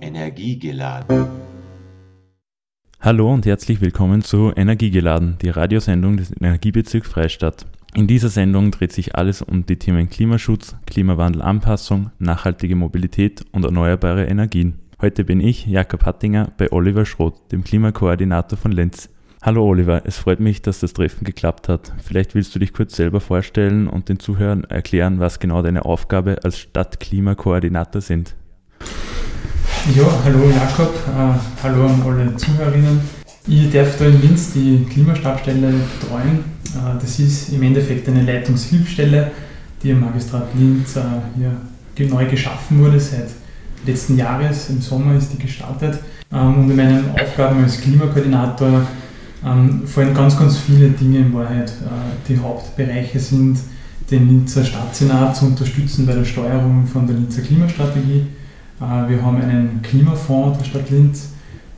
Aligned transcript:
Energiegeladen. 0.00 1.26
Hallo 3.00 3.32
und 3.32 3.46
herzlich 3.46 3.80
willkommen 3.80 4.22
zu 4.22 4.52
Energiegeladen, 4.54 5.38
die 5.42 5.48
Radiosendung 5.48 6.16
des 6.16 6.30
Energiebezirks 6.30 7.08
Freistadt. 7.08 7.66
In 7.94 8.06
dieser 8.06 8.28
Sendung 8.28 8.70
dreht 8.70 8.92
sich 8.92 9.16
alles 9.16 9.42
um 9.42 9.66
die 9.66 9.76
Themen 9.76 10.08
Klimaschutz, 10.08 10.76
Klimawandelanpassung, 10.86 12.10
nachhaltige 12.18 12.76
Mobilität 12.76 13.44
und 13.50 13.64
erneuerbare 13.64 14.26
Energien. 14.26 14.78
Heute 15.00 15.24
bin 15.24 15.40
ich, 15.40 15.66
Jakob 15.66 16.04
Hattinger, 16.04 16.52
bei 16.56 16.70
Oliver 16.70 17.04
Schroth, 17.04 17.50
dem 17.50 17.64
Klimakoordinator 17.64 18.56
von 18.56 18.70
Lenz. 18.70 19.08
Hallo 19.42 19.64
Oliver, 19.64 20.02
es 20.04 20.18
freut 20.18 20.38
mich, 20.38 20.62
dass 20.62 20.80
das 20.80 20.92
Treffen 20.92 21.24
geklappt 21.24 21.68
hat. 21.68 21.92
Vielleicht 22.02 22.34
willst 22.34 22.54
du 22.54 22.58
dich 22.58 22.72
kurz 22.72 22.94
selber 22.94 23.20
vorstellen 23.20 23.88
und 23.88 24.10
den 24.10 24.20
Zuhörern 24.20 24.64
erklären, 24.64 25.18
was 25.18 25.40
genau 25.40 25.62
deine 25.62 25.86
Aufgabe 25.86 26.44
als 26.44 26.58
Stadtklimakoordinator 26.58 28.00
sind. 28.00 28.36
Ja, 29.88 30.04
hallo 30.24 30.50
Jakob, 30.50 30.94
äh, 30.94 31.62
hallo 31.62 31.86
an 31.86 32.02
alle 32.06 32.36
Zuhörerinnen. 32.36 33.00
Ich 33.46 33.72
darf 33.72 33.96
da 33.98 34.04
in 34.04 34.20
Linz 34.20 34.52
die 34.52 34.86
Klimastabstelle 34.88 35.72
betreuen. 35.98 36.44
Äh, 36.74 37.00
das 37.00 37.18
ist 37.18 37.48
im 37.48 37.62
Endeffekt 37.62 38.06
eine 38.06 38.22
Leitungshilfstelle, 38.22 39.32
die 39.82 39.90
im 39.90 40.00
Magistrat 40.00 40.48
Linz 40.54 40.96
äh, 40.96 41.00
hier 41.96 42.08
neu 42.08 42.26
geschaffen 42.26 42.78
wurde. 42.78 43.00
Seit 43.00 43.28
letzten 43.86 44.18
Jahres, 44.18 44.68
im 44.68 44.82
Sommer 44.82 45.16
ist 45.16 45.32
die 45.32 45.38
gestartet. 45.38 45.98
Ähm, 46.30 46.58
und 46.58 46.70
in 46.70 46.76
meinen 46.76 47.10
Aufgaben 47.18 47.64
als 47.64 47.80
Klimakoordinator 47.80 48.86
ähm, 49.44 49.86
fallen 49.86 50.14
ganz, 50.14 50.38
ganz 50.38 50.58
viele 50.58 50.90
Dinge 50.90 51.18
in 51.20 51.34
Wahrheit. 51.34 51.70
Äh, 51.70 52.28
die 52.28 52.38
Hauptbereiche 52.38 53.18
sind, 53.18 53.58
den 54.10 54.28
Linzer 54.28 54.62
Stadtsenat 54.62 55.36
zu 55.36 55.46
unterstützen 55.46 56.04
bei 56.06 56.14
der 56.14 56.24
Steuerung 56.24 56.86
von 56.86 57.06
der 57.06 57.16
Linzer 57.16 57.42
Klimastrategie 57.42 58.26
wir 58.80 59.22
haben 59.22 59.40
einen 59.40 59.80
Klimafonds 59.82 60.58
der 60.58 60.64
Stadt 60.64 60.90
Linz, 60.90 61.30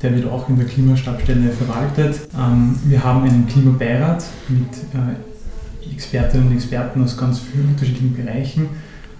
der 0.02 0.14
wird 0.14 0.26
auch 0.26 0.48
in 0.48 0.56
der 0.56 0.66
Klimastabstelle 0.66 1.50
verwaltet. 1.50 2.28
Ähm, 2.36 2.78
wir 2.84 3.02
haben 3.02 3.24
einen 3.24 3.46
Klimabeirat 3.46 4.24
mit 4.48 4.68
äh, 4.94 5.92
Expertinnen 5.92 6.48
und 6.48 6.54
Experten 6.54 7.02
aus 7.02 7.16
ganz 7.16 7.40
vielen 7.40 7.68
unterschiedlichen 7.68 8.14
Bereichen. 8.14 8.68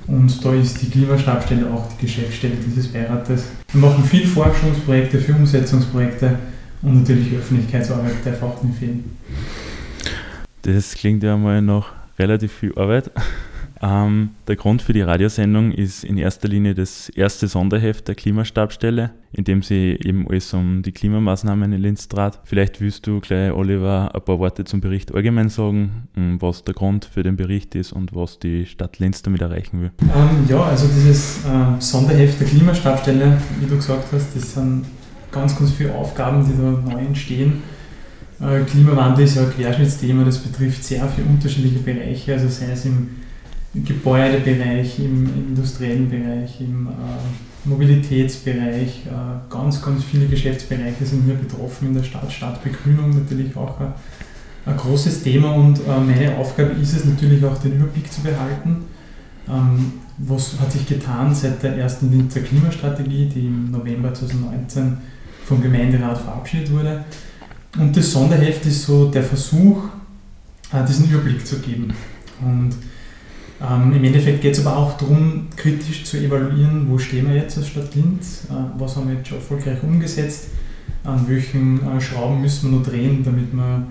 Und 0.06 0.44
da 0.44 0.52
ist 0.54 0.82
die 0.82 0.90
Klimastabstelle 0.90 1.70
auch 1.70 1.88
die 1.92 2.06
Geschäftsstelle 2.06 2.54
dieses 2.66 2.88
Beirates. 2.88 3.44
Wir 3.72 3.80
machen 3.80 4.04
viel 4.04 4.26
Forschungsprojekte, 4.26 5.18
für 5.18 5.34
Umsetzungsprojekte 5.34 6.38
und 6.82 7.00
natürlich 7.00 7.32
Öffentlichkeitsarbeit 7.34 8.14
darf 8.24 8.42
auch 8.42 8.62
nicht 8.62 8.78
fehlen. 8.78 9.16
Das 10.62 10.94
klingt 10.94 11.22
ja 11.22 11.36
mal 11.36 11.62
noch 11.62 11.90
relativ 12.18 12.52
viel 12.52 12.72
Arbeit. 12.76 13.10
Ähm, 13.82 14.30
der 14.46 14.54
Grund 14.54 14.80
für 14.80 14.92
die 14.92 15.00
Radiosendung 15.00 15.72
ist 15.72 16.04
in 16.04 16.16
erster 16.16 16.46
Linie 16.46 16.74
das 16.74 17.08
erste 17.08 17.48
Sonderheft 17.48 18.06
der 18.06 18.14
Klimastabstelle, 18.14 19.10
in 19.32 19.42
dem 19.42 19.62
sie 19.62 19.98
eben 20.00 20.28
alles 20.28 20.54
um 20.54 20.82
die 20.82 20.92
Klimamaßnahmen 20.92 21.72
in 21.72 21.82
Linz 21.82 22.06
trat. 22.06 22.38
Vielleicht 22.44 22.80
willst 22.80 23.08
du 23.08 23.18
gleich, 23.18 23.52
Oliver, 23.52 24.14
ein 24.14 24.20
paar 24.22 24.38
Worte 24.38 24.64
zum 24.64 24.80
Bericht 24.80 25.12
allgemein 25.12 25.48
sagen, 25.48 26.06
ähm, 26.16 26.40
was 26.40 26.62
der 26.62 26.74
Grund 26.74 27.06
für 27.06 27.24
den 27.24 27.34
Bericht 27.34 27.74
ist 27.74 27.92
und 27.92 28.14
was 28.14 28.38
die 28.38 28.66
Stadt 28.66 29.00
Linz 29.00 29.22
damit 29.22 29.42
erreichen 29.42 29.80
will. 29.80 29.90
Ähm, 30.02 30.46
ja, 30.48 30.62
also 30.62 30.86
dieses 30.86 31.38
äh, 31.44 31.80
Sonderheft 31.80 32.38
der 32.38 32.46
Klimastabstelle, 32.46 33.36
wie 33.58 33.66
du 33.66 33.76
gesagt 33.76 34.12
hast, 34.12 34.36
das 34.36 34.54
sind 34.54 34.84
ganz, 35.32 35.58
ganz 35.58 35.72
viele 35.72 35.92
Aufgaben, 35.92 36.46
die 36.46 36.52
da 36.56 36.94
neu 36.94 37.00
entstehen. 37.04 37.62
Äh, 38.40 38.60
Klimawandel 38.62 39.24
ist 39.24 39.34
ja 39.34 39.42
ein 39.42 39.50
Querschnittsthema, 39.50 40.22
das 40.22 40.38
betrifft 40.38 40.84
sehr 40.84 41.08
viele 41.08 41.26
unterschiedliche 41.26 41.80
Bereiche, 41.80 42.34
also 42.34 42.48
sei 42.48 42.70
es 42.72 42.84
im 42.84 43.21
Gebäudebereich, 43.74 44.98
im, 44.98 45.24
industriellen 45.48 46.08
Bereich, 46.10 46.60
im 46.60 46.88
äh, 46.88 47.68
Mobilitätsbereich. 47.68 49.06
Äh, 49.06 49.50
ganz, 49.50 49.80
ganz 49.80 50.04
viele 50.04 50.26
Geschäftsbereiche 50.26 51.06
sind 51.06 51.24
hier 51.24 51.34
betroffen 51.34 51.88
in 51.88 51.94
der 51.94 52.02
Stadt. 52.02 52.30
Stadtbegrünung 52.30 53.10
natürlich 53.10 53.56
auch 53.56 53.80
ein, 53.80 53.92
ein 54.66 54.76
großes 54.76 55.22
Thema 55.22 55.54
und 55.54 55.78
äh, 55.78 56.00
meine 56.00 56.36
Aufgabe 56.36 56.72
ist 56.72 56.94
es 56.94 57.04
natürlich 57.06 57.42
auch 57.44 57.56
den 57.58 57.76
Überblick 57.76 58.12
zu 58.12 58.20
behalten. 58.20 58.84
Ähm, 59.48 59.92
was 60.18 60.60
hat 60.60 60.70
sich 60.70 60.86
getan 60.86 61.34
seit 61.34 61.62
der 61.62 61.76
ersten 61.76 62.10
Linzer 62.12 62.40
Klimastrategie, 62.40 63.26
die 63.26 63.46
im 63.46 63.70
November 63.70 64.12
2019 64.12 64.98
vom 65.44 65.62
Gemeinderat 65.62 66.18
verabschiedet 66.18 66.70
wurde. 66.70 67.04
Und 67.78 67.96
das 67.96 68.12
Sonderheft 68.12 68.66
ist 68.66 68.84
so 68.84 69.10
der 69.10 69.22
Versuch, 69.22 69.84
äh, 70.72 70.84
diesen 70.86 71.10
Überblick 71.10 71.46
zu 71.46 71.58
geben. 71.58 71.92
Und 72.40 72.72
ähm, 73.62 73.92
Im 73.94 74.02
Endeffekt 74.02 74.40
geht 74.40 74.54
es 74.54 74.66
aber 74.66 74.76
auch 74.76 74.96
darum, 74.96 75.46
kritisch 75.56 76.04
zu 76.04 76.16
evaluieren, 76.16 76.86
wo 76.88 76.98
stehen 76.98 77.28
wir 77.28 77.36
jetzt 77.36 77.56
als 77.58 77.68
Stadt 77.68 77.94
Linz, 77.94 78.46
äh, 78.50 78.54
was 78.78 78.96
haben 78.96 79.08
wir 79.08 79.16
jetzt 79.16 79.28
schon 79.28 79.38
erfolgreich 79.38 79.80
umgesetzt, 79.82 80.48
an 81.04 81.28
welchen 81.28 81.80
äh, 81.86 82.00
Schrauben 82.00 82.40
müssen 82.40 82.70
wir 82.70 82.78
noch 82.78 82.86
drehen, 82.86 83.22
damit 83.22 83.52
wir 83.52 83.86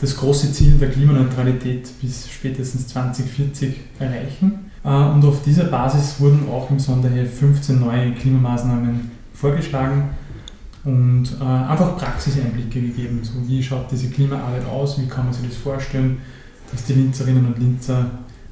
das 0.00 0.16
große 0.16 0.52
Ziel 0.52 0.78
der 0.78 0.90
Klimaneutralität 0.90 1.88
bis 2.00 2.30
spätestens 2.30 2.86
2040 2.88 3.74
erreichen. 3.98 4.70
Äh, 4.84 4.88
und 4.88 5.24
auf 5.24 5.42
dieser 5.42 5.64
Basis 5.64 6.20
wurden 6.20 6.48
auch 6.48 6.70
im 6.70 6.78
Sonderheft 6.78 7.38
15 7.38 7.80
neue 7.80 8.12
Klimamaßnahmen 8.12 9.10
vorgeschlagen 9.34 10.10
und 10.84 11.28
äh, 11.40 11.44
einfach 11.44 11.96
Praxiseinblicke 11.96 12.80
gegeben. 12.80 13.18
So, 13.22 13.32
wie 13.48 13.60
schaut 13.60 13.90
diese 13.90 14.10
Klimaarbeit 14.10 14.64
aus, 14.66 15.00
wie 15.00 15.06
kann 15.06 15.24
man 15.24 15.34
sich 15.34 15.48
das 15.48 15.56
vorstellen, 15.56 16.18
dass 16.70 16.84
die 16.84 16.92
Linzerinnen 16.92 17.46
und 17.46 17.58
Linzer 17.58 18.10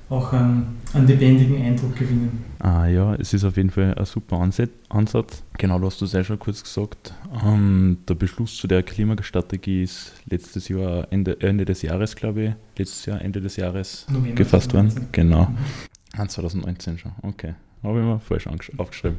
auch 0.08 0.32
einen, 0.32 0.78
einen 0.94 1.06
lebendigen 1.06 1.62
Eindruck 1.62 1.96
gewinnen. 1.96 2.44
Ah 2.60 2.86
ja, 2.86 3.14
es 3.16 3.34
ist 3.34 3.44
auf 3.44 3.56
jeden 3.56 3.70
Fall 3.70 3.94
ein 3.94 4.04
super 4.04 4.38
Ansatz. 4.38 5.42
Genau, 5.58 5.78
du 5.78 5.86
hast 5.86 6.00
es 6.02 6.12
ja 6.12 6.22
schon 6.22 6.38
kurz 6.38 6.62
gesagt. 6.62 7.12
Ähm, 7.44 7.98
der 8.08 8.14
Beschluss 8.14 8.56
zu 8.56 8.68
der 8.68 8.82
Klimastrategie 8.82 9.82
ist 9.82 10.12
letztes 10.26 10.68
Jahr, 10.68 11.08
Ende, 11.10 11.40
Ende 11.40 11.64
des 11.64 11.82
Jahres, 11.82 12.14
glaube 12.14 12.42
ich, 12.42 12.52
letztes 12.78 13.06
Jahr, 13.06 13.20
Ende 13.20 13.40
des 13.40 13.56
Jahres 13.56 14.06
November 14.08 14.36
gefasst 14.36 14.72
worden. 14.74 15.08
Genau. 15.12 15.46
Mhm. 15.46 16.28
2019 16.28 16.94
ah, 16.94 16.98
schon, 16.98 17.12
okay. 17.22 17.54
Habe 17.82 18.00
ich 18.00 18.04
mir 18.04 18.18
falsch 18.20 18.48
aufgeschrieben. 18.78 19.18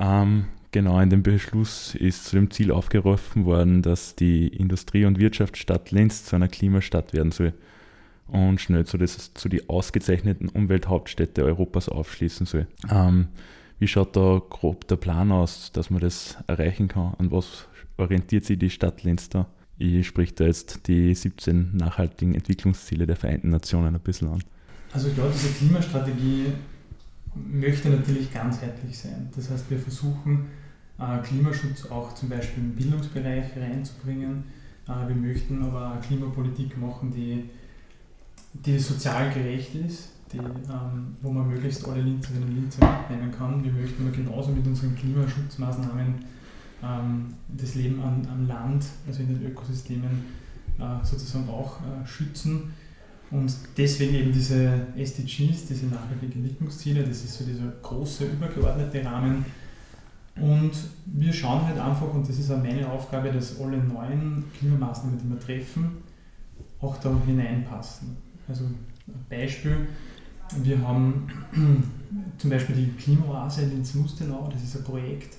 Ähm, 0.00 0.46
genau, 0.72 0.98
in 1.00 1.10
dem 1.10 1.22
Beschluss 1.22 1.94
ist 1.94 2.24
zu 2.24 2.36
dem 2.36 2.50
Ziel 2.50 2.72
aufgerufen 2.72 3.44
worden, 3.44 3.82
dass 3.82 4.16
die 4.16 4.48
Industrie- 4.48 5.04
und 5.04 5.18
Wirtschaftsstadt 5.18 5.90
Linz 5.90 6.24
zu 6.24 6.34
einer 6.34 6.48
Klimastadt 6.48 7.12
werden 7.12 7.30
soll 7.30 7.52
und 8.28 8.60
schnell 8.60 8.86
zu, 8.86 8.98
das, 8.98 9.34
zu 9.34 9.48
die 9.48 9.68
ausgezeichneten 9.68 10.48
Umwelthauptstädte 10.48 11.44
Europas 11.44 11.88
aufschließen 11.88 12.46
soll. 12.46 12.66
Ähm, 12.90 13.28
wie 13.78 13.88
schaut 13.88 14.16
da 14.16 14.40
grob 14.48 14.86
der 14.88 14.96
Plan 14.96 15.32
aus, 15.32 15.72
dass 15.72 15.90
man 15.90 16.00
das 16.00 16.36
erreichen 16.46 16.88
kann? 16.88 17.14
An 17.18 17.30
was 17.30 17.68
orientiert 17.96 18.44
sich 18.44 18.58
die 18.58 18.70
Stadt 18.70 19.02
Linz 19.02 19.28
da? 19.28 19.46
Ich 19.78 20.06
spreche 20.06 20.34
da 20.34 20.44
jetzt 20.44 20.88
die 20.88 21.14
17 21.14 21.76
nachhaltigen 21.76 22.34
Entwicklungsziele 22.34 23.06
der 23.06 23.16
Vereinten 23.16 23.50
Nationen 23.50 23.94
ein 23.94 24.00
bisschen 24.00 24.28
an. 24.28 24.42
Also 24.92 25.08
ich 25.08 25.14
glaube, 25.14 25.30
diese 25.32 25.52
Klimastrategie 25.52 26.46
möchte 27.34 27.90
natürlich 27.90 28.32
ganzheitlich 28.32 28.98
sein. 28.98 29.28
Das 29.36 29.50
heißt, 29.50 29.70
wir 29.70 29.78
versuchen 29.78 30.46
äh, 30.98 31.18
Klimaschutz 31.18 31.86
auch 31.86 32.14
zum 32.14 32.28
Beispiel 32.28 32.64
im 32.64 32.74
Bildungsbereich 32.74 33.56
reinzubringen. 33.56 34.44
Äh, 34.88 35.08
wir 35.08 35.14
möchten 35.14 35.62
aber 35.62 36.00
Klimapolitik 36.04 36.76
machen, 36.78 37.12
die 37.14 37.48
die 38.52 38.78
sozial 38.78 39.32
gerecht 39.32 39.74
ist, 39.74 40.10
die, 40.32 40.38
ähm, 40.38 41.16
wo 41.22 41.30
man 41.30 41.48
möglichst 41.48 41.86
alle 41.86 42.02
Linzerinnen 42.02 42.48
und 42.48 42.54
Linzer 42.54 42.98
mitnehmen 43.00 43.32
kann. 43.32 43.62
Wir 43.64 43.72
möchten 43.72 44.06
aber 44.06 44.14
genauso 44.14 44.50
mit 44.50 44.66
unseren 44.66 44.94
Klimaschutzmaßnahmen 44.94 46.14
ähm, 46.82 47.34
das 47.48 47.74
Leben 47.74 48.00
an, 48.00 48.26
am 48.30 48.46
Land, 48.46 48.84
also 49.06 49.22
in 49.22 49.28
den 49.28 49.46
Ökosystemen, 49.46 50.24
äh, 50.78 51.04
sozusagen 51.04 51.48
auch 51.48 51.78
äh, 51.80 52.06
schützen. 52.06 52.72
Und 53.30 53.54
deswegen 53.76 54.14
eben 54.14 54.32
diese 54.32 54.86
SDGs, 54.96 55.66
diese 55.66 55.86
nachhaltigen 55.86 56.42
Entwicklungsziele, 56.42 57.04
das 57.04 57.24
ist 57.24 57.38
so 57.38 57.44
dieser 57.44 57.68
große, 57.82 58.26
übergeordnete 58.26 59.04
Rahmen. 59.04 59.44
Und 60.36 60.72
wir 61.06 61.32
schauen 61.32 61.66
halt 61.66 61.78
einfach, 61.78 62.14
und 62.14 62.26
das 62.28 62.38
ist 62.38 62.50
auch 62.50 62.62
meine 62.62 62.88
Aufgabe, 62.88 63.30
dass 63.30 63.60
alle 63.60 63.76
neuen 63.78 64.44
Klimamaßnahmen, 64.56 65.18
die 65.18 65.28
wir 65.28 65.40
treffen, 65.40 65.98
auch 66.80 66.96
da 66.98 67.10
hineinpassen. 67.26 68.16
Also 68.48 68.64
Beispiel, 69.28 69.86
wir 70.62 70.80
haben 70.80 71.28
zum 72.38 72.50
Beispiel 72.50 72.76
die 72.76 72.90
Klimaoase 72.92 73.62
in 73.62 73.70
Linz-Mustenau, 73.70 74.48
das 74.52 74.62
ist 74.62 74.76
ein 74.76 74.84
Projekt 74.84 75.36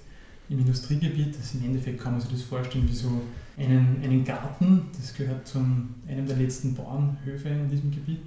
im 0.49 0.59
Industriegebiet. 0.59 1.37
Das 1.37 1.53
im 1.55 1.65
Endeffekt 1.65 1.99
kann 1.99 2.13
man 2.13 2.21
sich 2.21 2.31
das 2.31 2.41
vorstellen 2.43 2.87
wie 2.87 2.95
so 2.95 3.21
einen, 3.57 4.01
einen 4.03 4.23
Garten, 4.23 4.83
das 4.97 5.13
gehört 5.13 5.47
zu 5.47 5.59
einem 5.59 6.27
der 6.27 6.37
letzten 6.37 6.75
Bauernhöfe 6.75 7.49
in 7.49 7.69
diesem 7.69 7.91
Gebiet. 7.91 8.23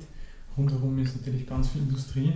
Rundherum 0.56 0.98
ist 0.98 1.16
natürlich 1.16 1.46
ganz 1.46 1.68
viel 1.68 1.82
Industrie. 1.82 2.32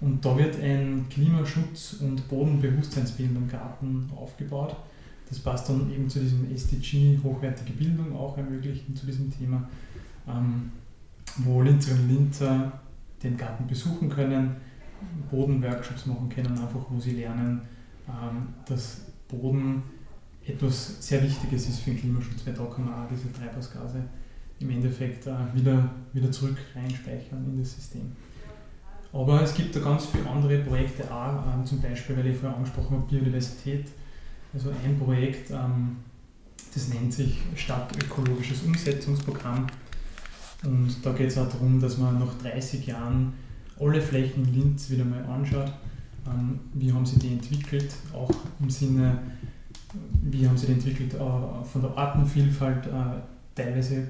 Und 0.00 0.24
da 0.24 0.36
wird 0.36 0.60
ein 0.62 1.06
Klimaschutz- 1.08 1.94
und 2.00 2.28
Bodenbewusstseinsbildung 2.28 3.48
Garten 3.48 4.08
aufgebaut. 4.14 4.76
Das 5.28 5.40
passt 5.40 5.68
dann 5.68 5.90
eben 5.92 6.08
zu 6.08 6.20
diesem 6.20 6.50
SDG, 6.54 7.18
hochwertige 7.22 7.72
Bildung 7.72 8.14
auch 8.14 8.36
ermöglichen 8.38 8.94
zu 8.94 9.06
diesem 9.06 9.36
Thema. 9.36 9.68
Ähm, 10.28 10.70
wo 11.36 11.62
Linzerinnen 11.62 12.02
und 12.02 12.08
Linzer 12.08 12.72
den 13.22 13.36
Garten 13.36 13.66
besuchen 13.66 14.08
können, 14.08 14.56
Bodenworkshops 15.30 16.06
machen 16.06 16.28
können, 16.28 16.58
einfach 16.58 16.84
wo 16.88 16.98
sie 16.98 17.12
lernen, 17.12 17.62
ähm, 18.08 18.48
dass 18.66 19.02
Boden 19.28 19.82
etwas 20.44 20.96
sehr 21.00 21.22
Wichtiges 21.22 21.68
ist 21.68 21.80
für 21.80 21.90
den 21.90 22.00
Klimaschutz, 22.00 22.46
weil 22.46 22.54
da 22.54 22.64
kann 22.64 22.86
man 22.86 22.94
auch 22.94 23.08
diese 23.08 23.32
Treibhausgase 23.32 24.02
im 24.60 24.70
Endeffekt 24.70 25.26
äh, 25.26 25.32
wieder, 25.54 25.90
wieder 26.12 26.30
zurück 26.32 26.56
reinspeichern 26.74 27.44
in 27.44 27.60
das 27.60 27.74
System. 27.74 28.12
Aber 29.12 29.42
es 29.42 29.54
gibt 29.54 29.74
da 29.74 29.80
ganz 29.80 30.06
viele 30.06 30.28
andere 30.28 30.58
Projekte 30.58 31.04
auch, 31.12 31.44
ähm, 31.54 31.64
zum 31.64 31.80
Beispiel, 31.80 32.16
weil 32.16 32.26
ich 32.26 32.36
vorher 32.36 32.56
angesprochen 32.56 32.96
habe, 32.96 33.06
Biodiversität. 33.06 33.86
Also 34.52 34.70
ein 34.70 34.98
Projekt, 34.98 35.50
ähm, 35.50 35.98
das 36.74 36.88
nennt 36.88 37.12
sich 37.12 37.38
Stadtökologisches 37.54 38.62
Umsetzungsprogramm. 38.62 39.66
Und 40.64 40.96
da 41.02 41.12
geht 41.12 41.28
es 41.28 41.38
auch 41.38 41.48
darum, 41.48 41.80
dass 41.80 41.98
man 41.98 42.18
nach 42.18 42.34
30 42.42 42.86
Jahren 42.86 43.32
alle 43.78 44.00
Flächen 44.00 44.44
in 44.44 44.54
Linz 44.54 44.90
wieder 44.90 45.04
mal 45.04 45.24
anschaut. 45.24 45.72
Ähm, 46.26 46.58
wie 46.74 46.92
haben 46.92 47.06
sie 47.06 47.18
die 47.18 47.32
entwickelt, 47.32 47.94
auch 48.12 48.30
im 48.60 48.68
Sinne, 48.68 49.18
wie 50.22 50.46
haben 50.46 50.58
sie 50.58 50.66
die 50.66 50.72
entwickelt 50.72 51.14
äh, 51.14 51.18
von 51.18 51.82
der 51.82 51.96
Artenvielfalt. 51.96 52.86
Äh, 52.86 52.90
teilweise 53.54 54.08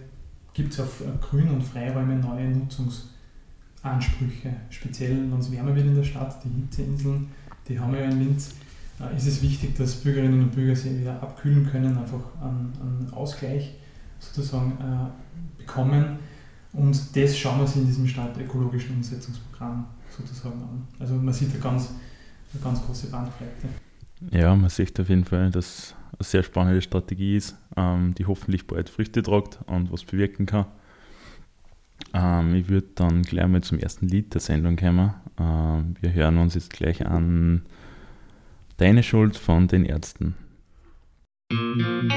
gibt 0.55 0.73
es 0.73 0.81
auf 0.81 1.01
äh, 1.01 1.05
Grün- 1.21 1.51
und 1.51 1.63
Freiräume 1.63 2.17
neue 2.17 2.49
Nutzungsansprüche. 2.49 4.55
Speziell, 4.71 5.31
wenn 5.31 5.39
es 5.39 5.53
wärmer 5.53 5.77
wird 5.77 5.87
in 5.87 5.95
der 5.95 6.03
Stadt, 6.03 6.43
die 6.45 6.49
Hitzeinseln, 6.49 7.29
die 7.69 7.79
haben 7.79 7.93
wir 7.93 8.01
ja 8.01 8.09
in 8.09 8.21
Linz, 8.21 8.55
äh, 9.01 9.17
ist 9.17 9.27
es 9.27 9.43
wichtig, 9.43 9.77
dass 9.77 9.97
Bürgerinnen 9.97 10.45
und 10.45 10.53
Bürger 10.53 10.75
sich 10.75 10.99
wieder 10.99 11.23
abkühlen 11.23 11.69
können, 11.71 11.97
einfach 11.97 12.25
einen, 12.41 12.73
einen 12.81 13.13
Ausgleich 13.13 13.75
sozusagen 14.19 14.73
äh, 14.81 15.61
bekommen. 15.61 16.19
Und 16.79 17.17
das 17.17 17.37
schauen 17.37 17.59
wir 17.59 17.63
uns 17.63 17.75
in 17.75 17.87
diesem 17.87 18.07
stadtökologischen 18.07 18.97
Umsetzungsprogramm 18.97 19.87
sozusagen 20.17 20.63
an. 20.63 20.87
Also 21.01 21.15
man 21.15 21.35
sieht 21.35 21.51
eine 21.51 21.59
ganz, 21.59 21.91
eine 22.53 22.63
ganz 22.63 22.81
große 22.87 23.09
Bandbreite. 23.09 23.69
Ja, 24.31 24.55
man 24.55 24.71
sieht 24.71 24.99
auf 25.01 25.09
jeden 25.09 25.25
Fall, 25.25 25.51
dass 25.51 25.97
eine 26.19 26.25
sehr 26.25 26.45
spannende 26.45 26.81
Strategie 26.81 27.37
ist, 27.37 27.57
ähm, 27.77 28.15
die 28.15 28.27
hoffentlich 28.27 28.67
bald 28.69 28.89
Früchte 28.91 29.23
tragt 29.23 29.59
und 29.67 29.91
was 29.91 30.05
bewirken 30.05 30.47
kann. 30.47 30.67
Ähm, 32.15 32.55
ich 32.55 32.69
würde 32.69 32.87
dann 32.95 33.23
gleich 33.23 33.49
mal 33.49 33.63
zum 33.63 33.81
ersten 33.81 34.07
Lied 34.07 34.35
der 34.35 34.41
Sendung 34.41 34.77
kommen. 34.77 35.15
Ähm, 35.39 35.97
wir 36.01 36.13
hören 36.13 36.39
uns 36.39 36.55
jetzt 36.55 36.71
gleich 36.71 37.05
an 37.05 37.63
Deine 38.77 39.03
Schuld 39.03 39.37
von 39.37 39.67
den 39.67 39.85
Ärzten. 39.85 40.37
Musik 41.51 42.09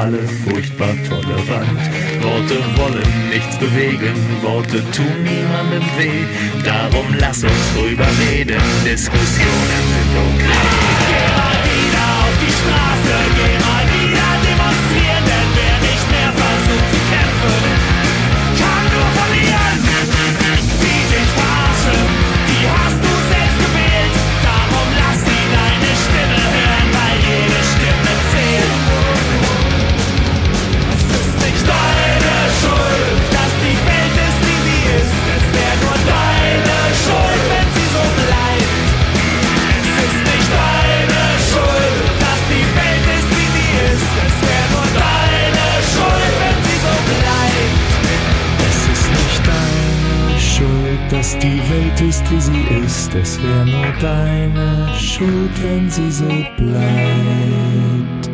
alle 0.00 0.26
furchtbar 0.44 0.94
tolerant. 1.08 1.80
Worte 2.22 2.56
wollen 2.76 3.28
nichts 3.28 3.58
bewegen, 3.58 4.16
Worte 4.42 4.82
tun 4.92 5.22
niemandem 5.22 5.84
weh. 5.98 6.24
Darum 6.64 7.06
lass 7.18 7.44
uns 7.44 7.66
drüber 7.74 8.08
reden, 8.30 8.60
Diskussionen 8.84 9.89
sie 53.10 53.18
ist. 53.18 53.36
Es 53.36 53.42
wäre 53.42 53.66
nur 53.66 53.92
deine 54.00 54.94
Schuld, 54.94 55.62
wenn 55.62 55.90
sie 55.90 56.10
so 56.10 56.24
bleibt. 56.56 58.30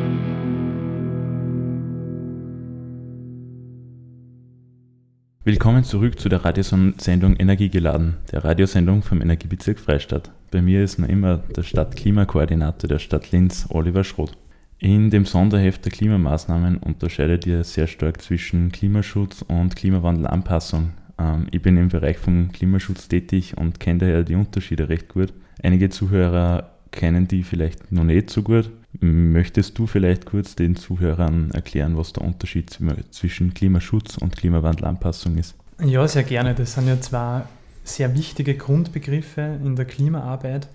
Willkommen 5.45 5.85
zurück 5.85 6.19
zu 6.19 6.29
der 6.29 6.45
Radiosendung 6.45 7.37
Energiegeladen, 7.37 8.17
der 8.33 8.45
Radiosendung 8.45 9.03
vom 9.03 9.23
Energiebezirk 9.23 9.79
Freistadt. 9.79 10.33
Bei 10.51 10.61
mir 10.61 10.83
ist 10.83 10.99
noch 10.99 11.09
immer 11.09 11.39
der 11.39 11.63
Stadtklimakoordinator 11.63 12.89
der 12.89 12.99
Stadt 12.99 13.31
Linz, 13.31 13.67
Oliver 13.69 14.03
Schroth. 14.03 14.37
In 14.79 15.09
dem 15.11 15.25
Sonderheft 15.25 15.85
der 15.85 15.93
Klimamaßnahmen 15.93 16.79
unterscheidet 16.79 17.47
ihr 17.47 17.63
sehr 17.65 17.87
stark 17.87 18.21
zwischen 18.21 18.73
Klimaschutz 18.73 19.43
und 19.43 19.77
Klimawandelanpassung. 19.77 20.91
Ähm, 21.19 21.47
ich 21.51 21.63
bin 21.63 21.77
im 21.77 21.89
Bereich 21.89 22.19
vom 22.19 22.53
Klimaschutz 22.53 23.09
tätig 23.09 23.57
und 23.57 23.81
kenne 23.81 24.01
daher 24.01 24.23
die 24.23 24.35
Unterschiede 24.35 24.89
recht 24.89 25.09
gut. 25.09 25.33
Einige 25.63 25.89
Zuhörer 25.89 26.71
kennen 26.91 27.29
die 27.29 27.43
vielleicht 27.43 27.93
noch 27.93 28.05
nicht 28.05 28.31
so 28.31 28.43
gut. 28.43 28.71
Möchtest 29.01 29.79
du 29.79 29.87
vielleicht 29.87 30.25
kurz 30.25 30.57
den 30.57 30.77
Zuhörern 30.77 31.51
erklären, 31.51 31.97
was 31.97 32.13
der 32.13 32.25
Unterschied 32.25 32.79
zwischen 33.11 33.53
Klimaschutz 33.53 34.17
und 34.17 34.37
Klimawandelanpassung 34.37 35.37
ist? 35.37 35.55
Ja, 35.85 36.09
sehr 36.09 36.23
gerne. 36.23 36.55
Das 36.55 36.75
sind 36.75 36.89
ja 36.89 36.99
zwei 37.01 37.43
sehr 37.85 38.15
wichtige 38.15 38.55
Grundbegriffe 38.55 39.59
in 39.63 39.77
der 39.77 39.85
Klimaarbeit. 39.85 40.69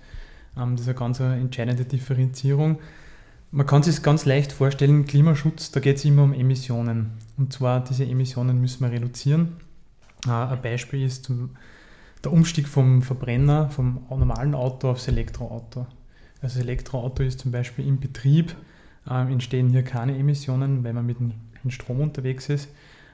Ähm, 0.56 0.72
das 0.72 0.82
ist 0.82 0.88
eine 0.88 0.98
ganz 0.98 1.20
entscheidende 1.20 1.84
Differenzierung. 1.84 2.78
Man 3.50 3.66
kann 3.66 3.82
sich 3.82 4.02
ganz 4.02 4.24
leicht 4.24 4.52
vorstellen, 4.52 5.04
Klimaschutz, 5.04 5.72
da 5.72 5.80
geht 5.80 5.98
es 5.98 6.04
immer 6.06 6.22
um 6.22 6.32
Emissionen. 6.32 7.10
Und 7.36 7.52
zwar 7.52 7.84
diese 7.84 8.04
Emissionen 8.04 8.60
müssen 8.60 8.82
wir 8.82 8.92
reduzieren. 8.92 9.56
Äh, 10.26 10.30
ein 10.30 10.62
Beispiel 10.62 11.04
ist 11.04 11.24
zum, 11.24 11.50
der 12.24 12.32
Umstieg 12.32 12.68
vom 12.68 13.02
Verbrenner, 13.02 13.70
vom 13.70 14.06
normalen 14.10 14.54
Auto 14.54 14.90
aufs 14.90 15.08
Elektroauto. 15.08 15.86
Also 16.40 16.56
das 16.58 16.64
Elektroauto 16.64 17.22
ist 17.22 17.40
zum 17.40 17.52
Beispiel 17.52 17.86
im 17.86 18.00
Betrieb, 18.00 18.54
äh, 19.08 19.32
entstehen 19.32 19.68
hier 19.70 19.82
keine 19.82 20.16
Emissionen, 20.16 20.84
weil 20.84 20.92
man 20.92 21.06
mit 21.06 21.18
dem 21.18 21.70
Strom 21.70 22.00
unterwegs 22.00 22.48
ist, 22.48 22.68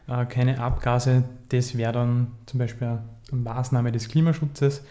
äh, 0.06 0.24
keine 0.26 0.60
Abgase. 0.60 1.24
Das 1.50 1.76
wäre 1.76 1.92
dann 1.92 2.28
zum 2.46 2.58
Beispiel 2.58 2.88
eine 2.88 3.02
Maßnahme 3.30 3.92
des 3.92 4.08
Klimaschutzes. 4.08 4.82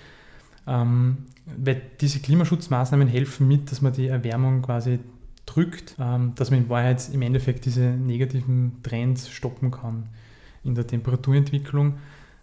Ähm, 0.67 1.17
weil 1.45 1.81
diese 2.01 2.19
Klimaschutzmaßnahmen 2.19 3.07
helfen 3.07 3.47
mit, 3.47 3.71
dass 3.71 3.81
man 3.81 3.93
die 3.93 4.07
Erwärmung 4.07 4.62
quasi 4.62 5.00
drückt, 5.45 5.95
ähm, 5.97 6.33
dass 6.36 6.51
man 6.51 6.63
in 6.63 6.69
Wahrheit 6.69 7.09
im 7.13 7.21
Endeffekt 7.21 7.65
diese 7.65 7.81
negativen 7.81 8.83
Trends 8.83 9.29
stoppen 9.29 9.71
kann 9.71 10.09
in 10.67 10.75
der 10.75 10.86
Temperaturentwicklung. 10.86 11.95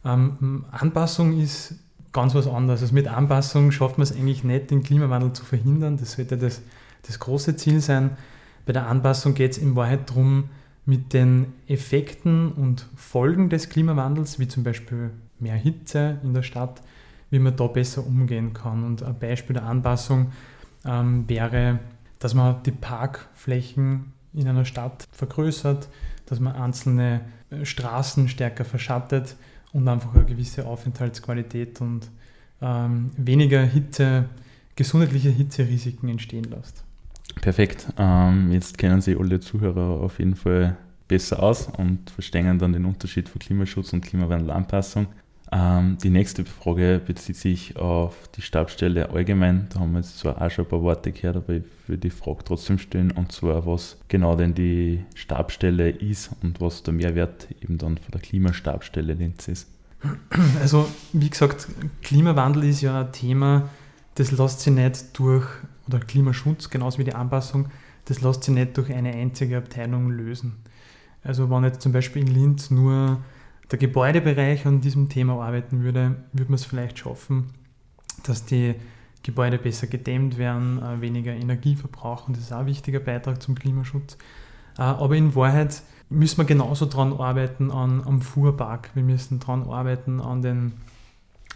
Ähm, 0.04 0.64
Anpassung 0.71 1.38
ist 1.38 1.75
ganz 2.12 2.35
was 2.35 2.47
anderes. 2.47 2.83
Also 2.83 2.95
mit 2.95 3.09
Anpassung 3.09 3.71
schafft 3.71 3.99
man 3.99 4.04
es 4.04 4.12
eigentlich 4.12 4.45
nicht, 4.45 4.71
den 4.71 4.83
Klimawandel 4.83 5.33
zu 5.33 5.45
verhindern. 5.45 5.97
Das 5.99 6.12
sollte 6.12 6.37
das, 6.38 6.62
das 7.07 7.19
große 7.19 7.57
Ziel 7.57 7.81
sein. 7.81 8.16
Bei 8.66 8.73
der 8.73 8.87
Anpassung 8.88 9.35
geht 9.35 9.52
es 9.52 9.59
in 9.59 9.76
Wahrheit 9.76 10.11
darum, 10.11 10.49
mit 10.87 11.12
den 11.12 11.52
Effekten 11.66 12.52
und 12.52 12.87
Folgen 12.95 13.49
des 13.49 13.69
Klimawandels, 13.69 14.38
wie 14.38 14.49
zum 14.49 14.64
Beispiel 14.64 15.11
mehr 15.38 15.54
Hitze 15.54 16.19
in 16.23 16.35
der 16.35 16.43
Stadt, 16.43 16.83
wie 17.31 17.38
man 17.38 17.57
da 17.57 17.66
besser 17.66 18.07
umgehen 18.07 18.52
kann. 18.52 18.85
Und 18.85 19.02
ein 19.02 19.19
Beispiel 19.19 19.54
der 19.54 19.64
Anpassung 19.64 20.33
ähm, 20.85 21.25
wäre, 21.28 21.81
dass 22.19 22.35
man 22.35 22.62
die 22.62 22.71
Parkflächen 22.71 24.12
in 24.35 24.49
einer 24.49 24.64
Stadt 24.64 25.07
vergrößert, 25.12 25.88
dass 26.26 26.40
man 26.40 26.54
einzelne 26.54 27.23
äh, 27.50 27.64
Straßen 27.64 28.28
stärker 28.28 28.64
verschattet, 28.64 29.37
und 29.75 29.88
einfach 29.88 30.14
eine 30.14 30.25
gewisse 30.25 30.66
Aufenthaltsqualität 30.66 31.81
und 31.81 32.09
ähm, 32.62 33.11
weniger 33.16 33.62
Hitze, 33.62 34.26
gesundheitliche 34.76 35.31
Hitzerisiken 35.31 36.09
entstehen 36.09 36.45
lässt. 36.45 36.85
Perfekt. 37.40 37.88
Ähm, 37.99 38.52
jetzt 38.52 38.78
kennen 38.78 39.00
Sie 39.00 39.16
alle 39.16 39.40
Zuhörer 39.40 40.00
auf 40.00 40.21
jeden 40.21 40.37
Fall 40.37 40.76
besser 41.09 41.43
aus 41.43 41.69
und 41.76 42.09
verstehen 42.11 42.59
dann 42.59 42.73
den 42.73 42.85
Unterschied 42.85 43.28
von 43.28 43.40
Klimaschutz 43.40 43.93
und 43.93 44.02
Klimawandelanpassung. 44.02 45.09
Ähm, 45.54 45.99
die 46.02 46.11
nächste 46.11 46.44
Frage 46.44 47.00
bezieht 47.06 47.37
sich 47.37 47.76
auf 47.76 48.28
die 48.34 48.42
Stabstelle 48.42 49.11
allgemein. 49.11 49.68
Da 49.73 49.78
haben 49.78 49.92
wir 49.92 50.00
jetzt 50.00 50.18
zwar 50.18 50.42
auch 50.42 50.50
schon 50.50 50.64
ein 50.64 50.68
paar 50.68 50.82
Worte 50.82 51.12
gehört, 51.12 51.37
aber 51.37 51.54
ich 51.54 51.62
würde 51.87 52.00
die 52.00 52.11
Frage 52.11 52.40
trotzdem 52.44 52.78
stellen, 52.78 53.12
und 53.12 53.30
zwar, 53.30 53.64
was 53.64 53.96
genau 54.08 54.34
denn 54.34 54.54
die 54.54 55.04
Stabstelle 55.14 55.90
ist 55.90 56.30
und 56.42 56.61
was 56.61 56.82
der 56.82 56.92
Mehrwert 56.92 57.46
eben 57.61 57.78
dann 57.78 57.99
von 57.99 58.11
der 58.12 58.20
Klimastabstelle 58.20 59.14
Linz 59.14 59.46
ist. 59.46 59.68
Also, 60.61 60.88
wie 61.12 61.30
gesagt, 61.30 61.68
Klimawandel 62.02 62.64
ist 62.64 62.80
ja 62.80 63.02
ein 63.02 63.12
Thema, 63.12 63.68
das 64.16 64.32
lässt 64.32 64.61
sich 64.61 64.73
nicht 64.73 65.16
durch, 65.16 65.46
oder 65.87 66.00
Klimaschutz, 66.00 66.68
genauso 66.68 66.99
wie 66.99 67.04
die 67.04 67.14
Anpassung, 67.14 67.68
das 68.06 68.20
lässt 68.20 68.42
sich 68.42 68.54
nicht 68.54 68.76
durch 68.76 68.92
eine 68.92 69.12
einzige 69.12 69.58
Abteilung 69.58 70.11
lösen. 70.11 70.56
Also, 71.23 71.49
wenn 71.49 71.62
jetzt 71.62 71.80
zum 71.80 71.92
Beispiel 71.92 72.23
in 72.23 72.34
Linz 72.34 72.73
nur 72.73 73.18
der 73.71 73.78
Gebäudebereich 73.78 74.66
an 74.66 74.80
diesem 74.80 75.09
Thema 75.09 75.42
arbeiten 75.44 75.83
würde, 75.83 76.16
würde 76.33 76.50
man 76.50 76.54
es 76.54 76.64
vielleicht 76.64 76.99
schaffen, 76.99 77.50
dass 78.25 78.44
die 78.44 78.75
Gebäude 79.23 79.59
besser 79.59 79.87
gedämmt 79.87 80.37
werden, 80.37 80.80
äh, 80.83 81.00
weniger 81.00 81.33
Energie 81.33 81.76
verbrauchen. 81.76 82.35
Das 82.35 82.42
ist 82.44 82.52
auch 82.52 82.61
ein 82.61 82.66
wichtiger 82.66 83.00
Beitrag 83.00 83.42
zum 83.42 83.54
Klimaschutz. 83.54 84.18
Äh, 84.78 84.83
aber 84.83 85.16
in 85.16 85.35
Wahrheit 85.35 85.83
müssen 86.11 86.38
wir 86.38 86.44
genauso 86.44 86.87
daran 86.87 87.14
arbeiten 87.14 87.71
an, 87.71 88.02
am 88.04 88.21
Fuhrpark. 88.21 88.90
Wir 88.94 89.02
müssen 89.02 89.40
daran 89.40 89.64
arbeiten 89.64 90.21
an 90.21 90.42
den, 90.42 90.73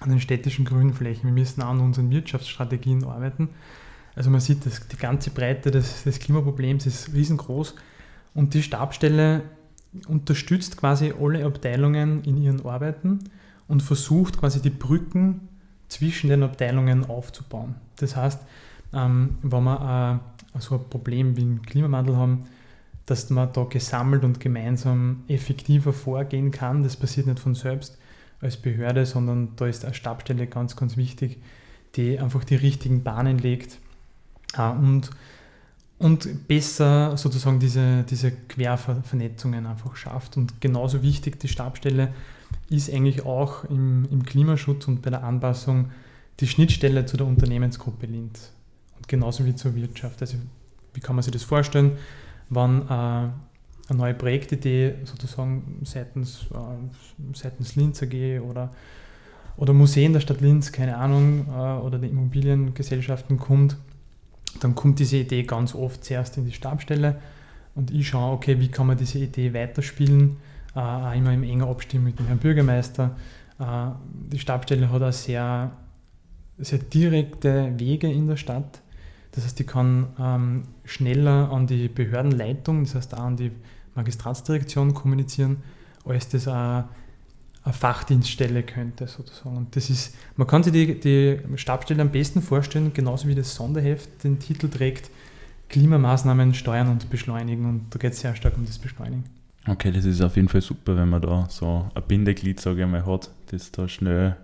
an 0.01 0.09
den 0.09 0.21
städtischen 0.21 0.65
Grünflächen. 0.65 1.25
Wir 1.25 1.33
müssen 1.33 1.61
an 1.61 1.81
unseren 1.81 2.11
Wirtschaftsstrategien 2.11 3.05
arbeiten. 3.05 3.51
Also 4.17 4.31
man 4.31 4.41
sieht, 4.41 4.65
dass 4.65 4.89
die 4.89 4.97
ganze 4.97 5.31
Breite 5.31 5.71
des, 5.71 6.05
des 6.05 6.19
Klimaproblems 6.19 6.87
ist 6.87 7.13
riesengroß 7.13 7.75
und 8.35 8.55
die 8.55 8.63
Stabstelle 8.63 9.43
unterstützt 10.07 10.77
quasi 10.77 11.13
alle 11.19 11.45
Abteilungen 11.45 12.23
in 12.25 12.37
ihren 12.37 12.65
Arbeiten 12.65 13.21
und 13.67 13.83
versucht 13.83 14.39
quasi 14.39 14.61
die 14.61 14.71
Brücken 14.71 15.49
zwischen 15.89 16.29
den 16.31 16.43
Abteilungen 16.43 17.07
aufzubauen. 17.07 17.75
Das 17.97 18.17
heißt, 18.17 18.41
ähm, 18.93 19.39
wenn 19.43 19.65
wir 19.65 20.23
äh, 20.55 20.61
so 20.61 20.77
ein 20.77 20.89
Problem 20.89 21.37
wie 21.37 21.43
den 21.43 21.63
Klimawandel 21.63 22.17
haben, 22.17 22.45
dass 23.07 23.31
man 23.31 23.53
da 23.53 23.65
gesammelt 23.65 24.23
und 24.23 24.39
gemeinsam 24.39 25.25
effektiver 25.29 25.95
vorgehen 25.95 26.51
kann. 26.51 26.83
Das 26.83 26.97
passiert 26.97 27.27
nicht 27.27 27.41
von 27.41 27.55
selbst 27.55 27.97
als 28.41 28.59
Behörde, 28.59 29.07
sondern 29.07 29.57
da 29.57 29.67
ist 29.67 29.85
eine 29.85 29.95
Stabstelle 29.95 30.47
ganz, 30.47 30.77
ganz 30.77 30.97
wichtig, 30.99 31.39
die 31.97 32.19
einfach 32.19 32.45
die 32.45 32.57
richtigen 32.57 33.03
Bahnen 33.03 33.39
legt 33.39 33.79
äh, 34.57 34.69
und 34.69 35.11
und 35.99 36.47
besser 36.47 37.17
sozusagen 37.17 37.59
diese, 37.59 38.05
diese 38.05 38.31
Quervernetzungen 38.31 39.67
einfach 39.67 39.97
schafft. 39.97 40.37
Und 40.37 40.61
genauso 40.61 41.03
wichtig 41.03 41.41
die 41.41 41.49
Stabstelle 41.49 42.13
ist 42.71 42.93
eigentlich 42.93 43.27
auch 43.27 43.65
im, 43.65 44.07
im 44.11 44.23
Klimaschutz 44.25 44.87
und 44.87 45.03
bei 45.03 45.11
der 45.11 45.25
Anpassung 45.25 45.91
die 46.41 46.47
Schnittstelle 46.47 47.05
zu 47.07 47.17
der 47.17 47.27
Unternehmensgruppe 47.27 48.07
Linz. 48.07 48.53
Und 48.97 49.09
genauso 49.09 49.45
wie 49.45 49.55
zur 49.55 49.75
Wirtschaft. 49.75 50.21
Also 50.21 50.37
wie 50.95 51.01
kann 51.01 51.17
man 51.17 51.23
sich 51.23 51.33
das 51.33 51.43
vorstellen, 51.43 51.99
wenn 52.49 52.83
äh, 52.83 52.91
eine 52.91 53.33
neue 53.89 54.15
Projektidee 54.15 54.95
sozusagen 55.05 55.81
seitens, 55.83 56.47
äh, 56.53 57.35
seitens 57.35 57.75
Linz 57.75 58.03
AG 58.03 58.41
oder, 58.41 58.71
oder 59.57 59.73
Museen 59.73 60.13
der 60.13 60.21
Stadt 60.21 60.41
Linz, 60.41 60.71
keine 60.71 60.97
Ahnung, 60.97 61.47
äh, 61.49 61.85
oder 61.85 61.99
die 61.99 62.09
Immobiliengesellschaften 62.09 63.39
kommt, 63.39 63.77
dann 64.61 64.75
kommt 64.75 64.99
diese 64.99 65.19
Idee 65.19 65.43
ganz 65.43 65.75
oft 65.75 66.05
zuerst 66.05 66.37
in 66.37 66.45
die 66.45 66.53
Stabstelle 66.53 67.21
und 67.75 67.91
ich 67.91 68.09
schaue, 68.09 68.33
okay, 68.33 68.59
wie 68.61 68.69
kann 68.69 68.87
man 68.87 68.97
diese 68.97 69.19
Idee 69.19 69.55
weiterspielen, 69.55 70.37
äh, 70.75 71.19
immer 71.19 71.33
im 71.33 71.43
enger 71.43 71.69
Abstimmung 71.69 72.07
mit 72.07 72.19
dem 72.19 72.27
Herrn 72.27 72.39
Bürgermeister. 72.39 73.17
Äh, 73.59 73.65
die 74.33 74.39
Stabstelle 74.39 74.91
hat 74.91 75.03
auch 75.03 75.13
sehr, 75.13 75.71
sehr 76.59 76.79
direkte 76.79 77.79
Wege 77.79 78.11
in 78.11 78.27
der 78.27 78.37
Stadt. 78.37 78.81
Das 79.33 79.45
heißt, 79.45 79.59
die 79.59 79.65
kann 79.65 80.09
ähm, 80.19 80.63
schneller 80.85 81.53
an 81.53 81.67
die 81.67 81.89
Behördenleitung, 81.89 82.85
das 82.85 82.95
heißt 82.95 83.15
auch 83.15 83.21
an 83.21 83.37
die 83.37 83.53
Magistratsdirektion 83.95 84.95
kommunizieren, 84.95 85.59
als 86.05 86.29
das 86.29 86.49
auch 86.49 86.85
Fachdienststelle 87.73 88.63
könnte, 88.63 89.07
sozusagen. 89.07 89.57
Und 89.57 89.77
das 89.77 89.91
ist, 89.91 90.15
man 90.37 90.47
kann 90.47 90.63
sich 90.63 90.73
die, 90.73 90.99
die 90.99 91.39
Stabstelle 91.57 92.03
am 92.03 92.11
besten 92.11 92.43
vorstellen, 92.43 92.93
genauso 92.95 93.29
wie 93.29 93.35
das 93.35 93.55
Sonderheft 93.55 94.25
den 94.25 94.39
Titel 94.39 94.69
trägt, 94.69 95.11
Klimamaßnahmen 95.69 96.55
steuern 96.55 96.89
und 96.89 97.11
beschleunigen. 97.11 97.67
Und 97.67 97.87
da 97.91 97.99
geht 97.99 98.13
es 98.13 98.21
sehr 98.21 98.35
stark 98.35 98.57
um 98.57 98.65
das 98.65 98.79
Beschleunigen. 98.79 99.25
Okay, 99.67 99.93
das 99.93 100.05
ist 100.05 100.23
auf 100.23 100.37
jeden 100.37 100.49
Fall 100.49 100.63
super, 100.63 100.97
wenn 100.97 101.11
man 101.11 101.21
da 101.21 101.47
so 101.51 101.91
ein 101.95 102.03
Bindeglied, 102.07 102.61
sage 102.61 102.83
ich 102.83 102.89
mal, 102.89 103.05
hat, 103.05 103.31
das 103.51 103.71
da 103.71 103.89
schnell 103.89 104.37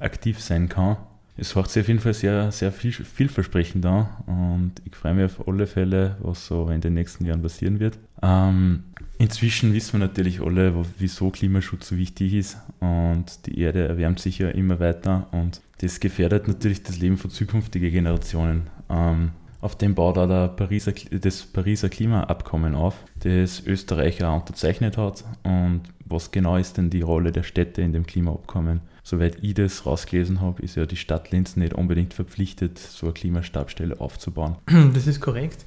aktiv 0.00 0.40
sein 0.40 0.68
kann. 0.68 0.96
Es 1.36 1.54
hört 1.54 1.70
sich 1.70 1.82
auf 1.82 1.88
jeden 1.88 2.00
Fall 2.00 2.14
sehr, 2.14 2.50
sehr 2.50 2.72
viel, 2.72 2.90
vielversprechend 2.92 3.86
an 3.86 4.08
und 4.26 4.72
ich 4.84 4.96
freue 4.96 5.14
mich 5.14 5.26
auf 5.26 5.46
alle 5.46 5.68
Fälle, 5.68 6.16
was 6.20 6.44
so 6.44 6.68
in 6.68 6.80
den 6.80 6.94
nächsten 6.94 7.24
Jahren 7.24 7.42
passieren 7.42 7.78
wird. 7.78 7.96
Ähm, 8.20 8.82
Inzwischen 9.18 9.74
wissen 9.74 9.94
wir 9.94 10.06
natürlich 10.06 10.40
alle, 10.40 10.74
wieso 10.98 11.30
Klimaschutz 11.30 11.88
so 11.88 11.96
wichtig 11.96 12.34
ist 12.34 12.56
und 12.80 13.46
die 13.46 13.60
Erde 13.60 13.88
erwärmt 13.88 14.20
sich 14.20 14.38
ja 14.38 14.48
immer 14.48 14.78
weiter 14.78 15.26
und 15.32 15.60
das 15.80 16.00
gefährdet 16.00 16.46
natürlich 16.48 16.82
das 16.82 16.98
Leben 16.98 17.18
von 17.18 17.30
zukünftigen 17.30 17.90
Generationen. 17.90 18.68
Ähm, 18.88 19.32
auf 19.60 19.76
dem 19.76 19.96
baut 19.96 20.18
auch 20.18 20.28
der 20.28 20.48
Pariser, 20.48 20.92
das 21.10 21.42
Pariser 21.42 21.88
Klimaabkommen 21.88 22.76
auf, 22.76 22.94
das 23.20 23.60
Österreich 23.66 24.22
auch 24.22 24.36
unterzeichnet 24.36 24.96
hat. 24.96 25.24
Und 25.42 25.82
was 26.04 26.30
genau 26.30 26.56
ist 26.56 26.76
denn 26.76 26.90
die 26.90 27.00
Rolle 27.00 27.32
der 27.32 27.42
Städte 27.42 27.82
in 27.82 27.92
dem 27.92 28.06
Klimaabkommen? 28.06 28.80
soweit 29.08 29.38
ich 29.42 29.54
das 29.54 29.86
rausgelesen 29.86 30.40
habe, 30.40 30.62
ist 30.62 30.76
ja 30.76 30.84
die 30.84 30.96
Stadt 30.96 31.30
Linz 31.30 31.56
nicht 31.56 31.72
unbedingt 31.72 32.12
verpflichtet, 32.12 32.78
so 32.78 33.06
eine 33.06 33.14
Klimastabstelle 33.14 34.00
aufzubauen. 34.00 34.56
Das 34.94 35.06
ist 35.06 35.20
korrekt. 35.20 35.64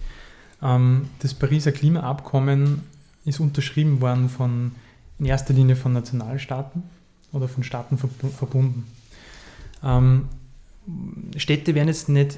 Ähm, 0.61 1.09
das 1.19 1.33
Pariser 1.33 1.71
Klimaabkommen 1.71 2.83
ist 3.25 3.39
unterschrieben 3.39 4.01
worden 4.01 4.29
von, 4.29 4.71
in 5.19 5.25
erster 5.25 5.53
Linie 5.53 5.75
von 5.75 5.93
Nationalstaaten 5.93 6.83
oder 7.31 7.47
von 7.47 7.63
Staaten 7.63 7.97
verbunden. 7.97 8.85
Ähm, 9.83 10.27
Städte 11.37 11.75
werden 11.75 11.87
jetzt 11.87 12.09
nicht 12.09 12.37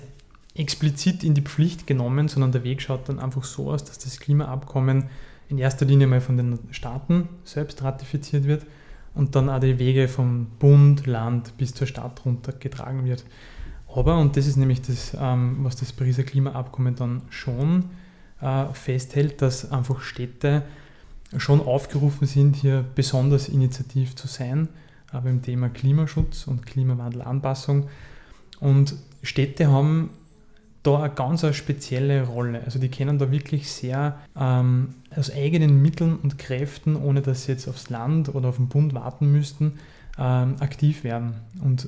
explizit 0.55 1.23
in 1.23 1.33
die 1.33 1.41
Pflicht 1.41 1.87
genommen, 1.87 2.27
sondern 2.27 2.51
der 2.51 2.63
Weg 2.63 2.81
schaut 2.81 3.09
dann 3.09 3.19
einfach 3.19 3.43
so 3.43 3.71
aus, 3.71 3.83
dass 3.83 3.97
das 3.99 4.19
Klimaabkommen 4.19 5.05
in 5.49 5.57
erster 5.57 5.85
Linie 5.85 6.07
mal 6.07 6.21
von 6.21 6.37
den 6.37 6.59
Staaten 6.71 7.29
selbst 7.43 7.81
ratifiziert 7.83 8.45
wird 8.45 8.65
und 9.15 9.35
dann 9.35 9.49
auch 9.49 9.59
die 9.59 9.79
Wege 9.79 10.07
vom 10.07 10.47
Bund, 10.59 11.05
Land 11.05 11.57
bis 11.57 11.73
zur 11.73 11.87
Stadt 11.87 12.21
runtergetragen 12.25 13.05
wird. 13.05 13.23
Aber, 13.95 14.17
und 14.17 14.35
das 14.37 14.47
ist 14.47 14.57
nämlich 14.57 14.81
das, 14.81 15.15
ähm, 15.19 15.57
was 15.61 15.75
das 15.75 15.93
Pariser 15.93 16.23
Klimaabkommen 16.23 16.95
dann 16.95 17.21
schon 17.29 17.85
festhält, 18.73 19.41
dass 19.41 19.71
einfach 19.71 20.01
Städte 20.01 20.63
schon 21.38 21.62
aufgerufen 21.62 22.27
sind, 22.27 22.55
hier 22.55 22.85
besonders 22.95 23.50
initiativ 23.50 24.15
zu 24.15 24.27
sein, 24.27 24.69
aber 25.12 25.29
im 25.29 25.41
Thema 25.41 25.69
Klimaschutz 25.69 26.47
und 26.47 26.65
Klimawandelanpassung. 26.65 27.88
Und 28.59 28.95
Städte 29.23 29.71
haben 29.71 30.12
da 30.83 31.01
eine 31.01 31.13
ganz 31.13 31.43
eine 31.43 31.53
spezielle 31.53 32.23
Rolle. 32.27 32.62
Also 32.65 32.77
die 32.77 32.89
können 32.89 33.17
da 33.17 33.31
wirklich 33.31 33.71
sehr 33.71 34.19
ähm, 34.38 34.95
aus 35.15 35.31
eigenen 35.31 35.81
Mitteln 35.81 36.17
und 36.17 36.38
Kräften, 36.38 36.95
ohne 36.95 37.21
dass 37.21 37.45
sie 37.45 37.53
jetzt 37.53 37.67
aufs 37.67 37.89
Land 37.89 38.35
oder 38.35 38.50
auf 38.50 38.57
den 38.57 38.67
Bund 38.67 38.93
warten 38.93 39.31
müssten, 39.31 39.79
ähm, 40.19 40.55
aktiv 40.59 41.03
werden. 41.03 41.35
Und 41.63 41.88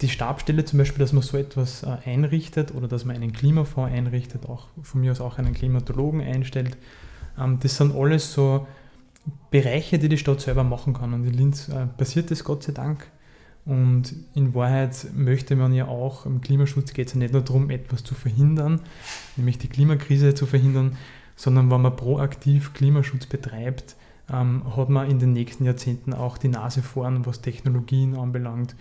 die 0.00 0.08
Stabstelle 0.08 0.64
zum 0.64 0.78
Beispiel, 0.78 1.00
dass 1.00 1.12
man 1.12 1.22
so 1.22 1.36
etwas 1.36 1.82
äh, 1.82 1.96
einrichtet 2.04 2.74
oder 2.74 2.86
dass 2.86 3.04
man 3.04 3.16
einen 3.16 3.32
Klimafonds 3.32 3.92
einrichtet, 3.92 4.48
auch 4.48 4.66
von 4.82 5.00
mir 5.00 5.12
aus 5.12 5.20
auch 5.20 5.38
einen 5.38 5.54
Klimatologen 5.54 6.20
einstellt, 6.20 6.76
ähm, 7.38 7.58
das 7.60 7.76
sind 7.76 7.94
alles 7.94 8.32
so 8.32 8.66
Bereiche, 9.50 9.98
die 9.98 10.08
die 10.08 10.18
Stadt 10.18 10.40
selber 10.40 10.64
machen 10.64 10.94
kann. 10.94 11.14
Und 11.14 11.26
in 11.26 11.34
Linz 11.34 11.68
äh, 11.68 11.86
passiert 11.86 12.30
das 12.30 12.44
Gott 12.44 12.62
sei 12.62 12.72
Dank. 12.72 13.06
Und 13.64 14.14
in 14.34 14.54
Wahrheit 14.54 15.08
möchte 15.14 15.54
man 15.54 15.74
ja 15.74 15.88
auch, 15.88 16.24
im 16.24 16.40
Klimaschutz 16.40 16.94
geht 16.94 17.08
es 17.08 17.14
ja 17.14 17.18
nicht 17.18 17.34
nur 17.34 17.42
darum, 17.42 17.68
etwas 17.68 18.02
zu 18.02 18.14
verhindern, 18.14 18.80
nämlich 19.36 19.58
die 19.58 19.68
Klimakrise 19.68 20.32
zu 20.32 20.46
verhindern, 20.46 20.96
sondern 21.36 21.70
wenn 21.70 21.82
man 21.82 21.94
proaktiv 21.94 22.72
Klimaschutz 22.72 23.26
betreibt, 23.26 23.96
ähm, 24.32 24.62
hat 24.74 24.88
man 24.88 25.10
in 25.10 25.18
den 25.18 25.34
nächsten 25.34 25.64
Jahrzehnten 25.64 26.14
auch 26.14 26.38
die 26.38 26.48
Nase 26.48 26.82
vorn, 26.82 27.26
was 27.26 27.42
Technologien 27.42 28.16
anbelangt, 28.16 28.74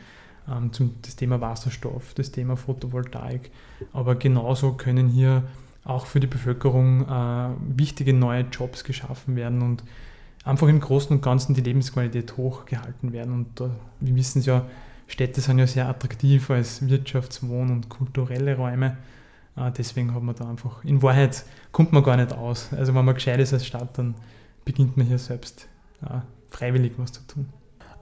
zum, 0.71 0.95
das 1.01 1.15
Thema 1.15 1.41
Wasserstoff, 1.41 2.13
das 2.13 2.31
Thema 2.31 2.55
Photovoltaik. 2.55 3.51
Aber 3.93 4.15
genauso 4.15 4.73
können 4.73 5.07
hier 5.09 5.43
auch 5.83 6.05
für 6.05 6.19
die 6.19 6.27
Bevölkerung 6.27 7.07
äh, 7.07 7.49
wichtige 7.77 8.13
neue 8.13 8.41
Jobs 8.51 8.83
geschaffen 8.83 9.35
werden 9.35 9.61
und 9.61 9.83
einfach 10.47 10.67
im 10.67 10.79
Großen 10.79 11.15
und 11.15 11.21
Ganzen 11.21 11.53
die 11.53 11.61
Lebensqualität 11.61 12.37
hochgehalten 12.37 13.13
werden. 13.13 13.33
Und 13.33 13.61
uh, 13.61 13.69
wir 13.99 14.15
wissen 14.15 14.39
es 14.39 14.45
ja, 14.45 14.65
Städte 15.07 15.41
sind 15.41 15.59
ja 15.59 15.67
sehr 15.67 15.87
attraktiv 15.87 16.49
als 16.49 16.81
Wirtschafts-, 16.81 17.47
Wohn- 17.47 17.71
und 17.71 17.89
kulturelle 17.89 18.55
Räume. 18.55 18.97
Uh, 19.55 19.69
deswegen 19.69 20.13
hat 20.13 20.23
man 20.23 20.35
da 20.35 20.49
einfach, 20.49 20.83
in 20.83 21.01
Wahrheit 21.01 21.43
kommt 21.71 21.91
man 21.91 22.03
gar 22.03 22.17
nicht 22.17 22.33
aus. 22.33 22.69
Also 22.73 22.93
wenn 22.93 23.05
man 23.05 23.15
gescheit 23.15 23.39
ist 23.39 23.53
als 23.53 23.65
Stadt, 23.65 23.97
dann 23.97 24.15
beginnt 24.65 24.97
man 24.97 25.07
hier 25.07 25.19
selbst 25.19 25.67
uh, 26.03 26.21
freiwillig 26.49 26.93
was 26.97 27.11
zu 27.11 27.25
tun. 27.27 27.47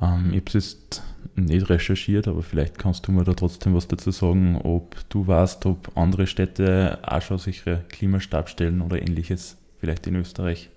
Ähm, 0.01 0.31
ich 0.31 0.37
habe 0.37 0.45
es 0.45 0.53
jetzt 0.53 1.03
nicht 1.35 1.69
recherchiert, 1.69 2.27
aber 2.27 2.43
vielleicht 2.43 2.77
kannst 2.77 3.07
du 3.07 3.11
mir 3.11 3.23
da 3.23 3.33
trotzdem 3.33 3.75
was 3.75 3.87
dazu 3.87 4.11
sagen, 4.11 4.59
ob 4.63 4.97
du 5.09 5.27
weißt, 5.27 5.65
ob 5.65 5.91
andere 5.95 6.27
Städte 6.27 6.99
auch 7.03 7.21
schon 7.21 7.37
sichere 7.37 7.83
Klimastabstellen 7.89 8.81
oder 8.81 9.01
ähnliches 9.01 9.57
vielleicht 9.79 10.07
in 10.07 10.15
Österreich 10.15 10.69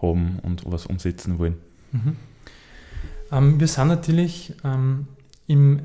haben 0.00 0.38
und 0.42 0.62
was 0.66 0.86
umsetzen 0.86 1.38
wollen. 1.38 1.56
Mhm. 1.92 2.16
Ähm, 3.32 3.60
wir 3.60 3.66
sind 3.66 3.88
natürlich 3.88 4.54
ähm, 4.64 5.08
im, 5.46 5.80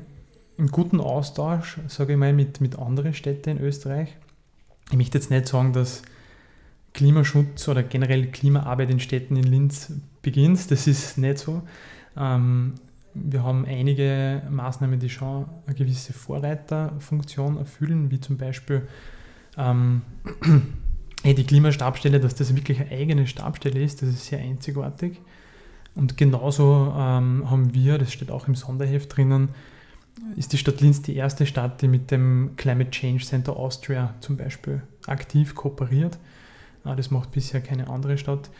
im, 0.56 0.68
guten 0.68 1.00
Austausch, 1.00 1.78
sage 1.88 2.12
ich 2.12 2.18
mal, 2.18 2.32
mit, 2.32 2.60
mit 2.60 2.78
anderen 2.78 3.14
Städten 3.14 3.50
in 3.50 3.60
Österreich. 3.60 4.16
Ich 4.90 4.96
möchte 4.96 5.18
jetzt 5.18 5.30
nicht 5.30 5.48
sagen, 5.48 5.72
dass 5.72 6.02
Klimaschutz 6.92 7.68
oder 7.68 7.82
generell 7.82 8.26
Klimaarbeit 8.26 8.90
in 8.90 9.00
Städten 9.00 9.36
in 9.36 9.44
Linz 9.44 9.92
beginnt. 10.22 10.70
Das 10.70 10.86
ist 10.86 11.18
nicht 11.18 11.38
so. 11.38 11.62
Ähm, 12.20 12.74
wir 13.14 13.42
haben 13.42 13.64
einige 13.66 14.42
Maßnahmen, 14.50 15.00
die 15.00 15.08
schon 15.08 15.46
eine 15.66 15.74
gewisse 15.74 16.12
Vorreiterfunktion 16.12 17.56
erfüllen, 17.56 18.10
wie 18.10 18.20
zum 18.20 18.36
Beispiel 18.36 18.86
ähm, 19.56 20.02
die 21.24 21.44
Klimastabstelle, 21.44 22.20
dass 22.20 22.34
das 22.34 22.54
wirklich 22.54 22.80
eine 22.80 22.90
eigene 22.90 23.26
Stabstelle 23.26 23.82
ist, 23.82 24.02
das 24.02 24.10
ist 24.10 24.26
sehr 24.26 24.38
einzigartig. 24.38 25.20
Und 25.96 26.16
genauso 26.16 26.94
ähm, 26.96 27.50
haben 27.50 27.74
wir, 27.74 27.98
das 27.98 28.12
steht 28.12 28.30
auch 28.30 28.46
im 28.46 28.54
Sonderheft 28.54 29.16
drinnen, 29.16 29.48
ist 30.36 30.52
die 30.52 30.58
Stadt 30.58 30.80
Linz 30.80 31.02
die 31.02 31.16
erste 31.16 31.46
Stadt, 31.46 31.82
die 31.82 31.88
mit 31.88 32.10
dem 32.10 32.52
Climate 32.56 32.90
Change 32.90 33.24
Center 33.24 33.56
Austria 33.56 34.14
zum 34.20 34.36
Beispiel 34.36 34.82
aktiv 35.06 35.54
kooperiert. 35.54 36.18
Äh, 36.84 36.94
das 36.94 37.10
macht 37.10 37.32
bisher 37.32 37.60
keine 37.60 37.88
andere 37.88 38.18
Stadt. 38.18 38.50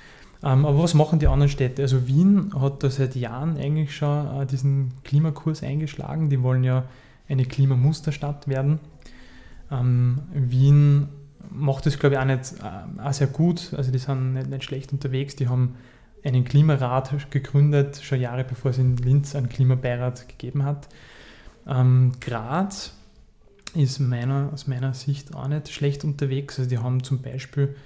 Ähm, 0.42 0.64
aber 0.64 0.82
was 0.82 0.94
machen 0.94 1.18
die 1.18 1.26
anderen 1.26 1.50
Städte? 1.50 1.82
Also 1.82 2.06
Wien 2.06 2.52
hat 2.58 2.82
da 2.82 2.90
seit 2.90 3.14
Jahren 3.14 3.56
eigentlich 3.56 3.94
schon 3.94 4.40
äh, 4.40 4.46
diesen 4.46 4.92
Klimakurs 5.04 5.62
eingeschlagen. 5.62 6.30
Die 6.30 6.42
wollen 6.42 6.64
ja 6.64 6.84
eine 7.28 7.44
Klimamusterstadt 7.44 8.48
werden. 8.48 8.80
Ähm, 9.70 10.20
Wien 10.32 11.08
macht 11.50 11.86
das, 11.86 11.98
glaube 11.98 12.14
ich, 12.14 12.20
auch, 12.20 12.24
nicht, 12.24 12.54
äh, 12.62 13.00
auch 13.02 13.12
sehr 13.12 13.26
gut. 13.26 13.74
Also 13.76 13.92
die 13.92 13.98
sind 13.98 14.34
nicht, 14.34 14.48
nicht 14.48 14.64
schlecht 14.64 14.92
unterwegs. 14.92 15.36
Die 15.36 15.48
haben 15.48 15.76
einen 16.24 16.44
Klimarat 16.44 17.30
gegründet, 17.30 18.00
schon 18.02 18.20
Jahre 18.20 18.44
bevor 18.44 18.70
es 18.70 18.78
in 18.78 18.96
Linz 18.96 19.34
einen 19.34 19.48
Klimabeirat 19.48 20.28
gegeben 20.28 20.64
hat. 20.64 20.88
Ähm, 21.66 22.12
Graz 22.20 22.94
ist 23.74 24.00
meiner, 24.00 24.50
aus 24.52 24.66
meiner 24.66 24.94
Sicht 24.94 25.34
auch 25.34 25.48
nicht 25.48 25.70
schlecht 25.70 26.04
unterwegs. 26.04 26.58
Also 26.58 26.68
die 26.68 26.78
haben 26.78 27.02
zum 27.02 27.22
Beispiel 27.22 27.76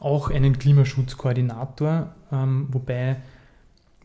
auch 0.00 0.30
einen 0.30 0.58
Klimaschutzkoordinator, 0.58 2.14
ähm, 2.32 2.68
wobei 2.70 3.16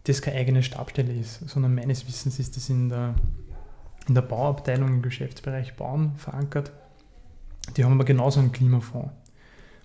das 0.06 0.22
keine 0.22 0.38
eigene 0.38 0.64
Stabstelle 0.64 1.14
ist, 1.14 1.48
sondern 1.50 1.76
meines 1.76 2.08
Wissens 2.08 2.40
ist 2.40 2.56
das 2.56 2.70
in 2.70 2.90
der, 2.90 3.16
in 4.08 4.16
der 4.16 4.22
Bauabteilung 4.22 4.90
im 4.90 5.02
Geschäftsbereich 5.02 5.76
Bauen 5.76 6.16
verankert. 6.18 6.72
Die 7.78 7.84
haben 7.84 7.94
aber 7.94 8.04
genauso 8.04 8.40
einen 8.40 8.52
Klimafonds, 8.52 9.12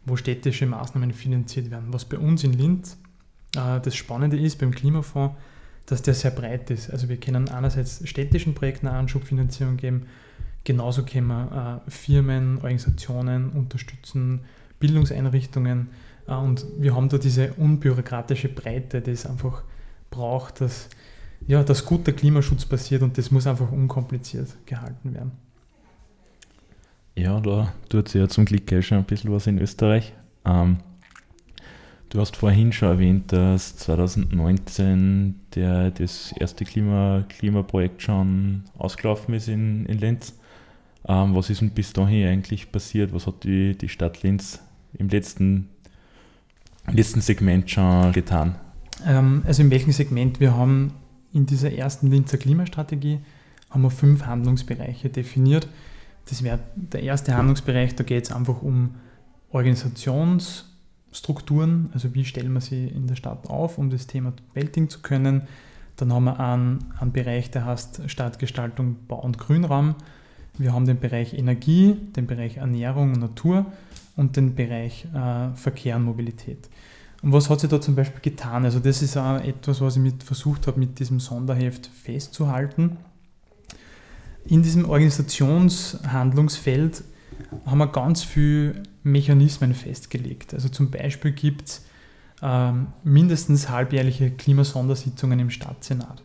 wo 0.05 0.17
städtische 0.17 0.67
Maßnahmen 0.67 1.13
finanziert 1.13 1.71
werden. 1.71 1.93
Was 1.93 2.05
bei 2.05 2.19
uns 2.19 2.43
in 2.43 2.53
Linz 2.53 2.99
äh, 3.55 3.81
das 3.81 3.95
Spannende 3.95 4.39
ist 4.39 4.59
beim 4.59 4.73
Klimafonds, 4.73 5.37
dass 5.87 6.03
der 6.03 6.15
sehr 6.15 6.33
breit 6.33 6.71
ist. 6.71 6.91
Also 6.91 7.09
wir 7.09 7.19
können 7.19 7.49
einerseits 7.49 8.07
städtischen 8.09 8.55
Projekten 8.55 8.89
eine 8.89 8.99
Anschubfinanzierung 8.99 9.77
geben, 9.77 10.07
genauso 10.65 11.05
können 11.05 11.29
wir 11.29 11.83
äh, 11.87 11.91
Firmen, 11.91 12.57
Organisationen 12.57 13.51
unterstützen, 13.51 14.41
Bildungseinrichtungen 14.81 15.89
äh, 16.27 16.35
und 16.35 16.65
wir 16.79 16.95
haben 16.95 17.09
da 17.09 17.19
diese 17.19 17.55
unbürokratische 17.55 18.49
Breite, 18.49 19.01
die 19.01 19.13
es 19.13 19.27
einfach 19.27 19.63
braucht, 20.11 20.61
dass, 20.61 20.89
ja, 21.47 21.63
dass 21.63 21.85
guter 21.85 22.13
Klimaschutz 22.13 22.65
passiert 22.65 23.03
und 23.03 23.19
das 23.19 23.31
muss 23.31 23.47
einfach 23.47 23.71
unkompliziert 23.73 24.55
gehalten 24.67 25.15
werden. 25.15 25.33
Ja, 27.15 27.41
da 27.41 27.73
tut 27.89 28.09
sich 28.09 28.21
ja 28.21 28.29
zum 28.29 28.45
Glück 28.45 28.71
schon 28.85 28.99
ein 28.99 29.05
bisschen 29.05 29.33
was 29.33 29.49
in 29.49 29.59
Österreich. 29.59 30.13
Ähm, 30.45 30.79
du 32.11 32.21
hast 32.21 32.37
vorhin 32.37 32.73
schon 32.73 32.91
erwähnt, 32.91 33.33
dass 33.33 33.77
2019 33.77 35.35
der, 35.55 35.91
das 35.91 36.33
erste 36.33 36.65
Klima, 36.65 37.25
Klimaprojekt 37.29 38.03
schon 38.03 38.63
ausgelaufen 38.77 39.35
ist 39.35 39.49
in, 39.49 39.85
in 39.87 39.99
Linz. 39.99 40.39
Ähm, 41.09 41.35
was 41.35 41.51
ist 41.51 41.61
denn 41.61 41.71
bis 41.71 41.93
dahin 41.93 42.29
eigentlich 42.29 42.71
passiert? 42.71 43.13
Was 43.13 43.27
hat 43.27 43.43
die, 43.43 43.77
die 43.77 43.89
Stadt 43.89 44.23
Linz 44.23 44.61
im 44.99 45.09
letzten, 45.09 45.69
letzten 46.91 47.21
Segment 47.21 47.71
schon 47.71 48.13
getan? 48.13 48.57
Ähm, 49.07 49.43
also 49.47 49.63
in 49.63 49.71
welchem 49.71 49.93
Segment? 49.93 50.41
Wir 50.41 50.57
haben 50.57 50.93
in 51.33 51.47
dieser 51.47 51.73
ersten 51.73 52.11
Linzer 52.11 52.39
Klimastrategie 52.39 53.21
haben 53.71 53.83
wir 53.83 53.91
fünf 53.91 54.27
Handlungsbereiche 54.27 55.11
definiert. 55.11 55.69
Das 56.29 56.43
wäre 56.43 56.59
der 56.75 57.03
erste 57.03 57.37
Handlungsbereich, 57.37 57.95
da 57.95 58.03
geht 58.05 58.25
es 58.25 58.33
einfach 58.33 58.63
um 58.63 58.95
Organisationsstrukturen, 59.51 61.91
also 61.93 62.15
wie 62.15 62.25
stellen 62.25 62.53
wir 62.53 62.61
sie 62.61 62.87
in 62.87 63.07
der 63.07 63.17
Stadt 63.17 63.49
auf, 63.49 63.79
um 63.79 63.89
das 63.91 64.07
Thema 64.07 64.33
bewältigen 64.33 64.91
zu 64.91 65.01
können. 65.01 65.43
Dann 65.97 66.13
haben 66.13 66.25
wir 66.25 66.39
einen, 66.39 66.93
einen 66.99 67.13
Bereich, 67.13 67.51
der 67.51 67.65
heißt 67.65 68.03
Stadtgestaltung, 68.07 68.97
Bau- 69.09 69.23
und 69.23 69.39
Grünraum. 69.39 69.95
Wir 70.59 70.73
haben 70.73 70.87
den 70.87 71.01
Bereich 71.01 71.35
Energie, 71.35 71.97
den 72.17 72.27
Bereich 72.27 72.57
Ernährung 72.59 73.13
und 73.13 73.21
Natur 73.21 73.67
und 74.19 74.37
den 74.37 74.55
Bereich 74.55 75.07
äh, 75.15 75.55
Verkehr 75.55 75.97
und 75.97 76.03
Mobilität. 76.03 76.69
Und 77.23 77.33
was 77.33 77.49
hat 77.49 77.61
sich 77.61 77.71
da 77.71 77.81
zum 77.81 77.95
Beispiel 77.95 78.21
getan? 78.21 78.65
Also 78.65 78.81
das 78.81 79.01
ist 79.01 79.17
auch 79.17 79.41
etwas, 79.41 79.81
was 79.81 79.95
ich 79.97 80.03
mit 80.03 80.25
versucht 80.25 80.67
habe, 80.67 80.81
mit 80.81 80.99
diesem 80.99 81.21
Sonderheft 81.21 81.87
festzuhalten. 81.87 82.97
In 84.45 84.63
diesem 84.63 84.91
Organisationshandlungsfeld 84.91 87.05
haben 87.65 87.79
wir 87.79 87.87
ganz 87.87 88.25
viele 88.25 88.83
Mechanismen 89.05 89.73
festgelegt. 89.75 90.53
Also 90.53 90.69
zum 90.69 90.91
Beispiel 90.91 91.31
gibt 91.31 91.69
es 91.69 91.87
ähm, 92.43 92.89
mindestens 93.05 93.69
halbjährliche 93.69 94.33
Klimasondersitzungen 94.33 95.39
im 95.39 95.51
Stadtsenat. 95.51 96.25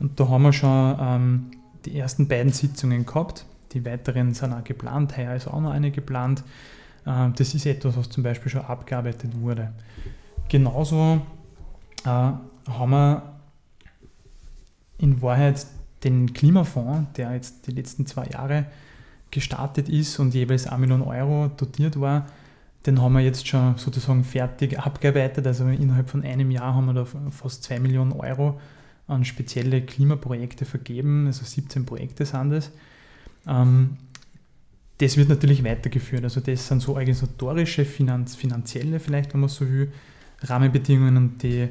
Und 0.00 0.18
da 0.18 0.28
haben 0.28 0.42
wir 0.42 0.52
schon 0.52 0.96
ähm, 1.00 1.52
die 1.84 1.96
ersten 1.96 2.26
beiden 2.26 2.52
Sitzungen 2.52 3.06
gehabt. 3.06 3.44
Die 3.72 3.84
weiteren 3.84 4.34
sind 4.34 4.52
auch 4.52 4.64
geplant. 4.64 5.16
Heuer 5.16 5.36
ist 5.36 5.46
auch 5.46 5.60
noch 5.60 5.70
eine 5.70 5.92
geplant. 5.92 6.42
Ähm, 7.06 7.34
das 7.36 7.54
ist 7.54 7.66
etwas, 7.66 7.96
was 7.96 8.08
zum 8.08 8.22
Beispiel 8.22 8.50
schon 8.50 8.62
abgearbeitet 8.62 9.30
wurde. 9.40 9.72
Genauso 10.48 11.20
äh, 12.04 12.08
haben 12.08 12.90
wir 12.90 13.22
in 14.98 15.20
Wahrheit 15.22 15.66
den 16.04 16.32
Klimafonds, 16.32 17.12
der 17.16 17.32
jetzt 17.34 17.66
die 17.66 17.72
letzten 17.72 18.06
zwei 18.06 18.26
Jahre 18.26 18.66
gestartet 19.30 19.88
ist 19.88 20.18
und 20.18 20.34
jeweils 20.34 20.66
1 20.66 20.80
Million 20.80 21.02
Euro 21.02 21.48
dotiert 21.56 22.00
war, 22.00 22.26
den 22.86 23.00
haben 23.00 23.12
wir 23.12 23.20
jetzt 23.20 23.46
schon 23.46 23.76
sozusagen 23.76 24.24
fertig 24.24 24.78
abgearbeitet. 24.78 25.46
Also 25.46 25.66
innerhalb 25.68 26.08
von 26.08 26.24
einem 26.24 26.50
Jahr 26.50 26.74
haben 26.74 26.86
wir 26.86 26.94
da 26.94 27.06
fast 27.30 27.62
2 27.64 27.78
Millionen 27.80 28.12
Euro 28.12 28.58
an 29.06 29.24
spezielle 29.24 29.82
Klimaprojekte 29.82 30.64
vergeben, 30.64 31.26
also 31.26 31.44
17 31.44 31.84
Projekte 31.84 32.24
sind 32.24 32.50
das. 32.50 32.70
Das 35.00 35.16
wird 35.16 35.30
natürlich 35.30 35.64
weitergeführt. 35.64 36.24
Also 36.24 36.40
das 36.40 36.68
sind 36.68 36.80
so 36.80 36.94
organisatorische, 36.94 37.86
finanz, 37.86 38.36
finanzielle 38.36 39.00
vielleicht, 39.00 39.32
wenn 39.32 39.40
man 39.40 39.48
so 39.48 39.66
will, 39.66 39.90
Rahmenbedingungen, 40.42 41.38
die, 41.38 41.68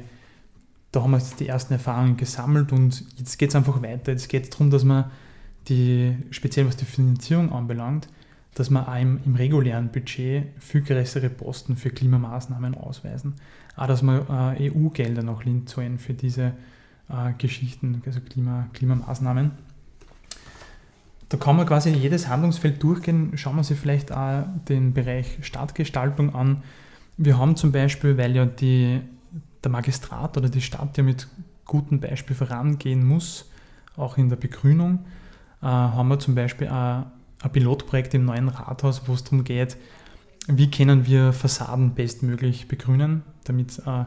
da 0.90 1.02
haben 1.02 1.12
wir 1.12 1.18
jetzt 1.18 1.38
die 1.38 1.46
ersten 1.46 1.74
Erfahrungen 1.74 2.16
gesammelt 2.16 2.72
und 2.72 3.04
jetzt 3.18 3.38
geht 3.38 3.50
es 3.50 3.56
einfach 3.56 3.80
weiter. 3.82 4.12
Jetzt 4.12 4.28
geht 4.28 4.44
es 4.44 4.50
darum, 4.50 4.70
dass 4.70 4.82
man 4.82 5.10
die, 5.68 6.16
speziell 6.30 6.66
was 6.66 6.76
die 6.76 6.84
Finanzierung 6.84 7.52
anbelangt, 7.52 8.08
dass 8.54 8.68
wir 8.68 8.88
auch 8.88 9.00
im, 9.00 9.20
regulären 9.36 9.92
Budget 9.92 10.48
viel 10.58 10.82
größere 10.82 11.30
Posten 11.30 11.76
für 11.76 11.90
Klimamaßnahmen 11.90 12.74
ausweisen. 12.74 13.34
Auch, 13.76 13.86
dass 13.86 14.02
wir 14.02 14.56
äh, 14.58 14.70
EU-Gelder 14.70 15.22
nach 15.22 15.44
Linz 15.44 15.70
zahlen 15.70 15.98
für 16.00 16.14
diese 16.14 16.54
äh, 17.08 17.32
Geschichten, 17.38 18.02
also 18.04 18.20
Klima, 18.20 18.68
Klimamaßnahmen. 18.72 19.52
Da 21.30 21.36
kann 21.36 21.56
man 21.56 21.64
quasi 21.64 21.90
jedes 21.90 22.28
Handlungsfeld 22.28 22.82
durchgehen. 22.82 23.32
Schauen 23.36 23.54
wir 23.54 23.62
sich 23.62 23.78
vielleicht 23.78 24.10
auch 24.10 24.44
den 24.68 24.92
Bereich 24.92 25.38
Stadtgestaltung 25.42 26.34
an. 26.34 26.64
Wir 27.16 27.38
haben 27.38 27.54
zum 27.54 27.70
Beispiel, 27.70 28.18
weil 28.18 28.34
ja 28.34 28.46
die, 28.46 29.00
der 29.62 29.70
Magistrat 29.70 30.36
oder 30.36 30.48
die 30.48 30.60
Stadt 30.60 30.98
ja 30.98 31.04
mit 31.04 31.28
gutem 31.66 32.00
Beispiel 32.00 32.34
vorangehen 32.34 33.06
muss, 33.06 33.48
auch 33.96 34.18
in 34.18 34.28
der 34.28 34.36
Begrünung, 34.36 35.04
äh, 35.62 35.66
haben 35.66 36.08
wir 36.08 36.18
zum 36.18 36.34
Beispiel 36.34 36.66
auch 36.66 37.06
ein 37.42 37.52
Pilotprojekt 37.52 38.12
im 38.14 38.24
neuen 38.24 38.48
Rathaus, 38.48 39.02
wo 39.06 39.14
es 39.14 39.22
darum 39.22 39.44
geht, 39.44 39.76
wie 40.48 40.68
können 40.68 41.06
wir 41.06 41.32
Fassaden 41.32 41.94
bestmöglich 41.94 42.66
begrünen, 42.66 43.22
damit 43.44 43.78
äh, 43.86 44.04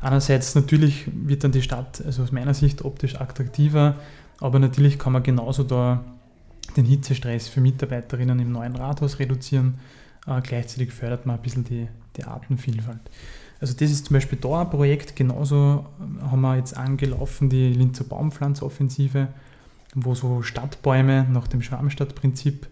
einerseits 0.00 0.56
natürlich 0.56 1.08
wird 1.14 1.44
dann 1.44 1.52
die 1.52 1.62
Stadt, 1.62 2.02
also 2.04 2.24
aus 2.24 2.32
meiner 2.32 2.54
Sicht, 2.54 2.84
optisch 2.84 3.20
attraktiver, 3.20 3.94
aber 4.40 4.58
natürlich 4.58 4.98
kann 4.98 5.12
man 5.12 5.22
genauso 5.22 5.62
da 5.62 6.04
den 6.76 6.84
Hitzestress 6.84 7.48
für 7.48 7.60
Mitarbeiterinnen 7.60 8.40
im 8.40 8.52
neuen 8.52 8.76
Rathaus 8.76 9.18
reduzieren. 9.18 9.78
Äh, 10.26 10.40
gleichzeitig 10.40 10.92
fördert 10.92 11.26
man 11.26 11.36
ein 11.36 11.42
bisschen 11.42 11.64
die, 11.64 11.88
die 12.16 12.24
Artenvielfalt. 12.24 13.00
Also 13.60 13.74
das 13.74 13.90
ist 13.90 14.06
zum 14.06 14.14
Beispiel 14.14 14.38
da 14.40 14.62
ein 14.62 14.70
Projekt, 14.70 15.16
genauso 15.16 15.86
haben 16.20 16.40
wir 16.40 16.56
jetzt 16.56 16.76
angelaufen 16.76 17.48
die 17.48 17.72
Linzer 17.72 18.04
Baumpflanzoffensive, 18.04 19.28
wo 19.94 20.14
so 20.14 20.42
Stadtbäume 20.42 21.26
nach 21.30 21.46
dem 21.48 21.62
Schwarmstadtprinzip 21.62 22.66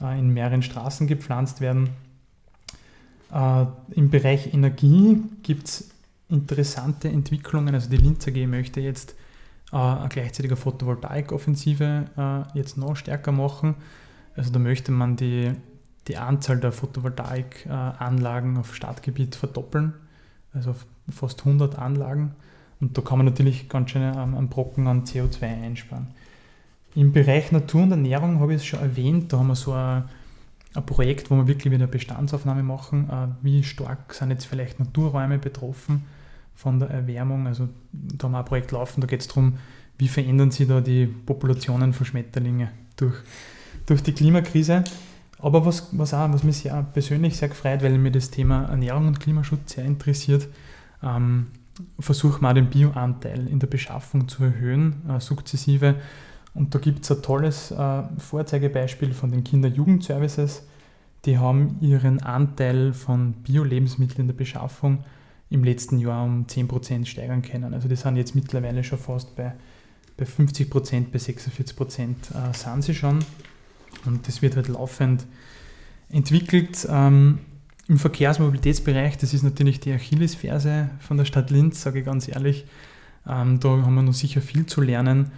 äh, 0.00 0.18
in 0.18 0.30
mehreren 0.30 0.62
Straßen 0.62 1.06
gepflanzt 1.06 1.60
werden. 1.60 1.90
Äh, 3.32 3.66
Im 3.92 4.10
Bereich 4.10 4.52
Energie 4.52 5.22
gibt 5.42 5.68
es 5.68 5.90
interessante 6.28 7.08
Entwicklungen. 7.08 7.74
Also 7.74 7.90
die 7.90 7.96
Linz 7.96 8.26
AG 8.28 8.46
möchte 8.46 8.80
jetzt 8.80 9.14
äh, 9.72 9.76
eine 9.76 10.08
gleichzeitige 10.08 10.56
Photovoltaikoffensive 10.56 12.04
äh, 12.16 12.58
jetzt 12.58 12.76
noch 12.76 12.96
stärker 12.96 13.32
machen. 13.32 13.74
Also 14.36 14.52
da 14.52 14.58
möchte 14.58 14.92
man 14.92 15.16
die, 15.16 15.52
die 16.08 16.16
Anzahl 16.16 16.58
der 16.58 16.72
Photovoltaikanlagen 16.72 18.58
auf 18.58 18.74
Stadtgebiet 18.74 19.34
verdoppeln, 19.34 19.94
also 20.52 20.74
fast 21.10 21.40
100 21.40 21.78
Anlagen. 21.78 22.34
Und 22.80 22.96
da 22.96 23.02
kann 23.02 23.18
man 23.18 23.26
natürlich 23.26 23.68
ganz 23.68 23.90
schön 23.90 24.02
einen 24.02 24.48
Brocken 24.48 24.86
an 24.86 25.04
CO2 25.04 25.42
einsparen. 25.42 26.08
Im 26.94 27.12
Bereich 27.12 27.52
Natur 27.52 27.82
und 27.82 27.90
Ernährung 27.90 28.40
habe 28.40 28.54
ich 28.54 28.60
es 28.60 28.66
schon 28.66 28.80
erwähnt, 28.80 29.32
da 29.32 29.38
haben 29.38 29.48
wir 29.48 29.54
so 29.54 29.72
ein, 29.72 30.04
ein 30.74 30.86
Projekt, 30.86 31.30
wo 31.30 31.36
wir 31.36 31.46
wirklich 31.46 31.72
wieder 31.72 31.86
Bestandsaufnahme 31.86 32.62
machen. 32.62 33.08
Äh, 33.10 33.28
wie 33.42 33.64
stark 33.64 34.12
sind 34.12 34.30
jetzt 34.30 34.44
vielleicht 34.44 34.78
Naturräume 34.78 35.38
betroffen 35.38 36.04
von 36.56 36.80
der 36.80 36.90
Erwärmung? 36.90 37.46
Also 37.46 37.68
da 37.92 38.24
haben 38.24 38.32
wir 38.32 38.38
ein 38.38 38.44
Projekt 38.44 38.72
laufen, 38.72 39.00
da 39.00 39.06
geht 39.06 39.20
es 39.20 39.28
darum, 39.28 39.58
wie 39.98 40.08
verändern 40.08 40.50
sich 40.50 40.66
da 40.66 40.80
die 40.80 41.06
Populationen 41.06 41.92
von 41.92 42.04
Schmetterlinge 42.04 42.70
durch, 42.96 43.14
durch 43.86 44.02
die 44.02 44.12
Klimakrise. 44.12 44.82
Aber 45.38 45.64
was, 45.66 45.88
was, 45.92 46.14
auch, 46.14 46.32
was 46.32 46.42
mich 46.42 46.58
sehr 46.58 46.82
persönlich 46.82 47.36
sehr 47.36 47.48
gefreut, 47.48 47.82
weil 47.82 47.96
mir 47.98 48.10
das 48.10 48.30
Thema 48.30 48.64
Ernährung 48.64 49.06
und 49.06 49.20
Klimaschutz 49.20 49.74
sehr 49.74 49.84
interessiert, 49.84 50.48
ähm, 51.02 51.48
versuchen 52.00 52.40
wir 52.42 52.54
den 52.54 52.70
Bioanteil 52.70 53.46
in 53.46 53.58
der 53.58 53.66
Beschaffung 53.66 54.28
zu 54.28 54.44
erhöhen, 54.44 55.02
äh, 55.08 55.20
sukzessive. 55.20 55.96
Und 56.54 56.74
da 56.74 56.78
gibt 56.78 57.04
es 57.04 57.12
ein 57.12 57.22
tolles 57.22 57.70
äh, 57.70 58.02
Vorzeigebeispiel 58.16 59.12
von 59.12 59.30
den 59.30 59.44
Kinder-Jugend-Services. 59.44 60.66
Die 61.26 61.36
haben 61.36 61.76
ihren 61.80 62.22
Anteil 62.22 62.94
von 62.94 63.34
Bio-Lebensmitteln 63.42 64.22
in 64.22 64.26
der 64.28 64.34
Beschaffung 64.34 65.04
im 65.50 65.64
letzten 65.64 65.98
Jahr 65.98 66.24
um 66.24 66.46
10% 66.46 67.06
steigern 67.06 67.42
können. 67.42 67.74
Also 67.74 67.88
die 67.88 67.96
sind 67.96 68.16
jetzt 68.16 68.34
mittlerweile 68.34 68.82
schon 68.82 68.98
fast 68.98 69.36
bei, 69.36 69.54
bei 70.16 70.24
50%, 70.24 71.06
bei 71.12 71.18
46% 71.18 72.00
äh, 72.00 72.52
sind 72.52 72.82
sie 72.82 72.94
schon. 72.94 73.20
Und 74.04 74.26
das 74.26 74.42
wird 74.42 74.56
halt 74.56 74.68
laufend 74.68 75.26
entwickelt. 76.08 76.86
Ähm, 76.90 77.40
Im 77.88 77.98
Verkehrsmobilitätsbereich, 77.98 79.18
das 79.18 79.34
ist 79.34 79.42
natürlich 79.42 79.80
die 79.80 79.92
Achillesferse 79.92 80.90
von 81.00 81.16
der 81.16 81.24
Stadt 81.24 81.50
Linz, 81.50 81.82
sage 81.82 82.00
ich 82.00 82.04
ganz 82.04 82.28
ehrlich. 82.28 82.66
Ähm, 83.26 83.60
da 83.60 83.68
haben 83.68 83.94
wir 83.94 84.02
noch 84.02 84.14
sicher 84.14 84.40
viel 84.40 84.66
zu 84.66 84.80
lernen. 84.80 85.32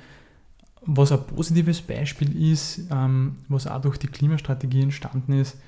Was 0.83 1.13
ein 1.13 1.27
positives 1.27 1.83
Beispiel 1.83 2.51
ist, 2.51 2.83
ähm, 2.91 3.37
was 3.49 3.67
auch 3.67 3.81
durch 3.83 3.99
die 3.99 4.07
Klimastrategie 4.07 4.83
entstanden 4.83 5.33
ist, 5.33 5.59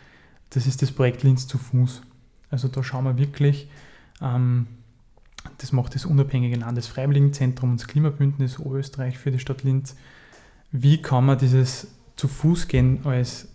das 0.50 0.66
ist 0.66 0.83
das 0.83 0.90
Projekt 0.90 1.22
Linz 1.22 1.46
zu 1.46 1.59
Fuß. 1.59 2.03
Also 2.50 2.68
da 2.68 2.83
schauen 2.83 3.05
wir 3.05 3.18
wirklich, 3.18 3.68
das 4.20 5.72
macht 5.72 5.94
das 5.94 6.04
unabhängige 6.04 6.56
Landesfreiwilligenzentrum 6.56 7.72
und 7.72 7.80
das 7.80 7.88
Klimabündnis 7.88 8.59
Oberösterreich 8.59 9.18
für 9.18 9.30
die 9.30 9.38
Stadt 9.38 9.62
Linz. 9.62 9.96
Wie 10.72 11.00
kann 11.00 11.26
man 11.26 11.38
dieses 11.38 11.88
zu 12.16 12.28
Fuß 12.28 12.68
gehen 12.68 13.00
als 13.04 13.48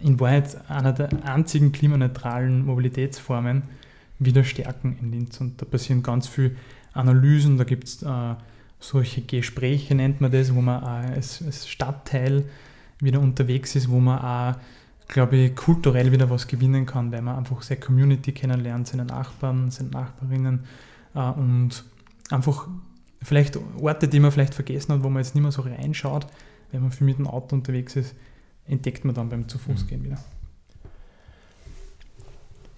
in 0.00 0.18
Wahrheit 0.18 0.68
einer 0.70 0.92
der 0.92 1.10
einzigen 1.24 1.72
klimaneutralen 1.72 2.64
Mobilitätsformen 2.64 3.62
wieder 4.18 4.44
stärken 4.44 4.96
in 5.00 5.12
Linz? 5.12 5.40
Und 5.40 5.60
da 5.60 5.66
passieren 5.66 6.02
ganz 6.02 6.26
viele 6.26 6.56
Analysen, 6.94 7.58
da 7.58 7.64
gibt 7.64 7.84
es 7.84 8.02
äh, 8.02 8.34
solche 8.80 9.22
Gespräche 9.22 9.94
nennt 9.94 10.20
man 10.20 10.30
das, 10.30 10.54
wo 10.54 10.60
man 10.60 10.82
als, 10.82 11.42
als 11.42 11.68
Stadtteil 11.68 12.44
wieder 13.00 13.20
unterwegs 13.20 13.76
ist, 13.76 13.90
wo 13.90 14.00
man 14.00 14.18
auch, 14.18 14.60
glaube 15.08 15.36
ich, 15.36 15.56
kulturell 15.56 16.12
wieder 16.12 16.30
was 16.30 16.46
gewinnen 16.46 16.86
kann, 16.86 17.12
weil 17.12 17.22
man 17.22 17.36
einfach 17.36 17.62
seine 17.62 17.80
Community 17.80 18.32
kennenlernt, 18.32 18.88
seine 18.88 19.04
Nachbarn, 19.04 19.70
seine 19.70 19.90
Nachbarinnen 19.90 20.64
äh, 21.14 21.30
und 21.30 21.84
einfach 22.30 22.68
vielleicht 23.22 23.58
Orte, 23.80 24.08
die 24.08 24.20
man 24.20 24.32
vielleicht 24.32 24.54
vergessen 24.54 24.94
hat, 24.94 25.02
wo 25.02 25.08
man 25.08 25.22
jetzt 25.22 25.34
nicht 25.34 25.42
mehr 25.42 25.52
so 25.52 25.62
reinschaut, 25.62 26.26
wenn 26.72 26.82
man 26.82 26.90
viel 26.90 27.06
mit 27.06 27.18
dem 27.18 27.26
Auto 27.26 27.54
unterwegs 27.56 27.96
ist, 27.96 28.14
entdeckt 28.66 29.04
man 29.04 29.14
dann 29.14 29.28
beim 29.28 29.48
zu 29.48 29.58
Fuß 29.58 29.86
gehen 29.86 30.00
mhm. 30.00 30.04
wieder. 30.04 30.18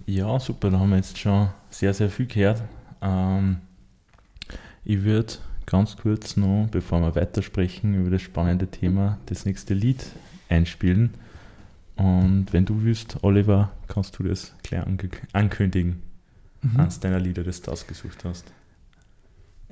Ja, 0.07 0.38
super, 0.41 0.71
da 0.71 0.79
haben 0.79 0.91
wir 0.91 0.97
jetzt 0.97 1.19
schon 1.19 1.51
sehr, 1.71 1.93
sehr 1.93 2.11
viel 2.11 2.27
gehört. 2.27 2.62
Ähm, 3.03 3.59
ich 4.85 5.03
würde 5.03 5.35
ganz 5.67 5.97
kurz 5.97 6.37
noch, 6.37 6.67
bevor 6.71 7.01
wir 7.01 7.14
weitersprechen 7.14 7.95
über 7.95 8.11
das 8.11 8.23
spannende 8.23 8.67
Thema, 8.69 9.19
das 9.27 9.45
nächste 9.45 9.75
Lied 9.75 10.05
einspielen. 10.49 11.12
Und 11.99 12.47
wenn 12.53 12.65
du 12.65 12.85
willst, 12.85 13.19
Oliver, 13.23 13.73
kannst 13.89 14.19
du 14.19 14.23
das 14.23 14.55
gleich 14.63 14.83
ankündigen. 15.33 16.01
Mhm. 16.63 16.81
Eines 16.81 17.01
deiner 17.01 17.19
Lieder, 17.19 17.43
das 17.43 17.61
du 17.61 17.73
ausgesucht 17.73 18.25
hast. 18.25 18.45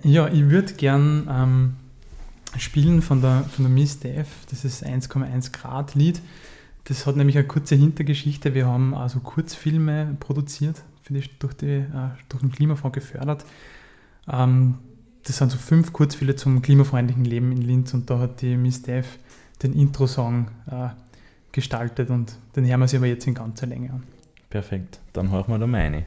Ja, 0.02 0.28
ich 0.28 0.50
würde 0.50 0.74
gern 0.74 1.28
ähm, 1.30 1.76
spielen 2.58 3.00
von 3.00 3.22
der, 3.22 3.44
von 3.44 3.64
der 3.64 3.72
Miss 3.72 4.00
Def. 4.00 4.26
Das 4.50 4.64
ist 4.64 4.84
1,1 4.84 5.52
Grad 5.52 5.94
Lied. 5.94 6.20
Das 6.84 7.06
hat 7.06 7.16
nämlich 7.16 7.38
eine 7.38 7.46
kurze 7.46 7.76
Hintergeschichte. 7.76 8.54
Wir 8.54 8.66
haben 8.66 8.94
also 8.94 9.20
Kurzfilme 9.20 10.16
produziert 10.18 10.82
die, 11.08 11.22
durch, 11.38 11.54
die, 11.54 11.66
äh, 11.66 11.84
durch 12.28 12.42
den 12.42 12.50
Klimafonds 12.50 12.94
gefördert. 12.94 13.44
Ähm, 14.28 14.78
das 15.24 15.38
sind 15.38 15.50
so 15.50 15.58
fünf 15.58 15.92
Kurzfilme 15.92 16.36
zum 16.36 16.62
klimafreundlichen 16.62 17.24
Leben 17.24 17.52
in 17.52 17.62
Linz 17.62 17.94
und 17.94 18.10
da 18.10 18.18
hat 18.18 18.42
die 18.42 18.56
Miss 18.56 18.82
Dev 18.82 19.06
den 19.62 19.72
Intro-Song 19.72 20.48
äh, 20.70 20.88
gestaltet 21.56 22.10
und 22.10 22.36
den 22.54 22.66
hören 22.66 22.80
wir 22.80 22.86
sich 22.86 22.98
aber 22.98 23.06
jetzt 23.06 23.26
in 23.26 23.34
ganzer 23.34 23.66
Länge 23.66 23.90
an. 23.90 24.02
Perfekt, 24.50 25.00
dann 25.14 25.30
hören 25.30 25.46
wir 25.48 25.58
da 25.58 25.66
meine. 25.66 26.04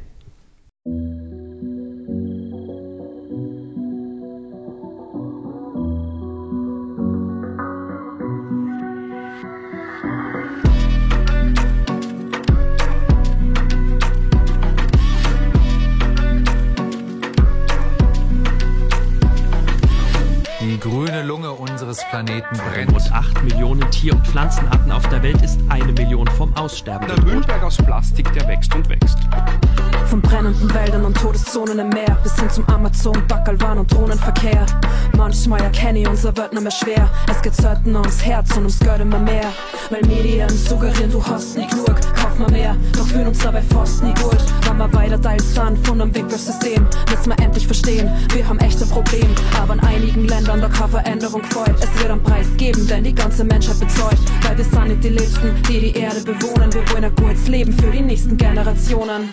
Planeten 22.09 22.57
brennt. 22.57 22.93
Rund 22.93 23.11
8 23.11 23.43
Millionen 23.43 23.89
Tier- 23.91 24.13
und 24.13 24.27
Pflanzenarten 24.27 24.91
auf 24.91 25.07
der 25.09 25.23
Welt 25.23 25.41
ist 25.41 25.59
eine 25.69 25.91
Million 25.93 26.27
vom 26.27 26.55
Aussterben 26.55 27.07
Der 27.07 27.19
Müllberg 27.23 27.63
aus 27.63 27.77
Plastik, 27.77 28.31
der 28.33 28.47
wächst 28.47 28.73
und 28.75 28.87
wächst. 28.89 29.17
Von 30.09 30.21
brennenden 30.21 30.73
Wäldern 30.73 31.05
und 31.05 31.15
Todeszonen 31.15 31.77
im 31.77 31.89
Meer 31.89 32.17
bis 32.23 32.35
hin 32.35 32.49
zum 32.49 32.67
Amazon, 32.69 33.15
Bacalwan 33.27 33.77
und 33.77 33.93
Drohnenverkehr. 33.93 34.65
Manchmal 35.15 35.61
erkenne 35.61 35.99
ich 35.99 36.07
unser 36.07 36.35
wird 36.35 36.51
nicht 36.51 36.63
mehr 36.63 36.71
schwer. 36.71 37.07
Es 37.29 37.39
geht 37.43 37.53
selten 37.53 37.95
ums 37.95 38.25
Herz 38.25 38.49
und 38.53 38.63
ums 38.63 38.79
Geld 38.79 39.01
immer 39.01 39.19
mehr. 39.19 39.53
Weil 39.91 40.01
Medien 40.07 40.49
suggerieren, 40.49 41.11
du 41.11 41.23
hast 41.23 41.55
nie 41.55 41.67
genug, 41.67 41.95
kauf 42.15 42.39
mal 42.39 42.49
mehr. 42.49 42.75
Doch 42.97 43.05
fühlen 43.05 43.27
uns 43.27 43.37
dabei 43.37 43.61
fast 43.61 44.01
nie 44.01 44.13
gut. 44.15 44.37
Wenn 44.63 44.77
wir 44.77 44.91
weiter 44.93 45.21
Teil 45.21 45.39
sind 45.39 45.85
von 45.85 46.01
einem 46.01 46.15
Wegwerfsystem, 46.15 46.87
müssen 47.11 47.29
wir 47.29 47.45
endlich 47.45 47.67
verstehen, 47.67 48.09
wir 48.33 48.47
haben 48.47 48.57
echt 48.59 48.81
ein 48.81 48.89
Problem. 48.89 49.27
Aber 49.61 49.75
in 49.75 49.79
einigen 49.81 50.27
Ländern 50.27 50.59
da 50.59 50.69
keine 50.69 50.89
Veränderung 50.89 51.43
folgt. 51.43 51.83
Es 51.83 52.01
wird 52.01 52.09
einen 52.09 52.23
Preis 52.23 52.47
geben, 52.57 52.87
denn 52.87 53.03
die 53.03 53.13
ganze 53.13 53.43
Menschheit 53.43 53.79
bezeugt. 53.79 54.23
Weil 54.41 54.57
wir 54.57 54.65
sind 54.65 54.87
nicht 54.87 55.03
die 55.03 55.09
Letzten, 55.09 55.61
die 55.67 55.91
die 55.91 55.99
Erde 55.99 56.21
bewohnen. 56.21 56.73
Wir 56.73 56.89
wollen 56.91 57.03
ein 57.03 57.15
gutes 57.15 57.47
Leben 57.47 57.71
für 57.73 57.91
die 57.91 58.01
nächsten 58.01 58.37
Generationen. 58.37 59.29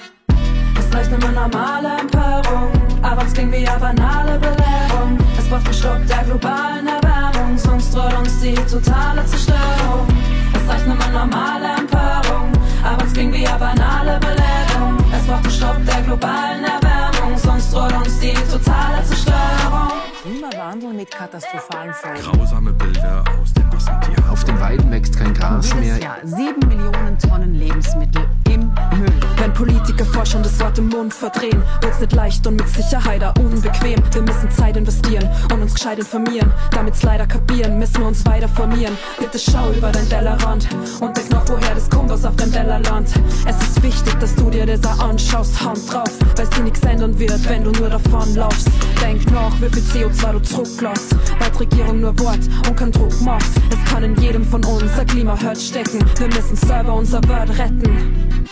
Es 0.98 1.10
reicht 1.10 1.20
nur 1.20 1.30
normale 1.30 1.88
Empörung, 2.00 2.72
aber 3.02 3.26
es 3.26 3.34
klingt 3.34 3.52
wie 3.52 3.68
eine 3.68 3.78
banale 3.78 4.38
Belehrung. 4.38 5.18
Es 5.38 5.46
braucht 5.46 5.66
einen 5.66 5.74
Stopp 5.74 6.06
der 6.08 6.24
globalen 6.24 6.86
Erwärmung, 6.86 7.58
sonst 7.58 7.94
droht 7.94 8.14
uns 8.18 8.40
die 8.40 8.54
totale 8.54 9.24
Zerstörung. 9.26 10.06
Es 10.54 10.72
reicht 10.72 10.86
nur 10.86 10.96
normale 10.96 11.76
Empörung, 11.76 12.50
aber 12.82 13.04
es 13.04 13.12
klingt 13.12 13.34
wie 13.34 13.46
eine 13.46 13.58
banale 13.58 14.18
Belehrung. 14.20 14.96
Es 15.14 15.26
braucht 15.26 15.44
einen 15.44 15.50
Stopp 15.50 15.76
der 15.84 16.00
globalen 16.00 16.64
Erwärmung, 16.64 17.36
sonst 17.36 17.74
droht 17.74 17.92
uns 17.92 18.18
die 18.18 18.32
totale 18.32 19.04
Zerstörung. 19.04 19.92
Klimawandel 20.22 20.94
mit 20.94 21.10
katastrophalen 21.10 21.92
Folgen. 21.92 22.22
Grausame 22.22 22.72
Bilder 22.72 23.22
aus 23.38 23.52
den 23.52 23.68
Massentierhaltungen. 23.68 24.30
Auf 24.30 24.44
den 24.44 24.60
Weiden 24.60 24.90
wächst 24.90 25.18
kein 25.18 25.34
Gras 25.34 25.68
Jedes 25.74 25.84
mehr. 25.84 25.98
Jahr 25.98 26.16
sieben 26.24 26.66
Millionen 26.66 27.18
Tonnen 27.18 27.54
Lebensmittel 27.54 28.26
im 28.46 28.72
Müll. 28.98 29.12
Wenn 29.38 29.52
Politiker 29.52 30.04
forschen 30.04 30.42
das 30.42 30.58
Wort 30.60 30.78
im 30.78 30.88
Mund 30.88 31.12
verdrehen, 31.12 31.62
wird's 31.80 32.00
nicht 32.00 32.12
leicht 32.12 32.46
und 32.46 32.56
mit 32.56 32.68
Sicherheit 32.68 33.22
auch 33.22 33.34
unbequem. 33.38 34.02
Wir 34.12 34.22
müssen 34.22 34.50
Zeit 34.50 34.76
investieren 34.76 35.28
und 35.52 35.62
uns 35.62 35.74
gescheit 35.74 35.98
informieren. 35.98 36.52
Damit's 36.70 37.02
leider 37.02 37.26
kapieren, 37.26 37.78
müssen 37.78 37.98
wir 37.98 38.06
uns 38.06 38.24
weiter 38.26 38.48
formieren. 38.48 38.96
Bitte 39.18 39.38
schau 39.38 39.70
über 39.70 39.92
dein 39.92 40.08
Tellerrand 40.08 40.68
und 41.00 41.16
denk 41.16 41.30
noch, 41.30 41.48
woher 41.48 41.74
das 41.74 41.88
kommt, 41.90 42.10
was 42.10 42.24
auf 42.24 42.36
dem 42.36 42.52
Tellerland. 42.52 43.08
Es 43.46 43.56
ist 43.62 43.82
wichtig, 43.82 44.14
dass 44.18 44.34
du 44.34 44.50
dir 44.50 44.66
das 44.66 44.84
auch 44.84 45.08
anschaust, 45.08 45.64
Hand 45.64 45.92
drauf, 45.92 46.10
weil 46.36 46.46
sie 46.54 46.62
nichts 46.62 46.80
ändern 46.80 47.18
wird, 47.18 47.48
wenn 47.48 47.64
du 47.64 47.70
nur 47.72 47.88
davon 47.88 48.34
laufst. 48.34 48.68
Denk 49.00 49.30
noch, 49.30 49.52
wie 49.60 49.68
viel 49.68 50.06
CO2 50.06 50.32
du 50.32 50.38
zurücklässt, 50.40 51.14
weil 51.38 51.50
die 51.50 51.58
Regierung 51.58 52.00
nur 52.00 52.18
Wort 52.20 52.40
und 52.68 52.76
keinen 52.76 52.92
Druck 52.92 53.20
macht. 53.20 53.50
Es 53.70 53.92
kann 53.92 54.02
in 54.02 54.14
jedem 54.16 54.44
von 54.44 54.64
uns 54.64 54.98
ein 54.98 55.06
Klimahurt 55.06 55.58
stecken. 55.58 56.04
Wir 56.18 56.28
müssen 56.28 56.56
selber 56.56 56.94
unser 56.94 57.20
Welt 57.28 57.58
retten. 57.58 58.45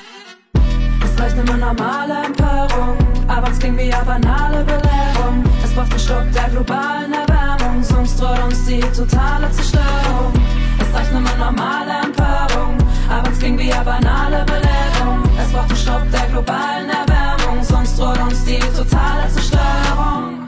Es 1.26 1.32
reicht 1.32 1.46
nur 1.46 1.56
normale 1.56 2.26
Empörung, 2.26 2.98
aber 3.28 3.50
es 3.50 3.58
klingt 3.58 3.78
wie 3.78 3.90
eine 3.90 4.04
banale 4.04 4.62
Belehrung. 4.62 5.42
Es 5.64 5.72
braucht 5.72 5.90
einen 5.90 5.98
Stopp 5.98 6.32
der 6.34 6.50
globalen 6.50 7.14
Erwärmung, 7.14 7.82
sonst 7.82 8.20
droht 8.20 8.44
uns 8.44 8.66
die 8.66 8.80
totale 8.80 9.50
Zerstörung. 9.50 10.34
Es 10.78 10.94
reicht 10.94 11.12
nur 11.12 11.22
normale 11.22 11.92
Empörung, 12.04 12.76
aber 13.08 13.30
es 13.30 13.38
klingt 13.38 13.58
wie 13.58 13.72
eine 13.72 13.84
banale 13.84 14.44
Belehrung. 14.44 15.22
Es 15.42 15.50
braucht 15.50 15.70
einen 15.70 15.78
Stopp 15.78 16.10
der 16.12 16.26
globalen 16.26 16.90
Erwärmung, 16.90 17.64
sonst 17.64 17.98
droht 17.98 18.20
uns 18.20 18.44
die 18.44 18.58
totale 18.58 19.26
Zerstörung. 19.32 20.43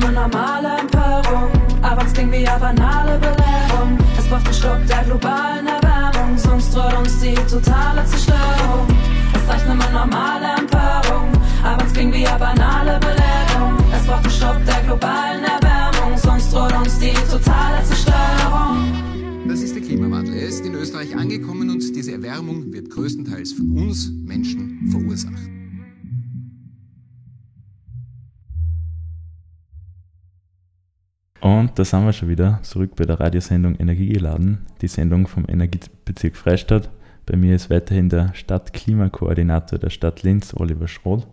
Nur 0.00 0.12
normale 0.12 0.78
Empörung, 0.80 1.50
aber 1.82 2.06
es 2.06 2.12
klingt 2.12 2.32
wie 2.32 2.48
eine 2.48 2.58
banale 2.58 3.18
Belehrung. 3.18 3.98
Es 4.18 4.26
braucht 4.26 4.46
einen 4.46 4.54
Stopp 4.54 4.86
der 4.86 5.04
globalen 5.04 5.66
Erwärmung, 5.66 6.38
sonst 6.38 6.74
droht 6.74 6.96
uns 6.96 7.20
die 7.20 7.34
totale 7.34 8.04
Zerstörung. 8.06 8.86
Es 9.34 9.48
reicht 9.48 9.66
nur 9.66 9.76
normale 9.76 10.46
Empörung, 10.58 11.28
aber 11.62 11.84
es 11.84 11.92
klingt 11.92 12.14
wie 12.14 12.26
eine 12.26 12.38
banale 12.38 12.98
Belehrung. 12.98 13.76
Es 13.94 14.06
braucht 14.06 14.24
einen 14.24 14.30
Stopp 14.32 14.64
der 14.64 14.82
globalen 14.86 15.44
Erwärmung, 15.44 16.16
sonst 16.16 16.50
droht 16.52 16.74
uns 16.74 16.98
die 16.98 17.12
totale 17.30 17.84
Zerstörung. 17.84 18.78
Das 19.48 19.60
ist 19.60 19.74
der 19.74 19.82
Klimawandel. 19.82 20.34
Er 20.34 20.48
ist 20.48 20.64
in 20.64 20.74
Österreich 20.74 21.14
angekommen 21.14 21.68
und 21.68 21.94
diese 21.94 22.12
Erwärmung 22.12 22.72
wird 22.72 22.88
größtenteils 22.88 23.52
von 23.52 23.70
uns 23.72 24.10
Menschen 24.24 24.88
verursacht. 24.90 25.59
Und 31.50 31.76
da 31.80 31.84
sind 31.84 32.04
wir 32.04 32.12
schon 32.12 32.28
wieder 32.28 32.60
zurück 32.62 32.94
bei 32.94 33.04
der 33.04 33.18
Radiosendung 33.18 33.74
Energiegeladen, 33.74 34.66
die 34.82 34.86
Sendung 34.86 35.26
vom 35.26 35.46
Energiebezirk 35.48 36.36
Freistadt. 36.36 36.90
Bei 37.26 37.36
mir 37.36 37.56
ist 37.56 37.70
weiterhin 37.70 38.08
der 38.08 38.32
Stadtklimakoordinator 38.34 39.80
der 39.80 39.90
Stadt 39.90 40.22
Linz, 40.22 40.54
Oliver 40.54 40.86
Schroth. 40.86 41.26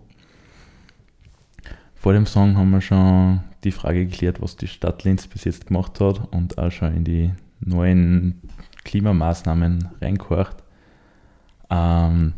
Vor 1.94 2.14
dem 2.14 2.26
Song 2.26 2.58
haben 2.58 2.72
wir 2.72 2.82
schon 2.82 3.42
die 3.64 3.72
Frage 3.72 4.08
geklärt, 4.08 4.42
was 4.42 4.56
die 4.56 4.66
Stadt 4.66 5.04
Linz 5.04 5.28
bis 5.28 5.44
jetzt 5.44 5.68
gemacht 5.68 6.00
hat 6.00 6.34
und 6.34 6.58
auch 6.58 6.72
schon 6.72 6.96
in 6.96 7.04
die 7.04 7.32
neuen 7.60 8.42
Klimamaßnahmen 8.86 9.88
reingehorcht. 10.02 10.64
Ähm, 11.70 12.34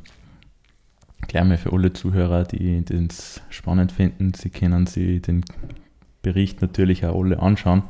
gleich 1.30 1.46
mal 1.46 1.58
für 1.58 1.72
alle 1.72 1.94
Zuhörer, 1.94 2.44
die 2.44 2.84
es 2.90 3.42
spannend 3.50 3.94
finden, 3.94 4.34
sie 4.34 4.50
können 4.50 4.86
sich 4.86 5.22
den 5.22 5.46
Bericht 6.22 6.62
natürlich 6.62 7.06
auch 7.06 7.22
alle 7.22 7.40
anschauen. 7.40 7.84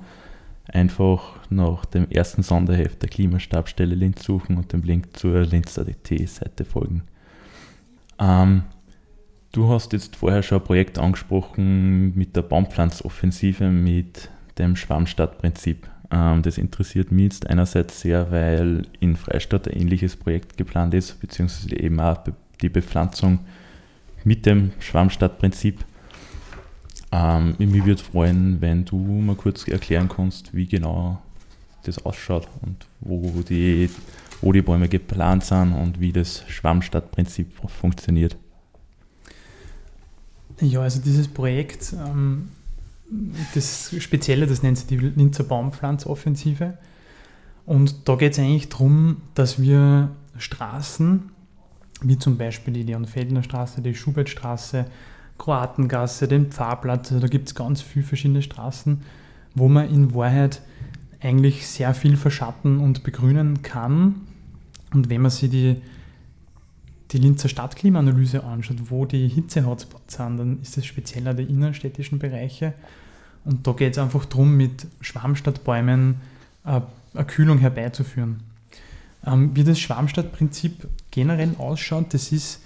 Einfach 0.67 1.39
nach 1.49 1.85
dem 1.85 2.09
ersten 2.11 2.43
Sonderheft 2.43 3.01
der 3.01 3.09
Klimastabstelle 3.09 3.95
Linz 3.95 4.23
suchen 4.23 4.57
und 4.57 4.71
dem 4.71 4.83
Link 4.83 5.17
zur 5.17 5.41
Linz.at-Seite 5.41 6.63
folgen. 6.63 7.03
Ähm, 8.19 8.63
du 9.51 9.69
hast 9.69 9.93
jetzt 9.93 10.15
vorher 10.15 10.43
schon 10.43 10.59
ein 10.59 10.63
Projekt 10.63 10.99
angesprochen 10.99 12.15
mit 12.15 12.35
der 12.35 12.43
Baumpflanzoffensive 12.43 13.69
mit 13.69 14.29
dem 14.59 14.75
Schwammstadtprinzip. 14.75 15.89
Ähm, 16.11 16.41
das 16.43 16.57
interessiert 16.57 17.11
mich 17.11 17.23
jetzt 17.25 17.49
einerseits 17.49 18.01
sehr, 18.01 18.31
weil 18.31 18.83
in 18.99 19.15
Freistadt 19.15 19.67
ein 19.67 19.79
ähnliches 19.79 20.15
Projekt 20.15 20.57
geplant 20.57 20.93
ist, 20.93 21.19
beziehungsweise 21.19 21.75
eben 21.75 21.99
auch 21.99 22.19
die 22.61 22.69
Bepflanzung 22.69 23.39
mit 24.23 24.45
dem 24.45 24.71
Schwammstadtprinzip. 24.79 25.85
Ähm, 27.12 27.56
mich 27.58 27.86
würde 27.86 28.04
freuen, 28.04 28.62
wenn 28.62 28.86
du 28.86 28.98
mal 28.98 29.36
kurz 29.36 29.67
erklären 29.67 30.10
kannst, 30.10 30.54
wie 30.54 30.67
genau 30.67 31.22
das 31.84 32.06
ausschaut 32.06 32.48
und 32.62 32.86
wo 33.00 33.41
die, 33.41 33.89
wo 34.41 34.52
die 34.52 34.62
Bäume 34.62 34.88
geplant 34.89 35.43
sind 35.43 35.74
und 35.74 36.00
wie 36.00 36.12
das 36.12 36.43
Schwammstadtprinzip 36.48 37.52
funktioniert. 37.67 38.38
Ja, 40.62 40.82
also 40.82 41.02
dieses 41.02 41.28
Projekt, 41.28 41.93
ähm, 41.93 42.50
das 43.56 43.95
Spezielle, 44.00 44.45
das 44.45 44.62
nennt 44.62 44.78
sich 44.78 44.88
die 44.88 44.98
Linzer 44.98 45.45
Baumpflanzoffensive. 45.45 46.78
Und 47.65 48.08
da 48.08 48.15
geht 48.15 48.34
es 48.34 48.39
eigentlich 48.39 48.69
darum, 48.69 49.22
dass 49.36 49.62
wir 49.62 50.12
Straßen, 50.38 51.30
wie 52.02 52.17
zum 52.17 52.38
Beispiel 52.38 52.74
die 52.74 52.84
Leon-Feldner 52.84 53.43
Straße, 53.43 53.82
die 53.82 53.95
Schubertstraße, 53.95 54.86
Kroatengasse, 55.39 56.28
den 56.28 56.52
Pfarrplatz, 56.52 57.12
also 57.12 57.21
da 57.21 57.28
gibt 57.28 57.47
es 57.47 57.56
ganz 57.56 57.82
viele 57.82 58.06
verschiedene 58.06 58.43
Straßen, 58.43 59.02
wo 59.56 59.67
man 59.67 59.89
in 59.89 60.13
Wahrheit 60.13 60.62
eigentlich 61.21 61.67
sehr 61.67 61.93
viel 61.95 62.15
verschatten 62.15 62.80
und 62.80 63.04
begrünen 63.04 63.62
kann 63.62 64.15
Und 64.93 65.10
wenn 65.10 65.21
man 65.21 65.32
sich 65.32 65.49
die, 65.49 65.82
die 67.12 67.17
Linzer 67.17 67.49
Stadtklimaanalyse 67.49 68.43
anschaut, 68.43 68.78
wo 68.86 69.06
die 69.06 69.28
Hitze-Hotspots 69.28 70.15
sind, 70.15 70.38
dann 70.38 70.62
ist 70.62 70.78
das 70.78 70.86
spezieller 70.86 71.34
die 71.34 71.43
innenstädtischen 71.43 72.19
Bereiche. 72.19 72.73
Und 73.45 73.65
da 73.65 73.71
geht 73.71 73.93
es 73.93 73.97
einfach 73.97 74.25
darum, 74.25 74.56
mit 74.56 74.88
Schwarmstadtbäumen 75.02 76.15
äh, 76.65 76.82
eine 77.13 77.25
Kühlung 77.25 77.58
herbeizuführen. 77.58 78.43
Ähm, 79.25 79.56
wie 79.56 79.63
das 79.63 79.80
Schwarmstadtprinzip 79.80 80.88
generell 81.12 81.56
ausschaut, 81.58 82.13
das 82.13 82.32
ist 82.32 82.62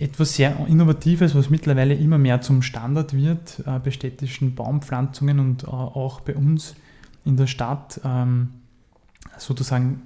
etwas 0.00 0.34
sehr 0.34 0.66
Innovatives, 0.66 1.34
was 1.34 1.50
mittlerweile 1.50 1.94
immer 1.94 2.16
mehr 2.16 2.40
zum 2.40 2.62
Standard 2.62 3.14
wird 3.14 3.62
äh, 3.66 3.78
bei 3.78 3.90
städtischen 3.90 4.54
Baumpflanzungen 4.54 5.38
und 5.38 5.64
äh, 5.64 5.66
auch 5.66 6.20
bei 6.20 6.34
uns 6.34 6.74
in 7.26 7.36
der 7.36 7.46
Stadt 7.46 8.00
ähm, 8.02 8.48
sozusagen 9.36 10.02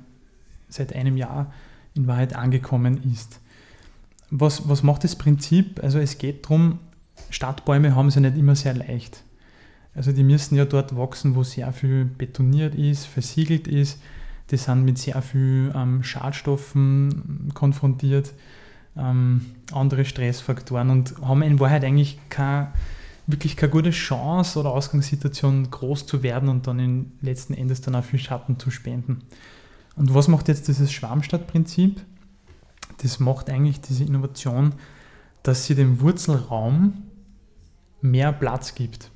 seit 0.69 0.95
einem 0.95 1.17
Jahr 1.17 1.53
in 1.95 2.09
Wahrheit 2.09 2.35
angekommen 2.35 3.01
ist. 3.13 3.41
Was, 4.31 4.69
was 4.69 4.83
macht 4.83 5.05
das 5.05 5.15
Prinzip? 5.15 5.81
Also 5.83 6.01
es 6.01 6.19
geht 6.19 6.45
darum, 6.45 6.81
Stadtbäume 7.31 7.95
haben 7.95 8.11
sie 8.11 8.21
nicht 8.21 8.37
immer 8.37 8.57
sehr 8.57 8.75
leicht. 8.75 9.23
Also 9.95 10.11
die 10.11 10.25
müssen 10.25 10.57
ja 10.57 10.65
dort 10.65 10.97
wachsen, 10.97 11.37
wo 11.37 11.45
sehr 11.45 11.73
viel 11.73 12.05
betoniert 12.05 12.75
ist, 12.75 13.07
versiegelt 13.07 13.69
ist. 13.69 14.01
Die 14.51 14.57
sind 14.57 14.85
mit 14.85 14.99
sehr 14.99 15.23
viel 15.23 15.73
ähm, 15.75 16.03
Schadstoffen 16.03 17.53
konfrontiert, 17.55 18.35
ähm, 18.97 19.47
andere 19.73 20.05
Stressfaktoren 20.05 20.91
und 20.91 21.15
haben 21.23 21.43
in 21.43 21.61
Wahrheit 21.61 21.85
eigentlich 21.85 22.19
keine, 22.29 22.73
wirklich 23.27 23.57
keine 23.57 23.73
gute 23.73 23.91
Chance 23.91 24.61
oder 24.61 24.71
Ausgangssituation, 24.71 25.71
groß 25.71 26.07
zu 26.07 26.23
werden 26.23 26.49
und 26.49 26.67
dann 26.67 26.79
in 26.79 27.13
letzten 27.21 27.55
Endes 27.55 27.81
dann 27.81 27.95
auch 27.95 28.05
viel 28.05 28.19
Schatten 28.19 28.59
zu 28.59 28.71
spenden. 28.71 29.23
Und 29.97 30.15
was 30.15 30.29
macht 30.29 30.49
jetzt 30.49 30.69
dieses 30.69 30.93
Schwarmstadtprinzip? 30.93 32.01
Das 33.03 33.21
macht 33.21 33.51
eigentlich 33.51 33.81
diese 33.81 34.05
Innovation, 34.05 34.75
dass 35.43 35.67
sie 35.67 35.75
dem 35.75 36.01
Wurzelraum 36.01 37.05
mehr 38.01 38.33
Platz 38.33 38.75
gibt. 38.75 39.11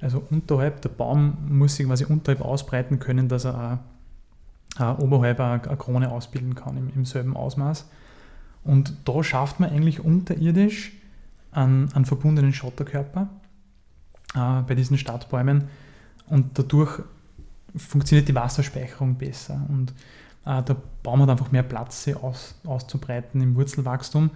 Also 0.00 0.22
unterhalb, 0.30 0.82
der 0.82 0.90
Baum 0.90 1.36
muss 1.48 1.76
sich 1.76 1.86
quasi 1.86 2.04
unterhalb 2.04 2.42
ausbreiten 2.42 2.98
können, 2.98 3.28
dass 3.28 3.44
er 3.44 3.82
auch, 4.78 4.82
auch 4.82 4.98
oberhalb 4.98 5.40
eine, 5.40 5.62
eine 5.62 5.76
Krone 5.76 6.10
ausbilden 6.10 6.54
kann 6.54 6.76
im, 6.76 6.90
im, 6.94 7.04
selben 7.04 7.36
Ausmaß. 7.36 7.88
Und 8.66 8.96
da 9.04 9.22
schafft 9.22 9.60
man 9.60 9.70
eigentlich 9.70 10.00
unterirdisch 10.00 10.92
einen, 11.52 11.92
einen 11.92 12.04
verbundenen 12.04 12.52
Schotterkörper 12.52 13.28
äh, 14.34 14.62
bei 14.62 14.74
diesen 14.74 14.98
Stadtbäumen 14.98 15.64
und 16.26 16.58
dadurch 16.58 17.00
funktioniert 17.76 18.28
die 18.28 18.34
Wasserspeicherung 18.34 19.16
besser 19.16 19.64
und 19.68 19.92
äh, 20.44 20.62
der 20.62 20.76
Baum 21.02 21.22
hat 21.22 21.30
einfach 21.30 21.52
mehr 21.52 21.62
Platz, 21.62 22.04
sich 22.04 22.16
aus, 22.16 22.54
auszubreiten 22.64 23.40
im 23.40 23.54
Wurzelwachstum. 23.56 24.30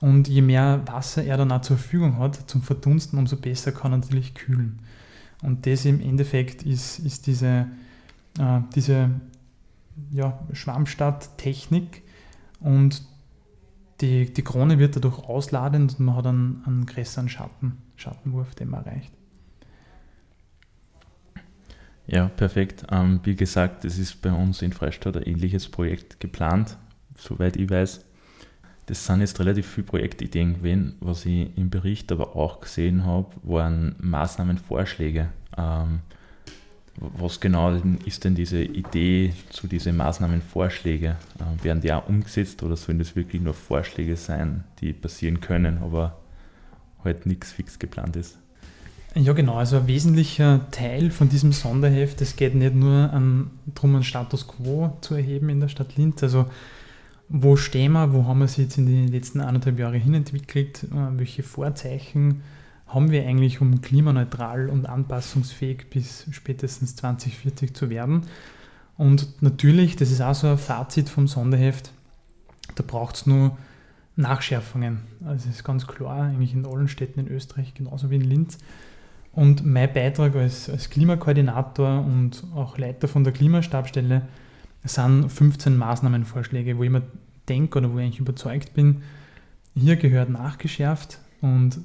Und 0.00 0.26
je 0.26 0.42
mehr 0.42 0.82
Wasser 0.86 1.22
er 1.22 1.36
dann 1.36 1.52
auch 1.52 1.60
zur 1.60 1.76
Verfügung 1.76 2.18
hat 2.18 2.50
zum 2.50 2.62
Verdunsten, 2.62 3.18
umso 3.18 3.36
besser 3.36 3.70
kann 3.70 3.92
er 3.92 3.98
natürlich 3.98 4.34
kühlen. 4.34 4.80
Und 5.42 5.66
das 5.66 5.84
im 5.84 6.00
Endeffekt 6.00 6.64
ist, 6.64 6.98
ist 6.98 7.28
diese, 7.28 7.66
äh, 8.38 8.60
diese 8.74 9.10
ja, 10.10 10.40
Schwammstadt-Technik 10.52 12.02
und 12.60 13.02
die, 14.02 14.32
die 14.32 14.42
Krone 14.42 14.78
wird 14.78 14.96
dadurch 14.96 15.18
ausladend 15.20 15.98
und 15.98 16.04
man 16.06 16.16
hat 16.16 16.26
einen, 16.26 16.62
einen 16.66 16.86
größeren 16.86 17.28
Schatten, 17.28 17.78
Schattenwurf, 17.96 18.54
den 18.54 18.68
man 18.68 18.84
erreicht. 18.84 19.12
Ja, 22.06 22.28
perfekt. 22.28 22.84
Ähm, 22.90 23.20
wie 23.22 23.36
gesagt, 23.36 23.84
es 23.84 23.98
ist 23.98 24.20
bei 24.20 24.32
uns 24.32 24.60
in 24.60 24.72
Freistadt 24.72 25.16
ein 25.16 25.22
ähnliches 25.22 25.68
Projekt 25.68 26.18
geplant, 26.20 26.76
soweit 27.16 27.56
ich 27.56 27.70
weiß. 27.70 28.04
Das 28.86 29.06
sind 29.06 29.20
jetzt 29.20 29.38
relativ 29.38 29.66
viele 29.66 29.86
Projektideen 29.86 30.54
gewesen. 30.54 30.96
Was 31.00 31.24
ich 31.24 31.56
im 31.56 31.70
Bericht 31.70 32.10
aber 32.10 32.34
auch 32.34 32.60
gesehen 32.60 33.06
habe, 33.06 33.30
waren 33.44 33.94
Maßnahmenvorschläge. 34.00 35.28
Ähm, 35.56 36.00
was 36.96 37.40
genau 37.40 37.74
ist 38.04 38.24
denn 38.24 38.34
diese 38.34 38.62
Idee 38.62 39.32
zu 39.50 39.66
diesen 39.66 39.96
Maßnahmenvorschlägen? 39.96 41.12
Äh, 41.12 41.64
werden 41.64 41.80
die 41.80 41.92
auch 41.92 42.08
umgesetzt 42.08 42.62
oder 42.62 42.76
sollen 42.76 42.98
das 42.98 43.16
wirklich 43.16 43.40
nur 43.42 43.54
Vorschläge 43.54 44.16
sein, 44.16 44.64
die 44.80 44.92
passieren 44.92 45.40
können, 45.40 45.78
aber 45.78 46.18
halt 47.02 47.26
nichts 47.26 47.52
fix 47.52 47.78
geplant 47.78 48.16
ist? 48.16 48.36
Ja, 49.14 49.32
genau. 49.32 49.56
Also 49.56 49.76
ein 49.76 49.86
wesentlicher 49.86 50.66
Teil 50.70 51.10
von 51.10 51.28
diesem 51.28 51.52
Sonderheft, 51.52 52.20
es 52.22 52.36
geht 52.36 52.54
nicht 52.54 52.74
nur 52.74 53.12
an, 53.12 53.50
darum, 53.66 53.94
einen 53.96 54.04
Status 54.04 54.48
quo 54.48 54.96
zu 55.02 55.14
erheben 55.14 55.50
in 55.50 55.60
der 55.60 55.68
Stadt 55.68 55.96
Linz. 55.96 56.22
Also 56.22 56.46
wo 57.28 57.56
stehen 57.56 57.92
wir, 57.92 58.12
wo 58.12 58.26
haben 58.26 58.40
wir 58.40 58.48
sie 58.48 58.62
jetzt 58.62 58.78
in 58.78 58.86
den 58.86 59.08
letzten 59.08 59.40
anderthalb 59.40 59.78
Jahren 59.78 60.00
hinentwickelt, 60.00 60.84
äh, 60.84 61.18
welche 61.18 61.42
Vorzeichen 61.42 62.42
haben 62.92 63.10
wir 63.10 63.26
eigentlich, 63.26 63.60
um 63.60 63.80
klimaneutral 63.80 64.68
und 64.68 64.86
anpassungsfähig 64.86 65.88
bis 65.90 66.26
spätestens 66.30 66.96
2040 66.96 67.74
zu 67.74 67.90
werden. 67.90 68.22
Und 68.96 69.42
natürlich, 69.42 69.96
das 69.96 70.10
ist 70.10 70.20
auch 70.20 70.34
so 70.34 70.48
ein 70.48 70.58
Fazit 70.58 71.08
vom 71.08 71.26
Sonderheft, 71.26 71.92
da 72.74 72.84
braucht 72.86 73.16
es 73.16 73.26
nur 73.26 73.56
Nachschärfungen. 74.16 75.00
Also 75.24 75.48
es 75.48 75.56
ist 75.56 75.64
ganz 75.64 75.86
klar, 75.86 76.24
eigentlich 76.24 76.54
in 76.54 76.66
allen 76.66 76.88
Städten 76.88 77.20
in 77.20 77.28
Österreich, 77.28 77.74
genauso 77.74 78.10
wie 78.10 78.16
in 78.16 78.22
Linz. 78.22 78.58
Und 79.32 79.64
mein 79.64 79.92
Beitrag 79.92 80.36
als, 80.36 80.68
als 80.68 80.90
Klimakoordinator 80.90 82.04
und 82.04 82.44
auch 82.54 82.76
Leiter 82.76 83.08
von 83.08 83.24
der 83.24 83.32
Klimastabstelle 83.32 84.22
sind 84.84 85.30
15 85.30 85.76
Maßnahmenvorschläge, 85.76 86.76
wo 86.76 86.82
ich 86.82 86.90
mir 86.90 87.02
denke 87.48 87.78
oder 87.78 87.92
wo 87.92 87.98
ich 87.98 88.04
eigentlich 88.04 88.20
überzeugt 88.20 88.74
bin, 88.74 89.02
hier 89.74 89.96
gehört 89.96 90.28
nachgeschärft 90.28 91.18
und 91.40 91.80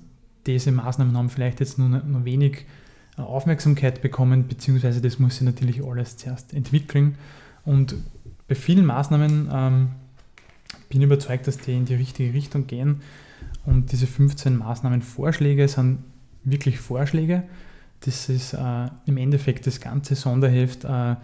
diese 0.48 0.72
Maßnahmen 0.72 1.16
haben 1.16 1.30
vielleicht 1.30 1.60
jetzt 1.60 1.78
nur, 1.78 1.90
nur 1.90 2.26
wenig 2.26 2.66
äh, 3.18 3.22
Aufmerksamkeit 3.22 4.02
bekommen, 4.02 4.48
beziehungsweise 4.48 5.02
das 5.02 5.20
muss 5.20 5.36
sich 5.36 5.44
natürlich 5.44 5.84
alles 5.84 6.18
zuerst 6.18 6.54
entwickeln. 6.54 7.18
Und 7.66 7.96
bei 8.48 8.56
vielen 8.56 8.86
Maßnahmen 8.86 9.50
ähm, 9.52 9.90
bin 10.90 11.02
ich 11.02 11.06
überzeugt, 11.06 11.48
dass 11.48 11.58
die 11.58 11.74
in 11.74 11.86
die 11.86 11.96
richtige 11.96 12.34
Richtung 12.34 12.66
gehen. 12.68 13.02
Und 13.66 13.92
diese 13.92 14.08
15 14.08 14.58
Maßnahmenvorschläge 14.58 15.68
sind 15.68 16.00
wirklich 16.44 16.80
Vorschläge. 16.80 17.44
Das 18.02 18.30
ist 18.30 18.54
äh, 18.54 18.88
im 19.06 19.18
Endeffekt 19.18 19.68
das 19.68 19.82
ganze 19.82 20.16
Sonderheft, 20.16 20.86
äh, 20.86 21.16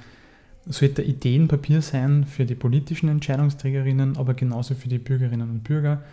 sollte 0.65 1.01
Ideenpapier 1.01 1.81
sein 1.81 2.25
für 2.25 2.45
die 2.45 2.55
politischen 2.55 3.09
Entscheidungsträgerinnen, 3.09 4.17
aber 4.17 4.33
genauso 4.33 4.75
für 4.75 4.89
die 4.89 4.97
Bürgerinnen 4.97 5.49
und 5.49 5.63
Bürger, 5.63 6.03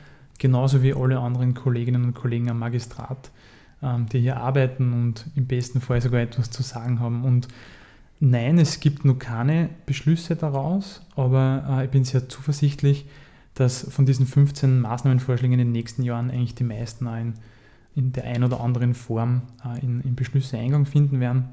genauso 0.41 0.83
wie 0.83 0.95
alle 0.95 1.21
anderen 1.21 1.55
Kolleginnen 1.55 2.03
und 2.03 2.15
Kollegen 2.15 2.51
am 2.51 2.59
Magistrat, 2.59 3.31
ähm, 3.83 4.07
die 4.07 4.21
hier 4.21 4.39
arbeiten 4.39 4.93
und 4.93 5.27
im 5.37 5.47
besten 5.47 5.81
Fall 5.81 6.01
sogar 6.01 6.21
etwas 6.23 6.51
zu 6.51 6.65
sagen 6.65 6.99
haben. 6.99 7.25
Und 7.25 7.47
nein, 8.19 8.59
es 8.59 8.81
gibt 8.81 9.05
noch 9.05 9.19
keine 9.19 9.69
Beschlüsse 9.87 10.35
daraus, 10.35 11.07
aber 11.15 11.65
äh, 11.69 11.85
ich 11.85 11.91
bin 11.91 12.05
sehr 12.05 12.29
zuversichtlich, 12.29 13.07
dass 13.55 13.87
von 13.91 14.07
diesen 14.07 14.27
15 14.27 14.81
Maßnahmenvorschlägen 14.81 15.53
in 15.53 15.67
den 15.67 15.73
nächsten 15.73 16.03
Jahren 16.03 16.31
eigentlich 16.31 16.57
die 16.57 16.65
meisten 16.65 17.07
ein 17.07 17.35
in 17.97 18.13
der 18.13 18.25
einen 18.25 18.45
oder 18.45 18.61
anderen 18.61 18.95
Form 18.95 19.43
äh, 19.65 19.85
in, 19.85 20.01
in, 20.01 20.15
Beschlüsse 20.15 20.57
Eingang 20.57 20.87
finden 20.87 21.21
werden. 21.21 21.49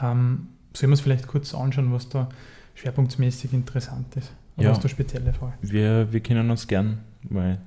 Ähm, 0.00 0.48
sollen 0.74 0.90
wir 0.90 0.92
uns 0.92 1.00
vielleicht 1.00 1.26
kurz 1.26 1.54
anschauen, 1.54 1.92
was 1.92 2.08
da 2.08 2.28
schwerpunktmäßig 2.74 3.52
interessant 3.52 4.14
ist? 4.16 4.32
Oder 4.56 4.66
ja, 4.66 4.70
was 4.72 4.80
da 4.80 4.88
spezielle 4.88 5.32
Fall? 5.32 5.54
Wir, 5.62 6.12
wir 6.12 6.20
können 6.20 6.50
uns 6.50 6.68
gern 6.68 6.98
mal 7.28 7.58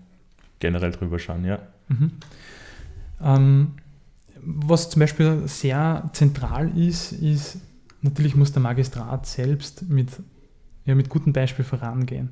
generell 0.63 0.91
drüber 0.91 1.19
schauen, 1.19 1.43
ja. 1.43 1.60
Mhm. 1.89 2.12
Ähm, 3.21 3.71
was 4.41 4.89
zum 4.89 5.02
Beispiel 5.02 5.43
sehr 5.45 6.10
zentral 6.13 6.76
ist, 6.78 7.12
ist, 7.12 7.58
natürlich 8.02 8.36
muss 8.36 8.54
der 8.54 8.62
Magistrat 8.62 9.26
selbst 9.26 9.89
mit, 9.89 10.10
ja, 10.86 10.95
mit 10.95 11.10
gutem 11.10 11.34
Beispiel 11.34 11.65
vorangehen. 11.65 12.30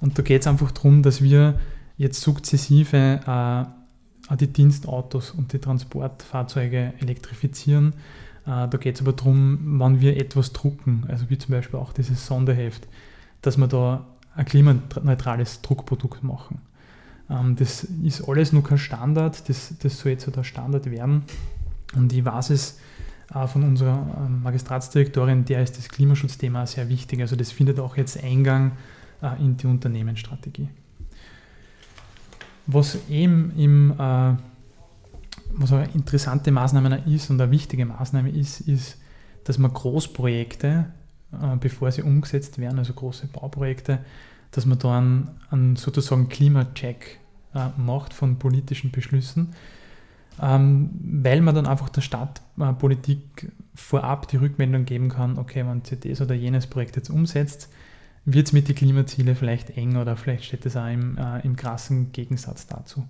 Und 0.00 0.18
da 0.18 0.22
geht 0.22 0.42
es 0.42 0.46
einfach 0.46 0.70
darum, 0.72 1.02
dass 1.02 1.22
wir 1.22 1.58
jetzt 1.96 2.20
sukzessive 2.20 3.20
äh, 4.30 4.36
die 4.36 4.52
Dienstautos 4.52 5.30
und 5.30 5.52
die 5.52 5.58
Transportfahrzeuge 5.58 6.92
elektrifizieren. 7.00 7.94
Äh, 8.46 8.68
da 8.68 8.76
geht 8.78 8.96
es 8.96 9.00
aber 9.00 9.12
darum, 9.12 9.58
wann 9.78 10.00
wir 10.00 10.18
etwas 10.18 10.52
drucken, 10.52 11.04
also 11.08 11.30
wie 11.30 11.38
zum 11.38 11.52
Beispiel 11.52 11.78
auch 11.78 11.92
dieses 11.94 12.26
Sonderheft, 12.26 12.86
dass 13.40 13.56
wir 13.56 13.68
da 13.68 14.06
ein 14.34 14.44
klimaneutrales 14.44 15.62
Druckprodukt 15.62 16.22
machen. 16.22 16.60
Ähm, 17.30 17.56
das 17.56 17.84
ist 17.84 18.28
alles 18.28 18.52
nur 18.52 18.62
kein 18.62 18.78
Standard, 18.78 19.48
das, 19.48 19.74
das 19.78 19.98
soll 19.98 20.12
jetzt 20.12 20.34
der 20.34 20.44
Standard 20.44 20.90
werden. 20.90 21.22
Und 21.94 22.12
ich 22.12 22.24
weiß 22.24 22.50
es 22.50 22.78
äh, 23.34 23.46
von 23.46 23.62
unserer 23.62 24.26
ähm, 24.26 24.42
Magistratsdirektorin, 24.42 25.44
der 25.44 25.62
ist 25.62 25.78
das 25.78 25.88
Klimaschutzthema 25.88 26.66
sehr 26.66 26.88
wichtig. 26.88 27.20
Also 27.20 27.36
das 27.36 27.52
findet 27.52 27.78
auch 27.80 27.96
jetzt 27.96 28.22
Eingang 28.22 28.72
äh, 29.22 29.40
in 29.40 29.56
die 29.56 29.66
Unternehmensstrategie. 29.66 30.68
Was 32.66 32.98
eben 33.08 33.52
im, 33.56 33.92
äh, 33.92 34.34
was 35.52 35.72
eine 35.72 35.88
interessante 35.92 36.50
Maßnahme 36.50 37.02
ist 37.06 37.30
und 37.30 37.40
eine 37.40 37.50
wichtige 37.50 37.84
Maßnahme 37.84 38.30
ist, 38.30 38.60
ist, 38.60 38.98
dass 39.44 39.58
man 39.58 39.72
Großprojekte 39.72 40.86
bevor 41.60 41.90
sie 41.90 42.02
umgesetzt 42.02 42.58
werden, 42.58 42.78
also 42.78 42.92
große 42.92 43.26
Bauprojekte, 43.28 44.00
dass 44.54 44.66
man 44.66 44.78
da 44.78 44.98
einen, 44.98 45.28
einen 45.50 45.76
sozusagen 45.76 46.28
Klimacheck 46.28 47.18
äh, 47.54 47.68
macht 47.76 48.14
von 48.14 48.38
politischen 48.38 48.90
Beschlüssen, 48.90 49.54
ähm, 50.40 50.90
weil 51.22 51.40
man 51.40 51.54
dann 51.54 51.66
einfach 51.66 51.88
der 51.88 52.00
Stadtpolitik 52.00 53.52
vorab 53.74 54.28
die 54.28 54.36
Rückmeldung 54.36 54.84
geben 54.84 55.08
kann, 55.08 55.38
okay, 55.38 55.64
wenn 55.66 55.82
sie 55.84 55.96
das 55.96 56.20
oder 56.20 56.34
jenes 56.34 56.66
Projekt 56.66 56.96
jetzt 56.96 57.10
umsetzt, 57.10 57.68
wird 58.24 58.46
es 58.46 58.52
mit 58.52 58.68
den 58.68 58.74
Klimazielen 58.74 59.36
vielleicht 59.36 59.76
eng 59.76 59.96
oder 59.96 60.16
vielleicht 60.16 60.44
steht 60.44 60.64
das 60.64 60.76
auch 60.76 60.88
im, 60.88 61.18
äh, 61.18 61.40
im 61.40 61.56
krassen 61.56 62.12
Gegensatz 62.12 62.66
dazu. 62.66 63.06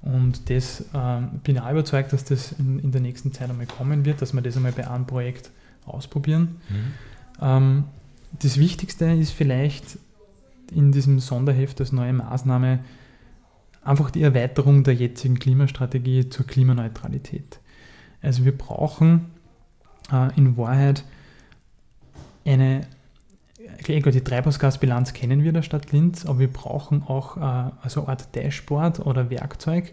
Und 0.00 0.48
das 0.48 0.80
äh, 0.92 1.20
bin 1.42 1.56
ich 1.56 1.60
auch 1.60 1.70
überzeugt, 1.70 2.12
dass 2.12 2.24
das 2.24 2.52
in, 2.52 2.78
in, 2.78 2.92
der 2.92 3.00
nächsten 3.00 3.32
Zeit 3.32 3.50
einmal 3.50 3.66
kommen 3.66 4.04
wird, 4.04 4.22
dass 4.22 4.32
wir 4.32 4.40
das 4.40 4.56
einmal 4.56 4.72
bei 4.72 4.88
einem 4.88 5.06
Projekt 5.06 5.50
ausprobieren. 5.86 6.60
Mhm. 6.68 6.92
Ähm, 7.42 7.84
das 8.40 8.58
Wichtigste 8.58 9.06
ist 9.06 9.32
vielleicht 9.32 9.98
in 10.72 10.92
diesem 10.92 11.18
Sonderheft 11.18 11.80
als 11.80 11.92
neue 11.92 12.12
Maßnahme 12.12 12.80
einfach 13.82 14.10
die 14.10 14.22
Erweiterung 14.22 14.84
der 14.84 14.94
jetzigen 14.94 15.38
Klimastrategie 15.38 16.28
zur 16.28 16.46
Klimaneutralität. 16.46 17.60
Also 18.20 18.44
wir 18.44 18.56
brauchen 18.56 19.30
äh, 20.12 20.36
in 20.36 20.56
Wahrheit 20.56 21.04
eine 22.44 22.86
die 23.86 24.00
Treibhausgasbilanz 24.00 25.12
kennen 25.12 25.44
wir 25.44 25.52
der 25.52 25.62
Stadt 25.62 25.92
Linz, 25.92 26.26
aber 26.26 26.40
wir 26.40 26.52
brauchen 26.52 27.02
auch 27.02 27.36
äh, 27.36 27.70
also 27.82 28.00
eine 28.00 28.08
Art 28.10 28.34
Dashboard 28.34 29.00
oder 29.00 29.30
Werkzeug, 29.30 29.92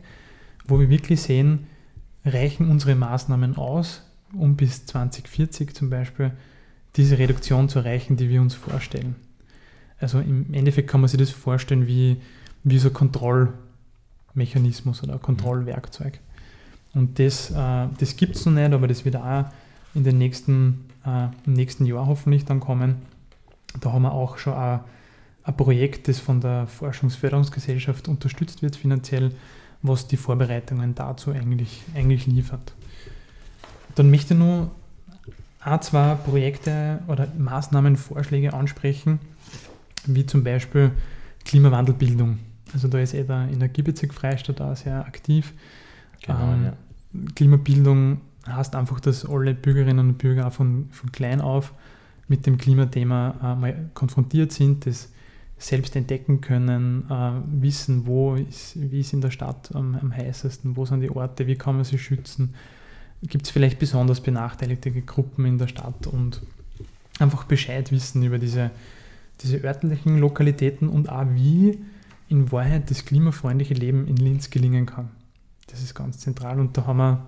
wo 0.65 0.79
wir 0.79 0.89
wirklich 0.89 1.21
sehen, 1.21 1.67
reichen 2.25 2.69
unsere 2.69 2.95
Maßnahmen 2.95 3.57
aus, 3.57 4.03
um 4.33 4.55
bis 4.55 4.85
2040 4.85 5.75
zum 5.75 5.89
Beispiel 5.89 6.31
diese 6.95 7.17
Reduktion 7.17 7.69
zu 7.69 7.79
erreichen, 7.79 8.17
die 8.17 8.29
wir 8.29 8.41
uns 8.41 8.55
vorstellen. 8.55 9.15
Also 9.99 10.19
im 10.19 10.53
Endeffekt 10.53 10.89
kann 10.89 11.01
man 11.01 11.07
sich 11.07 11.19
das 11.19 11.31
vorstellen 11.31 11.87
wie, 11.87 12.17
wie 12.63 12.77
so 12.79 12.89
ein 12.89 12.93
Kontrollmechanismus 12.93 15.03
oder 15.03 15.13
ein 15.13 15.21
Kontrollwerkzeug. 15.21 16.19
Und 16.93 17.19
das, 17.19 17.51
äh, 17.51 17.87
das 17.99 18.15
gibt 18.15 18.35
es 18.35 18.45
noch 18.45 18.53
nicht, 18.53 18.73
aber 18.73 18.87
das 18.87 19.05
wird 19.05 19.17
auch 19.17 19.45
in 19.93 20.03
den 20.03 20.17
nächsten, 20.17 20.85
äh, 21.05 21.27
im 21.45 21.53
nächsten 21.53 21.85
Jahr 21.85 22.07
hoffentlich 22.07 22.45
dann 22.45 22.59
kommen. 22.59 22.95
Da 23.81 23.91
haben 23.91 24.03
wir 24.03 24.13
auch 24.13 24.37
schon 24.37 24.53
ein, 24.53 24.79
Projekt, 25.57 26.07
das 26.07 26.19
von 26.19 26.41
der 26.41 26.65
Forschungsförderungsgesellschaft 26.65 28.07
unterstützt 28.07 28.63
wird 28.63 28.75
finanziell, 28.75 29.31
was 29.83 30.07
die 30.07 30.17
Vorbereitungen 30.17 30.95
dazu 30.95 31.31
eigentlich, 31.31 31.83
eigentlich 31.93 32.25
liefert. 32.25 32.73
Dann 33.93 34.09
möchte 34.09 34.33
ich 34.33 34.39
nur 34.39 34.71
ein, 35.59 35.81
zwei 35.83 36.15
Projekte 36.15 36.99
oder 37.07 37.27
Maßnahmenvorschläge 37.37 38.53
ansprechen, 38.53 39.19
wie 40.07 40.25
zum 40.25 40.43
Beispiel 40.43 40.91
Klimawandelbildung. 41.45 42.39
Also 42.73 42.87
da 42.87 42.99
ist 42.99 43.13
eh 43.13 43.23
der 43.23 43.47
Energiebezirk 43.51 44.13
Freistadt 44.13 44.61
auch 44.61 44.75
sehr 44.75 45.05
aktiv. 45.05 45.53
Genau, 46.25 46.53
ähm, 46.53 46.65
ja. 46.65 46.73
Klimabildung 47.35 48.21
heißt 48.47 48.75
einfach, 48.75 48.99
dass 48.99 49.25
alle 49.25 49.53
Bürgerinnen 49.53 50.09
und 50.09 50.17
Bürger 50.17 50.47
auch 50.47 50.53
von, 50.53 50.89
von 50.91 51.11
klein 51.11 51.41
auf 51.41 51.73
mit 52.27 52.45
dem 52.45 52.57
Klimathema 52.57 53.35
äh, 53.41 53.55
mal 53.59 53.89
konfrontiert 53.93 54.51
sind, 54.51 54.85
das 54.85 55.09
selbst 55.57 55.95
entdecken 55.95 56.41
können, 56.41 57.09
äh, 57.09 57.31
wissen, 57.61 58.05
wo 58.05 58.35
ist, 58.35 58.79
wie 58.79 58.99
ist 58.99 59.13
in 59.13 59.21
der 59.21 59.31
Stadt 59.31 59.73
am, 59.73 59.95
am 59.95 60.15
heißesten, 60.15 60.75
wo 60.75 60.85
sind 60.85 61.01
die 61.01 61.09
Orte, 61.09 61.47
wie 61.47 61.55
kann 61.55 61.75
man 61.75 61.85
sie 61.85 61.97
schützen, 61.97 62.55
gibt 63.23 63.45
es 63.45 63.51
vielleicht 63.51 63.79
besonders 63.79 64.21
benachteiligte 64.21 64.91
Gruppen 64.91 65.45
in 65.45 65.57
der 65.57 65.67
Stadt 65.67 66.07
und 66.07 66.41
einfach 67.19 67.45
Bescheid 67.45 67.91
wissen 67.91 68.23
über 68.23 68.37
diese, 68.37 68.71
diese 69.41 69.63
örtlichen 69.63 70.17
Lokalitäten 70.17 70.89
und 70.89 71.09
auch 71.09 71.25
wie 71.33 71.79
in 72.29 72.51
Wahrheit 72.51 72.89
das 72.89 73.05
klimafreundliche 73.05 73.73
Leben 73.73 74.07
in 74.07 74.17
Linz 74.17 74.49
gelingen 74.49 74.85
kann. 74.85 75.09
Das 75.67 75.81
ist 75.81 75.93
ganz 75.93 76.19
zentral 76.19 76.59
und 76.59 76.77
da 76.77 76.85
haben 76.85 76.97
wir 76.97 77.27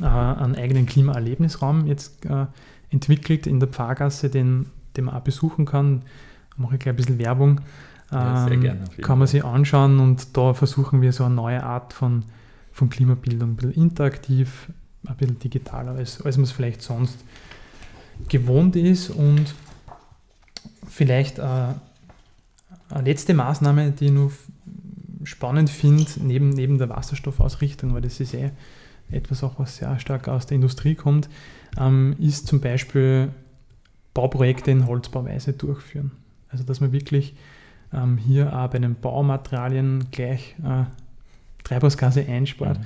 äh, 0.00 0.04
einen 0.04 0.56
eigenen 0.56 0.86
Klimaerlebnisraum 0.86 1.86
jetzt 1.86 2.24
äh, 2.26 2.46
entwickelt 2.90 3.46
in 3.46 3.60
der 3.60 3.68
Pfarrgasse, 3.68 4.30
den, 4.30 4.66
den 4.96 5.04
man 5.04 5.14
auch 5.14 5.20
besuchen 5.20 5.64
kann. 5.64 6.02
Da 6.50 6.62
mache 6.62 6.74
ich 6.74 6.80
gleich 6.80 6.92
ein 6.92 6.96
bisschen 6.96 7.18
Werbung. 7.18 7.60
Ja, 8.12 8.46
ähm, 8.48 8.60
gerne, 8.60 8.84
kann 9.02 9.18
man 9.18 9.26
sich 9.26 9.44
anschauen 9.44 9.98
und 9.98 10.36
da 10.36 10.54
versuchen 10.54 11.02
wir 11.02 11.12
so 11.12 11.24
eine 11.24 11.34
neue 11.34 11.62
Art 11.62 11.92
von, 11.92 12.22
von 12.72 12.88
Klimabildung, 12.88 13.50
ein 13.50 13.56
bisschen 13.56 13.82
interaktiv, 13.82 14.70
ein 15.06 15.16
bisschen 15.16 15.38
digitaler, 15.40 15.92
als, 15.92 16.22
als 16.22 16.36
man 16.36 16.44
es 16.44 16.52
vielleicht 16.52 16.82
sonst 16.82 17.18
gewohnt 18.28 18.76
ist. 18.76 19.10
Und 19.10 19.54
vielleicht 20.88 21.38
äh, 21.38 21.42
eine 21.42 23.02
letzte 23.02 23.34
Maßnahme, 23.34 23.92
die 23.92 24.06
ich 24.06 24.12
noch 24.12 24.32
spannend 25.24 25.70
finde, 25.70 26.10
neben, 26.20 26.50
neben 26.50 26.78
der 26.78 26.88
Wasserstoffausrichtung, 26.88 27.94
weil 27.94 28.02
das 28.02 28.20
ist 28.20 28.34
eh 28.34 28.50
etwas 29.10 29.42
auch, 29.42 29.58
was 29.58 29.76
sehr 29.76 29.98
stark 29.98 30.28
aus 30.28 30.46
der 30.46 30.56
Industrie 30.56 30.94
kommt, 30.94 31.28
ähm, 31.78 32.16
ist 32.18 32.46
zum 32.46 32.60
Beispiel 32.60 33.30
Bauprojekte 34.14 34.70
in 34.70 34.86
Holzbauweise 34.86 35.52
durchführen. 35.52 36.12
Also 36.48 36.64
dass 36.64 36.80
man 36.80 36.92
wirklich 36.92 37.34
ähm, 37.92 38.18
hier 38.18 38.56
auch 38.56 38.68
bei 38.70 38.78
den 38.78 38.94
Baumaterialien 38.94 40.10
gleich 40.10 40.56
äh, 40.64 40.84
Treibhausgase 41.64 42.26
einspart. 42.26 42.78
Mhm. 42.78 42.84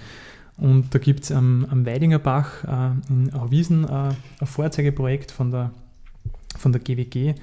Und 0.65 0.95
da 0.95 0.99
gibt 0.99 1.25
es 1.25 1.33
am, 1.33 1.67
am 1.71 1.87
Weidinger 1.87 2.19
Bach 2.19 2.65
äh, 2.65 2.91
in 3.09 3.33
Auwiesen 3.33 3.85
äh, 3.85 3.89
ein 4.41 4.47
Vorzeigeprojekt 4.47 5.31
von 5.31 5.51
der, 5.51 5.71
von 6.59 6.73
der 6.73 6.81
GWG, 6.81 7.35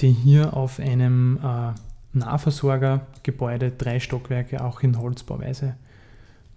die 0.00 0.10
hier 0.10 0.56
auf 0.56 0.80
einem 0.80 1.38
äh, 1.42 1.72
Nahversorgergebäude 2.12 3.72
drei 3.72 4.00
Stockwerke 4.00 4.64
auch 4.64 4.82
in 4.82 4.98
Holzbauweise 4.98 5.76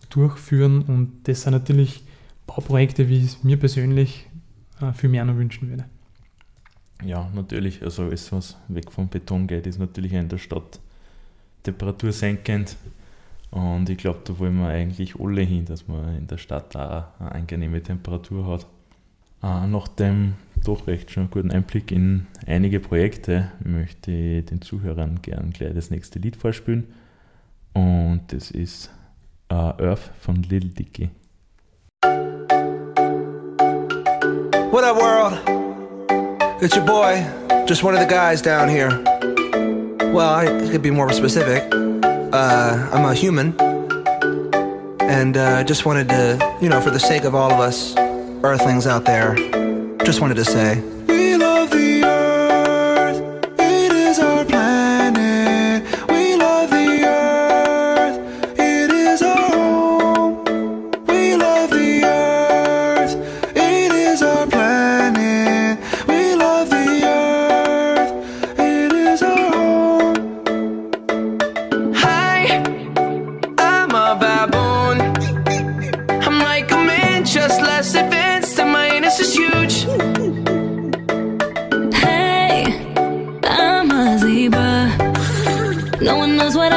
durchführen. 0.09 0.81
Und 0.83 1.27
das 1.27 1.41
sind 1.41 1.53
natürlich 1.53 2.03
Bauprojekte, 2.45 3.09
wie 3.09 3.17
ich 3.17 3.25
es 3.25 3.43
mir 3.43 3.57
persönlich 3.57 4.27
äh, 4.81 4.93
viel 4.93 5.09
mehr 5.09 5.25
noch 5.25 5.35
wünschen 5.35 5.69
würde. 5.69 5.85
Ja, 7.03 7.29
natürlich. 7.35 7.83
Also 7.83 8.03
alles, 8.03 8.31
was 8.31 8.57
weg 8.67 8.91
vom 8.91 9.07
Beton 9.07 9.47
geht, 9.47 9.67
ist 9.67 9.79
natürlich 9.79 10.13
in 10.13 10.29
der 10.29 10.37
Stadt 10.37 10.79
temperatursenkend. 11.63 12.75
Und 13.51 13.89
ich 13.89 13.97
glaube, 13.97 14.19
da 14.23 14.37
wollen 14.39 14.57
wir 14.59 14.67
eigentlich 14.67 15.19
alle 15.19 15.41
hin, 15.41 15.65
dass 15.65 15.87
man 15.87 16.17
in 16.17 16.27
der 16.27 16.37
Stadt 16.37 16.75
auch 16.75 17.05
eine 17.19 17.31
angenehme 17.31 17.81
Temperatur 17.81 18.47
hat. 18.47 18.65
Äh, 19.43 19.67
nach 19.67 19.87
dem 19.89 20.33
doch 20.63 20.87
recht 20.87 21.11
schon 21.11 21.29
guten 21.29 21.51
Einblick 21.51 21.91
in 21.91 22.27
einige 22.45 22.79
Projekte 22.79 23.51
möchte 23.63 24.11
ich 24.11 24.45
den 24.45 24.61
Zuhörern 24.61 25.19
gern 25.21 25.51
gleich 25.51 25.73
das 25.73 25.89
nächste 25.89 26.19
Lied 26.19 26.35
vorspielen. 26.35 26.87
Und 27.73 28.21
das 28.29 28.51
ist 28.51 28.89
uh, 29.51 29.73
Earth 29.79 30.11
von 30.19 30.43
Lil 30.43 30.69
Dicky. 30.69 31.09
What 34.71 34.83
up, 34.83 34.97
world? 34.97 35.39
It's 36.61 36.75
your 36.75 36.85
boy, 36.85 37.23
just 37.67 37.83
one 37.83 37.93
of 37.93 37.99
the 37.99 38.07
guys 38.07 38.41
down 38.41 38.67
here. 38.67 38.89
Well, 40.11 40.33
I 40.33 40.47
could 40.71 40.81
be 40.81 40.91
more 40.91 41.11
specific. 41.13 41.63
Uh, 41.73 42.89
I'm 42.91 43.05
a 43.05 43.13
human, 43.13 43.53
and 45.01 45.37
uh, 45.37 45.63
just 45.63 45.85
wanted 45.85 46.09
to, 46.09 46.57
you 46.61 46.69
know, 46.69 46.81
for 46.81 46.89
the 46.89 46.99
sake 46.99 47.23
of 47.23 47.35
all 47.35 47.51
of 47.51 47.59
us 47.59 47.95
Earthlings 48.43 48.85
out 48.85 49.05
there, 49.05 49.35
just 50.07 50.21
wanted 50.21 50.35
to 50.35 50.45
say. 50.45 50.96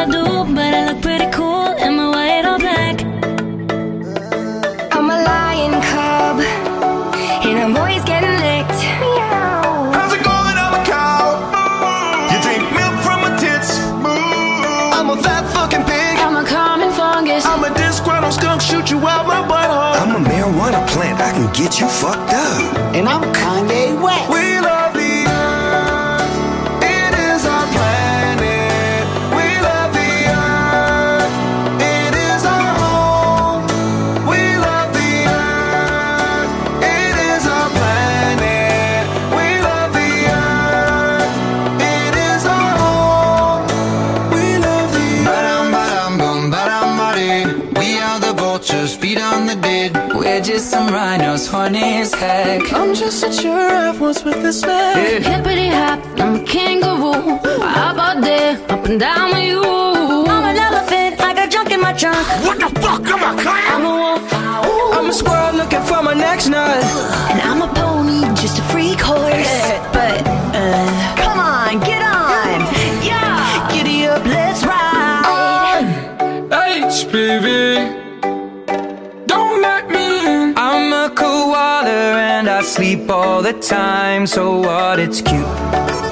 I 0.01 0.07
do, 0.07 0.24
but 0.55 0.72
I 0.72 0.86
look 0.88 1.03
pretty 1.03 1.28
cool. 1.30 1.76
in 1.76 1.94
my 1.94 2.09
white 2.09 2.46
or 2.48 2.57
black? 2.57 2.96
I'm 4.96 5.11
a 5.12 5.18
lion 5.28 5.76
cub, 5.92 6.40
and 7.44 7.59
I'm 7.61 7.76
always 7.76 8.03
getting 8.05 8.32
licked. 8.40 8.80
How's 9.92 10.14
it 10.16 10.24
going? 10.24 10.57
I'm 10.57 10.72
a 10.72 10.82
cow. 10.88 11.36
You 12.32 12.38
drink 12.40 12.64
milk 12.72 12.96
from 13.05 13.20
my 13.20 13.36
tits. 13.36 13.76
I'm 14.96 15.11
a 15.11 15.20
fat 15.20 15.44
fucking 15.53 15.84
pig. 15.84 16.16
I'm 16.16 16.36
a 16.36 16.48
common 16.48 16.90
fungus. 16.92 17.44
I'm 17.44 17.62
a 17.62 17.68
disgruntled 17.76 18.32
skunk. 18.32 18.62
Shoot 18.62 18.90
you 18.90 19.07
out 19.07 19.26
my 19.26 19.44
butthole. 19.44 20.01
I'm 20.01 20.16
a 20.16 20.26
marijuana 20.26 20.80
plant. 20.88 21.20
I 21.20 21.30
can 21.30 21.53
get 21.53 21.78
you 21.78 21.86
fucked 21.86 22.32
up. 22.32 22.96
And 22.96 23.07
I'm 23.07 23.20
Kanye 23.34 24.01
West. 24.03 24.39
Rhinos, 51.72 52.12
as 52.12 52.14
heck. 52.14 52.72
I'm 52.72 52.94
just 52.94 53.22
a 53.22 53.30
giraffe 53.30 54.00
once 54.00 54.24
with 54.24 54.42
this 54.42 54.62
man. 54.64 55.22
Hippity 55.22 55.68
hop, 55.68 56.00
I'm 56.18 56.40
a 56.40 56.44
kangaroo. 56.44 57.38
Hop 57.62 57.98
all 57.98 58.20
day, 58.22 58.54
up 58.68 58.84
and 58.86 58.98
down 58.98 59.30
with 59.30 59.44
you. 59.44 59.62
I'm 59.62 60.44
an 60.44 60.56
elephant, 60.56 61.20
I 61.20 61.34
got 61.34 61.50
junk 61.50 61.70
in 61.70 61.80
my 61.80 61.92
trunk. 61.92 62.26
What 62.44 62.58
the 62.58 62.80
fuck 62.80 63.06
am 63.06 63.24
I 63.24 63.42
clown? 63.42 63.72
I'm 63.72 63.84
a 63.84 63.94
wolf. 64.02 64.32
I'm 64.32 65.08
a 65.08 65.12
squirrel 65.12 65.56
looking 65.56 65.82
for 65.82 66.02
my 66.02 66.14
next 66.14 66.48
nut. 66.48 66.84
And 67.30 67.40
I'm 67.42 67.62
a 67.62 67.72
pony, 67.74 68.22
just 68.34 68.58
a 68.58 68.62
freak 68.62 69.00
horse. 69.00 69.20
But, 69.92 70.26
uh, 70.54 71.14
come 71.16 71.38
on, 71.38 71.80
get 71.80 72.02
on. 72.02 72.60
Yeah, 73.04 73.68
giddy 73.72 74.06
up, 74.06 74.24
let's 74.26 74.64
ride. 74.64 74.80
HPV. 76.50 77.59
Sleep 82.80 83.10
all 83.10 83.42
the 83.42 83.52
time. 83.52 84.26
So 84.26 84.60
what? 84.60 84.98
It's 84.98 85.20
cute. 85.20 86.09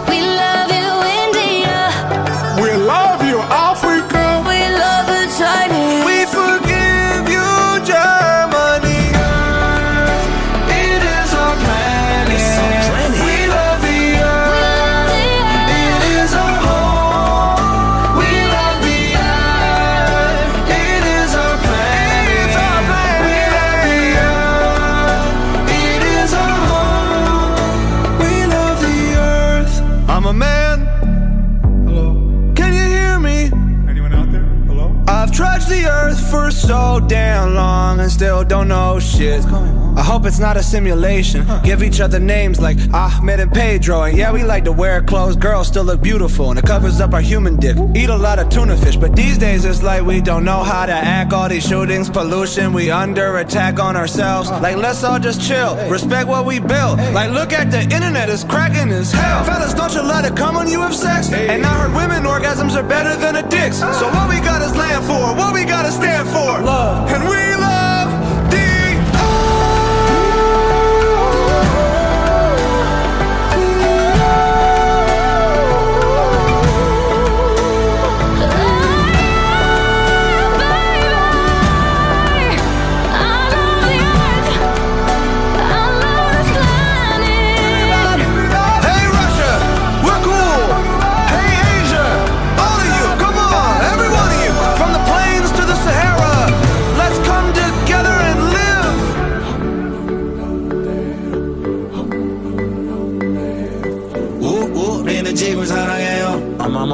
Still 38.19 38.43
don't 38.43 38.67
know 38.67 38.99
shit. 38.99 39.45
I 39.45 40.03
hope 40.03 40.27
it's 40.27 40.41
not 40.41 40.57
a 40.57 40.63
simulation. 40.63 41.47
Give 41.63 41.85
each 41.85 42.01
other 42.01 42.19
names 42.19 42.61
like 42.61 42.77
Ahmed 42.93 43.39
and 43.39 43.53
Pedro. 43.53 44.03
And 44.03 44.19
yeah, 44.19 44.33
we 44.33 44.43
like 44.43 44.65
to 44.65 44.73
wear 44.73 45.01
clothes. 45.01 45.37
Girls 45.37 45.69
still 45.69 45.85
look 45.85 46.03
beautiful 46.03 46.51
and 46.51 46.59
it 46.59 46.65
covers 46.65 47.01
up 47.01 47.15
our 47.15 47.21
human 47.21 47.55
dick. 47.61 47.77
Eat 47.95 48.11
a 48.11 48.17
lot 48.17 48.41
of 48.41 48.49
tuna 48.49 48.77
fish, 48.77 48.97
but 48.97 49.15
these 49.15 49.39
days 49.39 49.65
it's 49.65 49.85
like 49.85 50.03
we 50.03 50.21
don't 50.21 50.45
know 50.45 50.65
how 50.65 50.85
to 50.85 50.93
act. 50.93 51.33
All 51.33 51.49
these 51.49 51.65
shootings, 51.65 52.11
pollution, 52.11 52.73
we 52.73 52.91
under 52.91 53.39
attack 53.39 53.79
on 53.79 53.95
ourselves. 53.95 54.51
Like, 54.51 54.77
let's 54.77 55.05
all 55.05 55.21
just 55.21 55.41
chill. 55.41 55.77
Respect 55.89 56.27
what 56.29 56.45
we 56.45 56.59
built. 56.59 56.99
Like, 57.15 57.31
look 57.31 57.53
at 57.53 57.71
the 57.71 57.83
internet, 57.83 58.29
it's 58.29 58.43
cracking 58.43 58.91
as 58.91 59.13
hell. 59.13 59.45
Fellas, 59.45 59.75
don't 59.75 59.95
you 59.95 60.03
let 60.03 60.25
it 60.25 60.37
come 60.37 60.57
when 60.57 60.67
you 60.67 60.81
have 60.81 60.95
sex. 60.95 61.33
And 61.33 61.65
I 61.65 61.73
heard 61.79 61.95
women 61.95 62.25
orgasms 62.25 62.75
are 62.75 62.89
better 62.89 63.15
than 63.15 63.37
a 63.37 63.49
dick's. 63.49 63.79
So 63.79 64.09
what 64.11 64.29
we 64.29 64.41
got 64.41 64.61
is 64.63 64.75
land 64.75 65.05
for, 65.05 65.37
what 65.39 65.55
we 65.55 65.65
gotta 65.65 65.93
stand 65.93 66.27
for. 66.29 66.67
Love. 66.67 67.09
And 67.13 67.23
we 67.23 67.58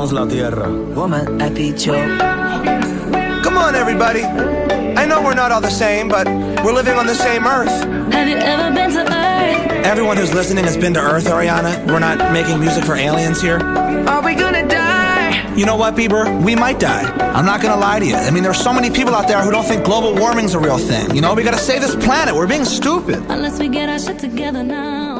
somos 0.04 0.12
la 0.12 0.26
tierra. 0.26 0.68
Woman, 0.68 1.38
Come 3.42 3.58
on, 3.58 3.74
everybody. 3.74 4.22
I 4.22 5.06
know 5.06 5.22
we're 5.22 5.34
not 5.34 5.52
all 5.52 5.60
the 5.60 5.70
same, 5.70 6.08
but 6.08 6.26
we're 6.64 6.72
living 6.72 6.94
on 6.94 7.06
the 7.06 7.14
same 7.14 7.46
earth. 7.46 7.68
Have 8.12 8.28
you 8.28 8.36
ever 8.36 8.74
been 8.74 8.90
to 8.90 9.00
Earth? 9.00 9.86
Everyone 9.86 10.16
who's 10.16 10.32
listening 10.32 10.64
has 10.64 10.76
been 10.76 10.94
to 10.94 11.00
Earth, 11.00 11.26
Ariana. 11.26 11.86
We're 11.86 11.98
not 12.00 12.32
making 12.32 12.58
music 12.60 12.84
for 12.84 12.94
aliens 12.94 13.40
here. 13.40 13.58
Are 14.08 14.22
we 14.22 14.34
gonna 14.34 14.66
die? 14.66 15.54
You 15.56 15.66
know 15.66 15.76
what, 15.76 15.94
Bieber? 15.94 16.24
We 16.44 16.56
might 16.56 16.80
die. 16.80 17.04
I'm 17.34 17.44
not 17.46 17.60
gonna 17.62 17.80
lie 17.80 18.00
to 18.00 18.06
you. 18.06 18.16
I 18.16 18.30
mean, 18.30 18.42
there's 18.42 18.60
so 18.60 18.72
many 18.72 18.90
people 18.90 19.14
out 19.14 19.28
there 19.28 19.40
who 19.42 19.50
don't 19.50 19.64
think 19.66 19.84
global 19.84 20.14
warming's 20.14 20.54
a 20.54 20.58
real 20.58 20.78
thing. 20.78 21.14
You 21.14 21.20
know, 21.20 21.34
we 21.34 21.42
gotta 21.42 21.58
save 21.58 21.80
this 21.80 21.94
planet. 21.96 22.34
We're 22.34 22.48
being 22.48 22.64
stupid. 22.64 23.22
Unless 23.28 23.58
we 23.58 23.68
get 23.68 23.88
our 23.88 23.98
shit 23.98 24.18
together 24.18 24.62
now. 24.62 25.13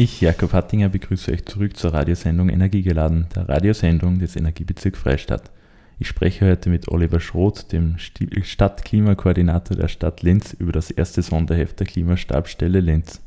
Ich, 0.00 0.20
Jakob 0.20 0.52
Hattinger, 0.52 0.90
begrüße 0.90 1.32
euch 1.32 1.44
zurück 1.44 1.76
zur 1.76 1.92
Radiosendung 1.92 2.50
Energiegeladen, 2.50 3.26
der 3.34 3.48
Radiosendung 3.48 4.20
des 4.20 4.36
Energiebezirks 4.36 4.96
Freistadt. 4.96 5.50
Ich 5.98 6.06
spreche 6.06 6.48
heute 6.48 6.70
mit 6.70 6.86
Oliver 6.86 7.18
Schroth, 7.18 7.72
dem 7.72 7.96
Stadtklimakoordinator 7.98 9.76
der 9.76 9.88
Stadt 9.88 10.22
Linz, 10.22 10.52
über 10.52 10.70
das 10.70 10.92
erste 10.92 11.20
Sonderheft 11.20 11.80
der 11.80 11.88
Klimastabsstelle 11.88 12.78
Linz. 12.78 13.20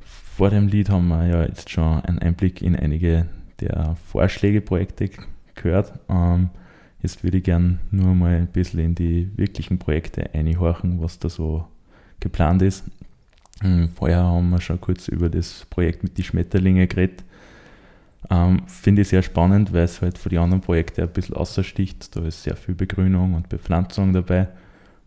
Vor 0.00 0.50
dem 0.50 0.66
Lied 0.66 0.90
haben 0.90 1.06
wir 1.06 1.28
ja 1.28 1.44
jetzt 1.44 1.70
schon 1.70 2.00
einen 2.00 2.18
Einblick 2.18 2.62
in 2.62 2.74
einige 2.74 3.26
der 3.60 3.94
Vorschlägeprojekte 4.08 5.08
gehört. 5.54 5.92
Ähm, 6.08 6.50
jetzt 7.00 7.22
würde 7.22 7.36
ich 7.36 7.44
gerne 7.44 7.78
nur 7.92 8.16
mal 8.16 8.34
ein 8.34 8.48
bisschen 8.48 8.80
in 8.80 8.96
die 8.96 9.30
wirklichen 9.36 9.78
Projekte 9.78 10.34
einhorchen, 10.34 11.00
was 11.00 11.20
da 11.20 11.28
so 11.28 11.64
geplant 12.18 12.60
ist. 12.60 12.82
Ähm, 13.62 13.88
Vorher 13.94 14.22
haben 14.22 14.50
wir 14.50 14.60
schon 14.60 14.80
kurz 14.80 15.08
über 15.08 15.28
das 15.28 15.66
Projekt 15.70 16.02
mit 16.02 16.16
den 16.16 16.24
Schmetterlinge 16.24 16.86
geredet. 16.86 17.24
Ähm, 18.30 18.62
Finde 18.66 19.02
ich 19.02 19.08
sehr 19.08 19.22
spannend, 19.22 19.72
weil 19.72 19.84
es 19.84 20.00
halt 20.00 20.18
von 20.18 20.30
den 20.30 20.38
anderen 20.38 20.60
Projekten 20.60 21.02
ein 21.02 21.12
bisschen 21.12 21.36
außersticht. 21.36 22.14
Da 22.14 22.20
ist 22.22 22.42
sehr 22.42 22.56
viel 22.56 22.74
Begrünung 22.74 23.34
und 23.34 23.48
Bepflanzung 23.48 24.12
dabei. 24.12 24.48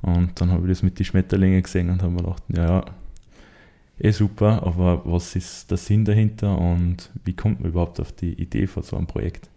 Und 0.02 0.40
dann 0.40 0.52
habe 0.52 0.64
ich 0.64 0.70
das 0.70 0.84
mit 0.84 1.00
den 1.00 1.06
Schmetterlingen 1.06 1.64
gesehen 1.64 1.90
und 1.90 2.02
habe 2.02 2.12
mir 2.12 2.24
gedacht, 2.24 2.44
ja, 2.50 2.66
ja, 2.66 2.86
eh 4.00 4.12
super, 4.12 4.64
aber 4.64 5.02
was 5.06 5.36
ist 5.36 5.72
der 5.72 5.78
Sinn 5.78 6.04
dahinter 6.04 6.58
und 6.58 7.10
wie 7.24 7.34
kommt 7.34 7.62
man 7.62 7.70
überhaupt 7.70 8.00
auf 8.00 8.12
die 8.12 8.34
Idee 8.34 8.68
von 8.68 8.84
so 8.84 8.98
einem 8.98 9.08
Projekt? 9.08 9.50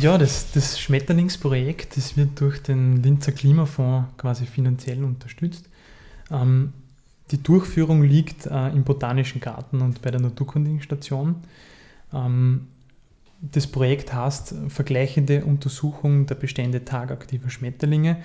Ja, 0.00 0.18
das, 0.18 0.50
das 0.52 0.80
Schmetterlingsprojekt, 0.80 1.96
das 1.96 2.16
wird 2.16 2.40
durch 2.40 2.60
den 2.60 3.02
Linzer 3.02 3.32
Klimafonds 3.32 4.16
quasi 4.16 4.44
finanziell 4.44 5.02
unterstützt. 5.04 5.68
Ähm, 6.30 6.72
die 7.30 7.42
Durchführung 7.42 8.02
liegt 8.02 8.46
äh, 8.46 8.68
im 8.68 8.84
Botanischen 8.84 9.40
Garten 9.40 9.80
und 9.82 10.02
bei 10.02 10.10
der 10.10 10.20
Naturkundigen 10.20 10.80
Station. 10.80 11.36
Ähm, 12.12 12.68
das 13.40 13.66
Projekt 13.66 14.14
heißt 14.14 14.54
Vergleichende 14.68 15.44
Untersuchung 15.44 16.26
der 16.26 16.36
Bestände 16.36 16.84
tagaktiver 16.84 17.50
Schmetterlinge. 17.50 18.18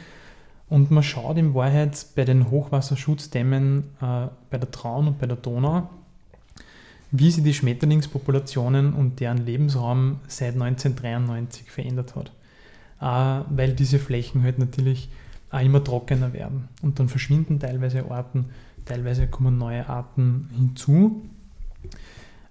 Und 0.69 0.89
man 0.89 1.03
schaut 1.03 1.37
in 1.37 1.53
Wahrheit 1.53 2.05
bei 2.15 2.23
den 2.23 2.49
Hochwasserschutzdämmen 2.49 3.83
äh, 4.01 4.27
bei 4.49 4.57
der 4.57 4.71
Traun 4.71 5.07
und 5.07 5.19
bei 5.19 5.27
der 5.27 5.35
Donau, 5.35 5.89
wie 7.11 7.29
sich 7.29 7.43
die 7.43 7.53
Schmetterlingspopulationen 7.53 8.93
und 8.93 9.19
deren 9.19 9.45
Lebensraum 9.45 10.19
seit 10.27 10.53
1993 10.53 11.69
verändert 11.69 12.15
hat. 12.15 12.31
Äh, 13.01 13.43
weil 13.49 13.73
diese 13.73 13.99
Flächen 13.99 14.43
halt 14.43 14.59
natürlich 14.59 15.09
auch 15.49 15.59
immer 15.59 15.83
trockener 15.83 16.31
werden. 16.31 16.69
Und 16.81 16.99
dann 16.99 17.09
verschwinden 17.09 17.59
teilweise 17.59 18.09
Arten, 18.09 18.45
teilweise 18.85 19.27
kommen 19.27 19.57
neue 19.57 19.87
Arten 19.87 20.49
hinzu. 20.55 21.29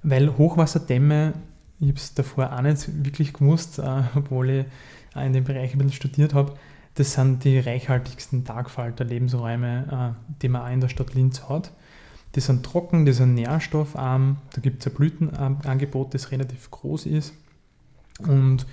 Weil 0.02 0.36
Hochwasserdämme, 0.36 1.34
ich 1.80 1.88
habe 1.88 1.96
es 1.96 2.14
davor 2.14 2.52
auch 2.52 2.62
nicht 2.62 3.04
wirklich 3.04 3.32
gewusst, 3.32 3.78
äh, 3.78 4.02
obwohl 4.14 4.50
ich 4.50 4.66
auch 5.14 5.24
in 5.24 5.32
dem 5.32 5.44
Bereich 5.44 5.72
ein 5.72 5.78
bisschen 5.78 5.92
studiert 5.92 6.34
habe, 6.34 6.54
das 6.94 7.12
sind 7.12 7.44
die 7.44 7.58
reichhaltigsten 7.58 8.44
Tagfalter-Lebensräume, 8.44 10.14
äh, 10.16 10.32
die 10.42 10.48
man 10.48 10.62
auch 10.62 10.72
in 10.72 10.80
der 10.80 10.88
Stadt 10.88 11.14
Linz 11.14 11.48
hat. 11.48 11.72
Die 12.34 12.40
sind 12.40 12.64
trocken, 12.64 13.06
die 13.06 13.12
sind 13.12 13.34
nährstoffarm, 13.34 14.38
da 14.52 14.60
gibt 14.60 14.80
es 14.80 14.86
ein 14.86 14.94
Blütenangebot, 14.94 16.14
das 16.14 16.30
relativ 16.30 16.70
groß 16.70 17.06
ist. 17.06 17.34
Und 18.20 18.66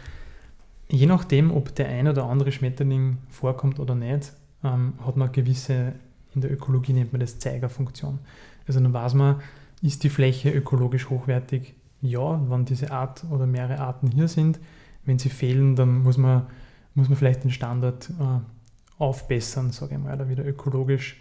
je 0.89 1.05
nachdem, 1.05 1.51
ob 1.51 1.73
der 1.75 1.87
ein 1.89 2.07
oder 2.07 2.25
andere 2.25 2.51
Schmetterling 2.51 3.17
vorkommt 3.29 3.79
oder 3.79 3.95
nicht, 3.95 4.33
ähm, 4.63 4.93
hat 5.05 5.17
man 5.17 5.31
gewisse, 5.31 5.93
in 6.37 6.41
der 6.41 6.51
Ökologie 6.51 6.93
nennt 6.93 7.13
man 7.13 7.19
das 7.19 7.39
Zeigerfunktion. 7.39 8.19
Also 8.67 8.79
dann 8.79 8.93
weiß 8.93 9.15
man, 9.15 9.41
ist 9.81 10.03
die 10.03 10.09
Fläche 10.09 10.51
ökologisch 10.51 11.09
hochwertig? 11.09 11.73
Ja, 11.99 12.39
wenn 12.47 12.65
diese 12.65 12.91
Art 12.91 13.25
oder 13.31 13.47
mehrere 13.47 13.79
Arten 13.79 14.11
hier 14.11 14.27
sind. 14.27 14.59
wenn 15.05 15.17
sie 15.17 15.29
fehlen, 15.29 15.75
dann 15.75 16.03
muss 16.03 16.17
man, 16.17 16.45
muss 16.93 17.09
man 17.09 17.17
vielleicht 17.17 17.43
den 17.43 17.51
Standard 17.51 18.09
äh, 18.19 19.01
aufbessern, 19.01 19.71
sage 19.71 19.95
ich 19.95 20.01
mal, 20.01 20.13
oder 20.13 20.29
wieder 20.29 20.45
ökologisch 20.45 21.19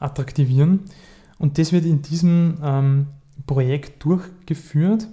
attraktivieren. 0.00 0.80
Und 1.38 1.58
das 1.58 1.72
wird 1.72 1.84
in 1.84 2.02
diesem 2.02 2.58
ähm, 2.62 3.06
Projekt 3.46 4.02
durchgeführt 4.04 5.06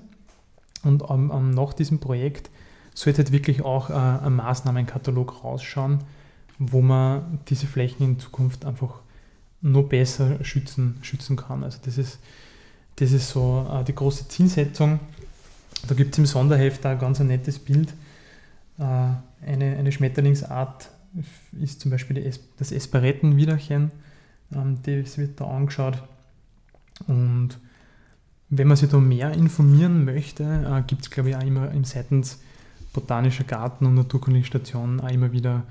und 0.83 1.03
ähm, 1.09 1.31
ähm, 1.33 1.51
nach 1.51 1.73
diesem 1.73 1.99
Projekt 1.99 2.49
sollte 2.95 3.19
halt 3.19 3.31
wirklich 3.31 3.61
auch 3.63 3.89
äh, 3.89 3.93
ein 3.93 4.35
Maßnahmenkatalog 4.35 5.43
rausschauen, 5.43 5.99
wo 6.59 6.81
man 6.81 7.39
diese 7.49 7.67
Flächen 7.67 8.03
in 8.03 8.19
Zukunft 8.19 8.65
einfach 8.65 9.01
noch 9.63 9.83
besser 9.83 10.43
schützen, 10.43 10.97
schützen 11.01 11.35
kann. 11.35 11.63
Also 11.63 11.79
das 11.83 11.97
ist, 11.97 12.19
das 12.97 13.11
ist 13.11 13.29
so 13.29 13.67
äh, 13.71 13.83
die 13.83 13.95
große 13.95 14.27
Zielsetzung. 14.27 14.99
Da 15.87 15.95
gibt 15.95 16.13
es 16.13 16.19
im 16.19 16.25
Sonderheft 16.25 16.85
ein 16.85 16.99
ganz 16.99 17.19
ein 17.19 17.27
nettes 17.27 17.57
Bild. 17.57 17.89
Äh, 18.77 18.83
eine, 18.83 19.77
eine 19.77 19.91
Schmetterlingsart 19.91 20.89
ist 21.61 21.81
zum 21.81 21.91
Beispiel 21.91 22.17
Es 22.17 22.39
das 22.57 22.71
Esperettenwiderchen. 22.71 23.91
Ähm, 24.53 24.79
das 24.83 25.17
wird 25.17 25.39
da 25.39 25.45
angeschaut. 25.45 26.03
Und 27.07 27.57
wenn 28.49 28.67
man 28.67 28.77
sich 28.77 28.89
da 28.89 28.97
mehr 28.97 29.31
informieren 29.31 30.03
möchte, 30.03 30.43
äh, 30.43 30.83
gibt 30.85 31.03
es, 31.03 31.09
glaube 31.09 31.29
ich, 31.29 31.35
auch 31.35 31.43
immer 31.43 31.71
im 31.71 31.85
Seitens 31.85 32.39
Botanischer 32.91 33.45
Garten 33.45 33.85
und 33.85 33.95
Naturkundliche 33.95 34.45
Station 34.45 34.99
auch 34.99 35.09
immer 35.09 35.31
wieder 35.31 35.63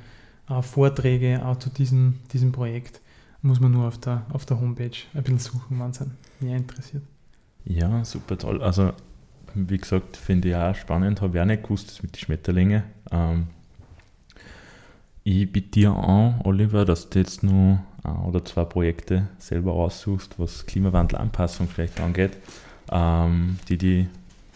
äh, 0.48 0.62
Vorträge 0.62 1.44
auch 1.44 1.58
zu 1.58 1.68
diesem, 1.70 2.18
diesem 2.32 2.52
Projekt. 2.52 3.00
Muss 3.42 3.60
man 3.60 3.72
nur 3.72 3.88
auf 3.88 3.98
der, 3.98 4.24
auf 4.32 4.46
der 4.46 4.60
Homepage 4.60 4.90
ein 5.14 5.22
bisschen 5.22 5.38
suchen, 5.38 5.80
wenn 5.80 5.90
es 5.90 6.00
einen 6.00 6.16
mehr 6.40 6.56
interessiert. 6.56 7.02
Ja, 7.64 8.04
super 8.04 8.38
toll. 8.38 8.62
Also, 8.62 8.92
wie 9.54 9.78
gesagt, 9.78 10.16
finde 10.16 10.50
ich 10.50 10.54
auch 10.54 10.74
spannend. 10.74 11.20
Habe 11.20 11.36
ich 11.36 11.42
auch 11.42 11.46
nicht 11.46 11.64
gewusst, 11.64 11.90
das 11.90 12.02
mit 12.02 12.14
den 12.14 12.20
Schmetterlingen. 12.20 12.84
Ähm, 13.10 13.48
ich 15.24 15.50
bitte 15.50 15.70
dir 15.70 15.92
an, 15.92 16.40
Oliver, 16.44 16.84
dass 16.84 17.10
du 17.10 17.18
jetzt 17.18 17.42
nur 17.42 17.80
ein 18.02 18.16
oder 18.24 18.44
zwei 18.44 18.64
Projekte 18.64 19.28
selber 19.38 19.72
aussuchst, 19.72 20.38
was 20.38 20.66
Klimawandelanpassung 20.66 21.68
vielleicht 21.68 22.00
angeht, 22.00 22.36
ähm, 22.90 23.58
die, 23.68 23.78
die, 23.78 24.08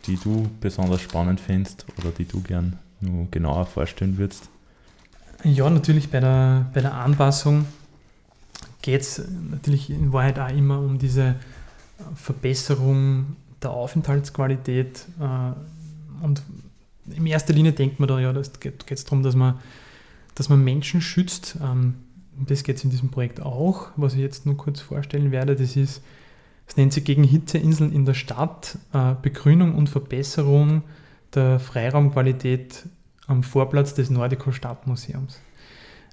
die 0.06 0.16
du 0.16 0.48
besonders 0.60 1.02
spannend 1.02 1.40
findest 1.40 1.86
oder 1.98 2.10
die 2.10 2.24
du 2.24 2.40
gern 2.40 2.78
nur 3.00 3.28
genauer 3.30 3.66
vorstellen 3.66 4.18
würdest. 4.18 4.48
Ja, 5.44 5.68
natürlich 5.70 6.10
bei 6.10 6.20
der, 6.20 6.66
bei 6.74 6.80
der 6.80 6.94
Anpassung 6.94 7.66
geht 8.86 9.00
es 9.00 9.20
natürlich 9.50 9.90
in 9.90 10.12
Wahrheit 10.12 10.38
auch 10.38 10.48
immer 10.48 10.78
um 10.78 10.98
diese 10.98 11.34
Verbesserung 12.14 13.34
der 13.60 13.72
Aufenthaltsqualität. 13.72 15.06
Äh, 15.18 16.24
und 16.24 16.40
in 17.10 17.26
erster 17.26 17.52
Linie 17.52 17.72
denkt 17.72 17.98
man 17.98 18.08
da, 18.08 18.20
ja, 18.20 18.32
das 18.32 18.60
geht 18.60 18.88
es 18.88 19.04
darum, 19.04 19.24
dass 19.24 19.34
man, 19.34 19.58
dass 20.36 20.48
man 20.48 20.62
Menschen 20.62 21.00
schützt. 21.00 21.58
Ähm, 21.60 21.94
das 22.46 22.62
geht 22.62 22.76
es 22.76 22.84
in 22.84 22.90
diesem 22.90 23.10
Projekt 23.10 23.40
auch, 23.42 23.88
was 23.96 24.14
ich 24.14 24.20
jetzt 24.20 24.46
nur 24.46 24.56
kurz 24.56 24.80
vorstellen 24.80 25.32
werde. 25.32 25.56
Das 25.56 25.74
ist, 25.74 26.00
es 26.68 26.76
nennt 26.76 26.92
sich 26.92 27.04
gegen 27.04 27.24
Hitzeinseln 27.24 27.92
in 27.92 28.04
der 28.04 28.14
Stadt, 28.14 28.78
äh, 28.92 29.14
Begrünung 29.20 29.74
und 29.74 29.88
Verbesserung 29.88 30.84
der 31.34 31.58
Freiraumqualität 31.58 32.84
am 33.26 33.42
Vorplatz 33.42 33.94
des 33.94 34.10
Nordico 34.10 34.52
Stadtmuseums. 34.52 35.40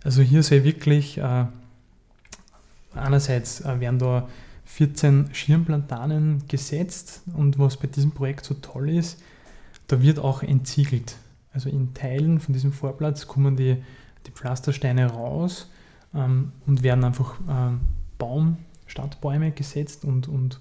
Also 0.04 0.24
hier 0.24 0.42
soll 0.42 0.64
wirklich 0.64 1.20
äh, 1.20 1.46
einerseits 2.96 3.62
äh, 3.62 3.80
werden 3.80 4.00
da 4.00 4.28
14 4.66 5.30
Schirmplatanen 5.34 6.44
gesetzt 6.48 7.22
und 7.34 7.60
was 7.60 7.78
bei 7.78 7.88
diesem 7.88 8.12
Projekt 8.12 8.46
so 8.46 8.54
toll 8.56 8.90
ist, 8.90 9.22
da 9.88 10.02
wird 10.02 10.20
auch 10.20 10.42
entsiegelt. 10.42 11.18
Also 11.54 11.70
in 11.70 11.94
Teilen 11.94 12.40
von 12.40 12.54
diesem 12.54 12.72
Vorplatz 12.72 13.28
kommen 13.28 13.56
die, 13.56 13.78
die 14.26 14.32
Pflastersteine 14.32 15.08
raus 15.08 15.70
ähm, 16.16 16.52
und 16.66 16.82
werden 16.84 17.04
einfach 17.04 17.36
ähm, 17.50 17.82
Baum, 18.18 18.58
Stadtbäume 18.88 19.52
gesetzt 19.52 20.06
und, 20.06 20.28
und 20.28 20.60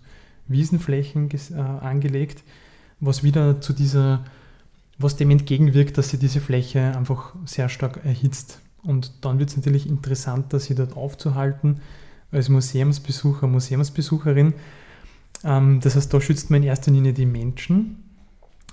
Wiesenflächen 0.49 1.29
ges, 1.29 1.51
äh, 1.51 1.55
angelegt, 1.55 2.43
was 3.01 3.23
wieder 3.23 3.61
zu 3.61 3.73
dieser, 3.73 4.25
was 4.99 5.17
dem 5.17 5.31
entgegenwirkt, 5.31 5.97
dass 5.97 6.11
sie 6.11 6.19
diese 6.19 6.41
Fläche 6.41 6.97
einfach 6.97 7.35
sehr 7.47 7.69
stark 7.69 8.05
erhitzt. 8.05 8.61
Und 8.83 9.25
dann 9.25 9.39
wird 9.39 9.51
es 9.51 9.57
natürlich 9.57 9.89
interessanter, 9.89 10.59
sie 10.59 10.75
dort 10.75 10.97
aufzuhalten 10.97 11.81
als 12.33 12.49
Museumsbesucher, 12.49 13.47
Museumsbesucherin. 13.47 14.55
Ähm, 15.45 15.81
das 15.81 15.95
heißt, 15.97 16.13
da 16.13 16.21
schützt 16.21 16.51
man 16.51 16.63
in 16.63 16.69
erster 16.69 16.91
Linie 16.91 17.13
die 17.13 17.27
Menschen. 17.27 18.03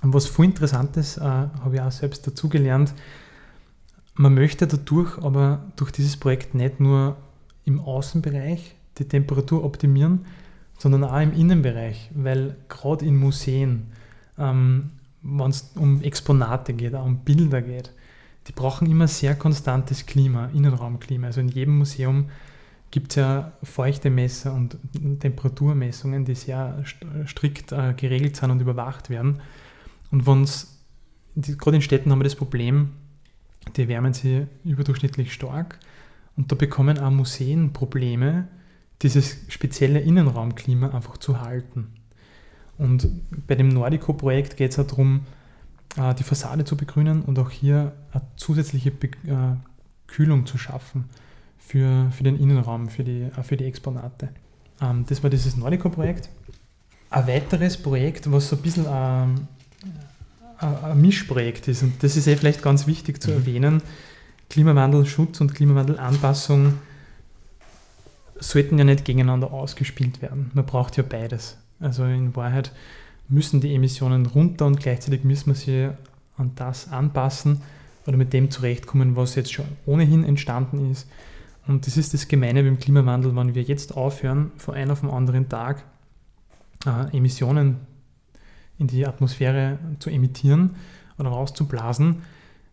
Und 0.02 0.14
was 0.14 0.26
voll 0.26 0.46
interessant 0.46 0.96
ist, 0.96 1.18
äh, 1.18 1.20
habe 1.20 1.74
ich 1.74 1.80
auch 1.80 1.92
selbst 1.92 2.26
dazugelernt, 2.26 2.94
man 4.14 4.34
möchte 4.34 4.66
dadurch 4.66 5.16
aber 5.18 5.62
durch 5.76 5.92
dieses 5.92 6.16
Projekt 6.16 6.54
nicht 6.54 6.80
nur 6.80 7.16
im 7.64 7.80
Außenbereich 7.80 8.74
die 8.98 9.08
Temperatur 9.08 9.64
optimieren, 9.64 10.26
sondern 10.78 11.04
auch 11.04 11.20
im 11.20 11.32
Innenbereich, 11.32 12.10
weil 12.14 12.56
gerade 12.68 13.04
in 13.04 13.16
Museen, 13.16 13.86
ähm, 14.38 14.90
wenn 15.22 15.50
es 15.50 15.70
um 15.74 16.02
Exponate 16.02 16.72
geht, 16.72 16.94
auch 16.94 17.06
um 17.06 17.18
Bilder 17.18 17.62
geht, 17.62 17.92
die 18.46 18.52
brauchen 18.52 18.90
immer 18.90 19.06
sehr 19.06 19.34
konstantes 19.34 20.06
Klima, 20.06 20.50
Innenraumklima. 20.54 21.28
Also 21.28 21.40
in 21.40 21.48
jedem 21.48 21.78
Museum 21.78 22.26
gibt 22.90 23.12
es 23.12 23.16
ja 23.16 23.52
feuchte 23.62 24.10
Messer 24.10 24.52
und 24.52 24.76
Temperaturmessungen, 25.20 26.24
die 26.24 26.34
sehr 26.34 26.84
strikt 27.26 27.72
äh, 27.72 27.94
geregelt 27.94 28.36
sind 28.36 28.50
und 28.50 28.60
überwacht 28.60 29.10
werden. 29.10 29.40
Und 30.10 30.26
wenn's, 30.26 30.78
gerade 31.36 31.76
in 31.76 31.82
Städten 31.82 32.10
haben 32.10 32.18
wir 32.18 32.24
das 32.24 32.34
Problem, 32.34 32.90
die 33.76 33.88
wärmen 33.88 34.12
sich 34.12 34.46
überdurchschnittlich 34.64 35.32
stark 35.32 35.78
und 36.36 36.50
da 36.50 36.56
bekommen 36.56 36.98
auch 36.98 37.10
Museen 37.10 37.72
Probleme, 37.72 38.48
dieses 39.02 39.36
spezielle 39.48 40.00
Innenraumklima 40.00 40.90
einfach 40.90 41.18
zu 41.18 41.40
halten. 41.40 41.88
Und 42.76 43.08
bei 43.46 43.54
dem 43.54 43.68
Nordico-Projekt 43.68 44.56
geht 44.56 44.72
es 44.72 44.78
auch 44.78 44.86
darum, 44.86 45.26
äh, 45.96 46.14
die 46.14 46.24
Fassade 46.24 46.64
zu 46.64 46.76
begrünen 46.76 47.22
und 47.22 47.38
auch 47.38 47.50
hier 47.50 47.92
eine 48.12 48.22
zusätzliche 48.36 48.90
äh, 48.90 49.56
Kühlung 50.08 50.46
zu 50.46 50.58
schaffen 50.58 51.04
für, 51.60 52.10
für 52.10 52.24
den 52.24 52.38
Innenraum, 52.38 52.88
für 52.88 53.04
die, 53.04 53.22
äh, 53.22 53.42
für 53.42 53.56
die 53.56 53.64
Exponate. 53.64 54.30
Ähm, 54.80 55.04
das 55.08 55.22
war 55.22 55.30
dieses 55.30 55.56
Nordico-Projekt. 55.56 56.28
Ein 57.10 57.26
weiteres 57.26 57.76
Projekt, 57.76 58.30
was 58.30 58.48
so 58.48 58.56
ein 58.56 58.62
bisschen 58.62 58.86
ähm, 58.88 59.48
ein 60.58 61.00
Mischprojekt 61.00 61.68
ist, 61.68 61.82
und 61.82 62.02
das 62.02 62.16
ist 62.16 62.26
eh 62.26 62.36
vielleicht 62.36 62.62
ganz 62.62 62.86
wichtig 62.86 63.22
zu 63.22 63.30
mhm. 63.30 63.36
erwähnen, 63.36 63.82
Klimawandelschutz 64.48 65.40
und 65.40 65.54
Klimawandelanpassung 65.54 66.74
sollten 68.40 68.78
ja 68.78 68.84
nicht 68.84 69.04
gegeneinander 69.04 69.52
ausgespielt 69.52 70.22
werden. 70.22 70.50
Man 70.54 70.66
braucht 70.66 70.96
ja 70.96 71.02
beides. 71.02 71.56
Also 71.78 72.04
in 72.04 72.34
Wahrheit 72.34 72.72
müssen 73.28 73.60
die 73.60 73.74
Emissionen 73.74 74.26
runter 74.26 74.66
und 74.66 74.80
gleichzeitig 74.80 75.24
müssen 75.24 75.46
wir 75.46 75.54
sie 75.54 75.90
an 76.36 76.52
das 76.56 76.90
anpassen 76.90 77.62
oder 78.06 78.16
mit 78.16 78.32
dem 78.32 78.50
zurechtkommen, 78.50 79.14
was 79.14 79.34
jetzt 79.36 79.52
schon 79.52 79.66
ohnehin 79.86 80.24
entstanden 80.24 80.90
ist. 80.90 81.06
Und 81.66 81.86
das 81.86 81.96
ist 81.96 82.14
das 82.14 82.28
Gemeine 82.28 82.62
beim 82.62 82.78
Klimawandel, 82.78 83.34
wenn 83.36 83.54
wir 83.54 83.62
jetzt 83.62 83.96
aufhören, 83.96 84.52
von 84.56 84.74
einem 84.74 84.90
auf 84.90 85.00
den 85.00 85.10
anderen 85.10 85.48
Tag 85.48 85.84
äh, 86.86 87.16
Emissionen 87.16 87.76
in 88.78 88.86
die 88.86 89.06
Atmosphäre 89.06 89.78
zu 89.98 90.10
emittieren 90.10 90.76
oder 91.18 91.28
rauszublasen, 91.28 92.22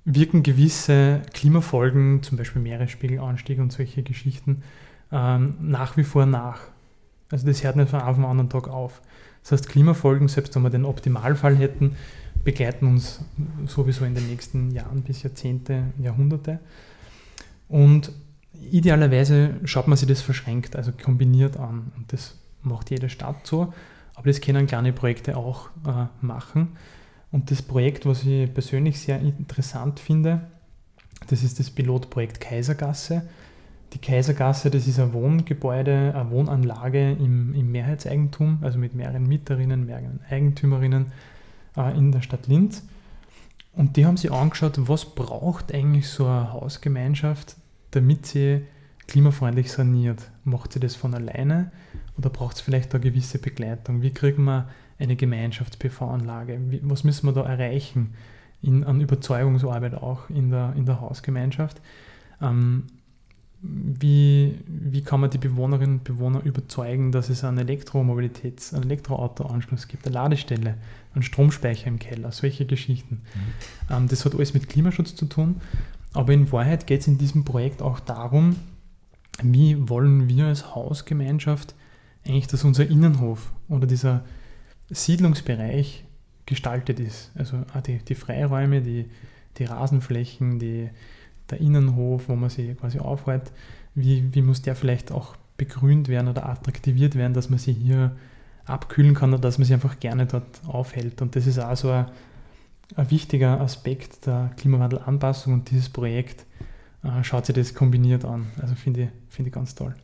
wirken 0.06 0.42
gewisse 0.42 1.22
Klimafolgen, 1.34 2.24
zum 2.24 2.38
Beispiel 2.38 2.62
Meeresspiegelanstieg 2.62 3.60
und 3.60 3.74
solche 3.74 4.04
Geschichten, 4.04 4.64
ähm, 5.12 5.56
nach 5.60 5.98
wie 5.98 6.04
vor 6.04 6.26
nach. 6.26 6.60
Also 7.30 7.46
das 7.46 7.64
hört 7.64 7.76
nicht 7.76 7.90
von 7.90 8.00
einem 8.00 8.10
auf 8.10 8.16
den 8.16 8.26
anderen 8.26 8.50
Tag 8.50 8.70
auf. 8.70 9.02
Das 9.44 9.52
heißt, 9.52 9.70
Klimafolgen, 9.70 10.30
selbst 10.30 10.56
wenn 10.56 10.64
wir 10.64 10.70
den 10.70 10.86
Optimalfall 10.86 11.58
hätten, 11.58 11.98
begleiten 12.44 12.88
uns 12.88 13.20
sowieso 13.66 14.06
in 14.06 14.16
den 14.16 14.28
nächsten 14.28 14.72
Jahren 14.72 15.02
bis 15.02 15.24
Jahrzehnte, 15.24 15.84
Jahrhunderte. 16.00 16.60
Und 17.68 18.14
Idealerweise 18.72 19.55
schaut 19.64 19.88
man 19.88 19.97
sich 19.97 20.08
das 20.08 20.22
verschränkt, 20.22 20.76
also 20.76 20.91
kombiniert 20.91 21.58
an. 21.58 21.91
Und 21.95 22.12
das 22.14 22.36
macht 22.62 22.89
jede 22.89 23.10
Stadt 23.10 23.45
so. 23.45 23.74
Aber 24.16 24.28
das 24.28 24.41
können 24.41 24.68
kleine 24.68 24.93
Projekte 24.93 25.38
auch 25.38 25.70
äh, 25.86 26.08
machen. 26.22 26.70
Und 27.32 27.51
das 27.51 27.62
Projekt, 27.62 28.05
was 28.05 28.24
ich 28.24 28.51
persönlich 28.53 28.99
sehr 28.99 29.20
interessant 29.20 29.99
finde, 29.99 30.47
das 31.28 31.43
ist 31.43 31.60
das 31.60 31.70
Pilotprojekt 31.70 32.39
Kaisergasse. 32.39 33.24
Die 33.93 33.99
Kaisergasse, 33.99 34.70
das 34.70 34.88
ist 34.88 34.99
ein 34.99 35.14
Wohngebäude, 35.14 36.14
eine 36.16 36.30
Wohnanlage 36.32 37.12
im, 37.12 37.53
im 37.53 37.72
Mehrheitseigentum, 37.72 38.60
also 38.62 38.78
mit 38.78 38.95
mehreren 38.95 39.28
Mieterinnen, 39.28 39.86
mehreren 39.86 40.20
Eigentümerinnen 40.30 41.12
äh, 41.78 41.97
in 41.97 42.12
der 42.12 42.22
Stadt 42.22 42.47
Linz. 42.47 42.84
Und 43.74 43.95
die 43.95 44.05
haben 44.05 44.18
sich 44.18 44.32
angeschaut, 44.32 44.74
was 44.88 45.05
braucht 45.05 45.74
eigentlich 45.74 46.10
so 46.10 46.26
eine 46.26 46.51
Hausgemeinschaft, 46.51 47.55
damit 47.98 48.26
sie 48.26 48.62
klimafreundlich 49.08 49.72
saniert? 49.72 50.32
Macht 50.43 50.74
sie 50.74 50.80
das 50.80 50.95
von 50.95 51.14
alleine 51.14 51.72
oder 52.18 52.30
braucht 52.30 52.56
es 52.56 52.62
vielleicht 52.62 52.93
eine 52.93 53.04
gewisse 53.04 53.39
Begleitung? 53.39 54.02
Wie 54.02 54.12
kriegen 54.12 54.43
wir 54.43 54.70
eine 55.00 55.16
Gemeinschafts-PV-Anlage? 55.16 56.60
Was 56.84 57.04
müssen 57.04 57.28
wir 57.28 57.34
da 57.34 57.43
erreichen? 57.43 58.14
in, 58.62 58.84
an 58.84 59.02
Überzeugungsarbeit 59.02 59.95
auch 59.95 60.30
in 60.30 60.50
der, 60.50 60.74
in 60.76 60.86
der 60.86 61.00
Hausgemeinschaft. 61.02 61.82
Ähm, 62.41 62.84
wie, 63.62 64.60
wie 64.68 65.02
kann 65.02 65.20
man 65.20 65.32
die 65.32 65.39
Bewohnerinnen 65.39 65.98
und 65.98 66.04
Bewohner 66.04 66.43
überzeugen, 66.43 67.12
dass 67.12 67.30
es 67.30 67.43
einen 67.43 67.58
Elektromobilitäts-, 67.68 68.74
einen 68.74 68.84
Elektroautoanschluss 68.84 69.88
gibt, 69.88 70.06
eine 70.06 70.14
Ladestelle, 70.14 70.76
einen 71.16 71.24
Stromspeicher 71.24 71.88
im 71.88 71.98
Keller, 71.98 72.32
solche 72.32 72.68
Geschichten. 72.68 73.16
Mhm. 73.16 73.93
Ähm, 73.95 74.08
das 74.08 74.26
hat 74.26 74.36
alles 74.36 74.54
mit 74.54 74.70
Klimaschutz 74.70 75.16
zu 75.16 75.26
tun, 75.26 75.60
aber 76.18 76.34
in 76.34 76.51
Wahrheit 76.51 76.88
geht 76.88 77.01
es 77.01 77.07
in 77.07 77.18
diesem 77.18 77.45
Projekt 77.45 77.82
auch 77.82 77.99
darum, 77.99 78.55
wie 79.43 79.88
wollen 79.88 80.28
wir 80.28 80.45
als 80.47 80.74
Hausgemeinschaft 80.74 81.76
eigentlich, 82.26 82.47
dass 82.47 82.63
unser 82.63 82.88
Innenhof 82.89 83.51
oder 83.70 83.86
dieser 83.86 84.24
Siedlungsbereich 84.89 86.05
gestaltet 86.47 86.99
ist. 86.99 87.32
Also 87.36 87.57
die, 87.86 87.99
die 87.99 88.15
Freiräume, 88.15 88.82
die, 88.82 89.05
die 89.57 89.65
Rasenflächen, 89.65 90.57
die, 90.57 90.89
der 91.51 91.59
Innenhof, 91.59 92.30
wo 92.30 92.36
man 92.36 92.49
sich 92.49 92.76
quasi 92.78 92.97
aufhält, 92.97 93.51
wie, 93.93 94.34
wie 94.34 94.41
muss 94.41 94.63
der 94.63 94.76
vielleicht 94.76 95.11
auch 95.11 95.36
begrünt 95.55 96.07
werden 96.07 96.30
oder 96.30 96.49
attraktiviert 96.49 97.15
werden, 97.15 97.34
dass 97.34 97.51
man 97.51 97.59
sich 97.59 97.78
hier 97.78 98.15
abkühlen 98.65 99.13
kann 99.13 99.34
oder 99.34 99.41
dass 99.41 99.59
man 99.59 99.65
sich 99.65 99.74
einfach 99.74 99.99
gerne 99.99 100.26
dort 100.26 100.61
aufhält. 100.65 101.22
Und 101.22 101.36
das 101.36 101.45
ist 101.45 101.59
auch 101.59 101.78
so 101.78 101.91
ein, 101.91 102.07
ein 102.96 103.12
wichtiger 103.12 103.60
Aspekt 103.62 104.26
der 104.26 104.52
Klimawandelanpassung 104.58 105.54
und 105.54 105.72
dieses 105.72 105.90
Projekt 105.90 106.46
äh, 107.04 107.24
schaut 107.24 107.46
sich 107.46 107.56
das 107.56 107.74
kombiniert 107.74 108.26
an. 108.26 108.48
Also 108.62 108.76
finde 108.76 109.04
ich, 109.04 109.10
find 109.30 109.48
ich 109.48 109.54
ganz 109.54 109.76
toll. 109.76 109.96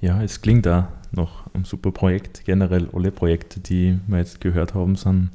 Ja, 0.00 0.22
es 0.22 0.40
klingt 0.40 0.66
auch 0.66 0.84
noch 1.12 1.52
ein 1.54 1.64
super 1.64 1.92
Projekt. 1.92 2.44
Generell 2.44 2.88
alle 2.94 3.10
Projekte, 3.10 3.60
die 3.60 3.98
wir 4.06 4.18
jetzt 4.18 4.40
gehört 4.40 4.74
haben, 4.74 4.96
sind 4.96 5.30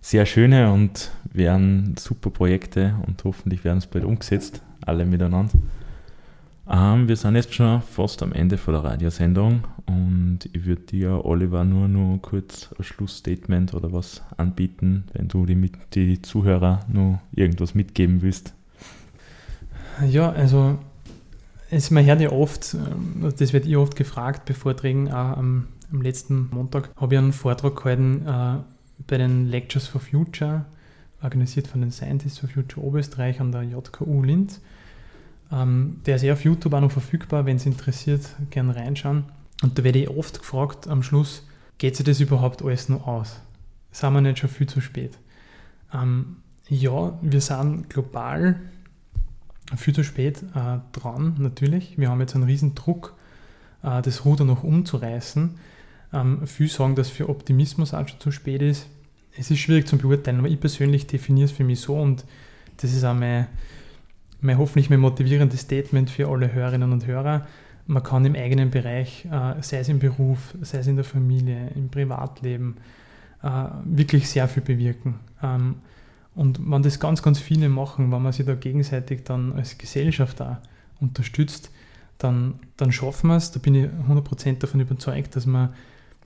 sehr 0.00 0.26
schöne 0.26 0.72
und 0.72 1.10
wären 1.32 1.94
super 1.98 2.30
Projekte 2.30 2.94
und 3.06 3.22
hoffentlich 3.24 3.64
werden 3.64 3.78
es 3.78 3.86
bald 3.86 4.04
umgesetzt, 4.04 4.62
alle 4.84 5.04
miteinander. 5.04 5.52
Ähm, 6.72 7.08
wir 7.08 7.16
sind 7.16 7.34
jetzt 7.34 7.52
schon 7.52 7.82
fast 7.82 8.22
am 8.22 8.32
Ende 8.32 8.56
von 8.56 8.74
der 8.74 8.84
Radiosendung 8.84 9.64
und 9.86 10.38
ich 10.52 10.66
würde 10.66 10.82
dir, 10.82 11.24
Oliver, 11.24 11.64
nur 11.64 11.88
noch 11.88 12.18
kurz 12.22 12.70
ein 12.78 12.84
Schlussstatement 12.84 13.74
oder 13.74 13.92
was 13.92 14.22
anbieten, 14.36 15.04
wenn 15.12 15.26
du 15.26 15.46
die, 15.46 15.72
die 15.92 16.22
Zuhörer 16.22 16.80
nur 16.88 17.20
irgendwas 17.32 17.74
mitgeben 17.74 18.22
willst. 18.22 18.54
Ja, 20.08 20.30
also 20.30 20.78
es, 21.70 21.90
man 21.90 22.04
hört 22.06 22.20
ja 22.20 22.30
oft, 22.30 22.74
ähm, 22.74 23.32
das 23.36 23.52
wird 23.52 23.66
ich 23.66 23.76
oft 23.76 23.96
gefragt 23.96 24.44
bei 24.46 24.54
Vorträgen, 24.54 25.10
auch 25.10 25.38
am, 25.38 25.66
am 25.92 26.02
letzten 26.02 26.50
Montag 26.52 26.90
habe 26.94 27.16
ich 27.16 27.18
einen 27.18 27.32
Vortrag 27.32 27.74
gehalten 27.74 28.24
äh, 28.24 28.58
bei 29.08 29.18
den 29.18 29.48
Lectures 29.48 29.88
for 29.88 30.00
Future, 30.00 30.66
organisiert 31.20 31.66
von 31.66 31.80
den 31.80 31.90
Scientists 31.90 32.38
for 32.38 32.48
Future 32.48 32.86
Oberösterreich 32.86 33.40
an 33.40 33.50
der 33.50 33.64
JKU 33.64 34.22
Linz. 34.22 34.60
Ähm, 35.52 36.00
der 36.06 36.16
ist 36.16 36.22
ja 36.22 36.32
auf 36.32 36.44
YouTube 36.44 36.74
auch 36.74 36.80
noch 36.80 36.92
verfügbar, 36.92 37.46
wenn 37.46 37.56
es 37.56 37.66
interessiert, 37.66 38.22
gerne 38.50 38.76
reinschauen. 38.76 39.24
Und 39.62 39.78
da 39.78 39.84
werde 39.84 39.98
ich 39.98 40.08
oft 40.08 40.40
gefragt 40.40 40.88
am 40.88 41.02
Schluss, 41.02 41.46
geht 41.78 41.96
sich 41.96 42.06
das 42.06 42.20
überhaupt 42.20 42.62
alles 42.62 42.88
noch 42.88 43.06
aus? 43.06 43.40
Sind 43.92 44.12
wir 44.12 44.20
nicht 44.20 44.38
schon 44.38 44.48
viel 44.48 44.68
zu 44.68 44.80
spät? 44.80 45.18
Ähm, 45.92 46.36
ja, 46.68 47.18
wir 47.20 47.40
sind 47.40 47.90
global 47.90 48.60
viel 49.76 49.94
zu 49.94 50.04
spät 50.04 50.42
äh, 50.54 50.78
dran, 50.92 51.36
natürlich. 51.38 51.98
Wir 51.98 52.10
haben 52.10 52.20
jetzt 52.20 52.34
einen 52.34 52.44
riesen 52.44 52.74
Druck, 52.74 53.14
äh, 53.82 54.02
das 54.02 54.24
Ruder 54.24 54.44
noch 54.44 54.62
umzureißen. 54.62 55.56
Ähm, 56.12 56.46
viele 56.46 56.68
sagen, 56.68 56.94
dass 56.94 57.08
für 57.08 57.28
Optimismus 57.28 57.94
auch 57.94 58.06
schon 58.08 58.20
zu 58.20 58.30
spät 58.30 58.62
ist. 58.62 58.86
Es 59.36 59.50
ist 59.50 59.58
schwierig 59.58 59.86
zu 59.86 59.96
beurteilen, 59.96 60.38
aber 60.38 60.48
ich 60.48 60.58
persönlich 60.58 61.06
definiere 61.06 61.46
es 61.46 61.52
für 61.52 61.64
mich 61.64 61.80
so 61.80 61.96
und 61.96 62.24
das 62.78 62.92
ist 62.92 63.04
auch 63.04 63.14
mein, 63.14 63.46
mein 64.40 64.58
hoffentlich 64.58 64.90
mein 64.90 65.00
motivierendes 65.00 65.60
Statement 65.60 66.10
für 66.10 66.28
alle 66.28 66.52
Hörerinnen 66.52 66.92
und 66.92 67.06
Hörer. 67.06 67.46
Man 67.86 68.02
kann 68.02 68.24
im 68.24 68.34
eigenen 68.34 68.70
Bereich, 68.70 69.26
äh, 69.26 69.60
sei 69.60 69.78
es 69.78 69.88
im 69.88 69.98
Beruf, 69.98 70.54
sei 70.60 70.78
es 70.78 70.86
in 70.86 70.96
der 70.96 71.04
Familie, 71.04 71.70
im 71.74 71.88
Privatleben, 71.88 72.76
äh, 73.42 73.48
wirklich 73.84 74.28
sehr 74.28 74.48
viel 74.48 74.62
bewirken. 74.62 75.16
Ähm, 75.42 75.76
und 76.34 76.60
wenn 76.70 76.82
das 76.82 77.00
ganz, 77.00 77.22
ganz 77.22 77.40
viele 77.40 77.68
machen, 77.68 78.12
wenn 78.12 78.22
man 78.22 78.32
sich 78.32 78.46
da 78.46 78.54
gegenseitig 78.54 79.24
dann 79.24 79.52
als 79.52 79.78
Gesellschaft 79.78 80.40
auch 80.40 80.56
unterstützt, 81.00 81.70
dann, 82.18 82.54
dann 82.76 82.92
schaffen 82.92 83.28
wir 83.28 83.36
es. 83.36 83.50
Da 83.50 83.58
bin 83.58 83.74
ich 83.74 83.88
100% 84.08 84.58
davon 84.58 84.80
überzeugt, 84.80 85.36
dass 85.36 85.46
wir 85.46 85.72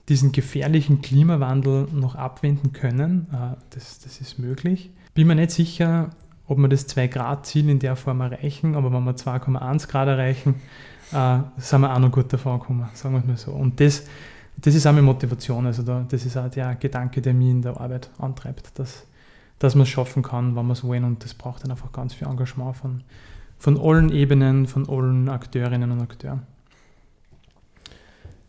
diesen 0.09 0.31
gefährlichen 0.31 1.01
Klimawandel 1.01 1.87
noch 1.91 2.15
abwenden 2.15 2.73
können. 2.73 3.27
Äh, 3.31 3.55
das, 3.71 3.99
das 3.99 4.21
ist 4.21 4.37
möglich. 4.37 4.91
Bin 5.13 5.27
mir 5.27 5.35
nicht 5.35 5.51
sicher, 5.51 6.11
ob 6.47 6.57
wir 6.57 6.67
das 6.67 6.87
2-Grad-Ziel 6.87 7.69
in 7.69 7.79
der 7.79 7.95
Form 7.95 8.21
erreichen, 8.21 8.75
aber 8.75 8.91
wenn 8.91 9.03
wir 9.03 9.15
2,1 9.15 9.87
Grad 9.87 10.07
erreichen, 10.07 10.55
äh, 11.11 11.39
sind 11.57 11.81
wir 11.81 11.93
auch 11.93 11.99
noch 11.99 12.11
gut 12.11 12.31
davon 12.31 12.59
gekommen, 12.59 12.89
sagen 12.93 13.15
wir 13.15 13.19
es 13.19 13.25
mal 13.25 13.37
so. 13.37 13.51
Und 13.51 13.79
das, 13.79 14.05
das 14.57 14.75
ist 14.75 14.85
auch 14.85 14.91
meine 14.91 15.03
Motivation, 15.03 15.65
also 15.65 15.83
da, 15.83 16.05
das 16.07 16.25
ist 16.25 16.37
auch 16.37 16.49
der 16.49 16.75
Gedanke, 16.75 17.21
der 17.21 17.33
mich 17.33 17.49
in 17.49 17.61
der 17.61 17.79
Arbeit 17.79 18.09
antreibt, 18.19 18.77
dass, 18.79 19.05
dass 19.59 19.75
man 19.75 19.83
es 19.83 19.89
schaffen 19.89 20.23
kann, 20.23 20.55
wenn 20.55 20.65
wir 20.67 20.73
es 20.73 20.83
wollen 20.83 21.03
und 21.03 21.23
das 21.23 21.33
braucht 21.33 21.63
dann 21.63 21.71
einfach 21.71 21.91
ganz 21.91 22.13
viel 22.13 22.27
Engagement 22.27 22.77
von, 22.77 23.03
von 23.57 23.79
allen 23.79 24.09
Ebenen, 24.11 24.67
von 24.67 24.87
allen 24.89 25.29
Akteurinnen 25.29 25.91
und 25.91 26.01
Akteuren. 26.01 26.43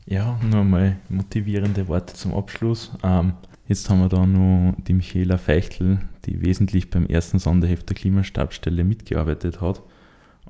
Ja, 0.09 0.39
nur 0.41 0.63
mal 0.63 0.97
motivierende 1.09 1.89
Worte 1.89 2.15
zum 2.15 2.33
Abschluss. 2.33 2.93
Ähm, 3.03 3.33
jetzt 3.69 3.89
haben 3.91 4.01
wir 4.01 4.09
da 4.09 4.27
noch 4.27 4.75
die 4.87 4.93
Michaela 4.93 5.39
Feichtel, 5.39 6.01
die 6.25 6.43
wesentlich 6.43 6.91
beim 6.91 7.07
ersten 7.07 7.39
Sonderheft 7.39 7.89
der 7.89 7.97
Klimastabstelle 7.97 8.85
mitgearbeitet 8.85 9.61
hat 9.61 9.83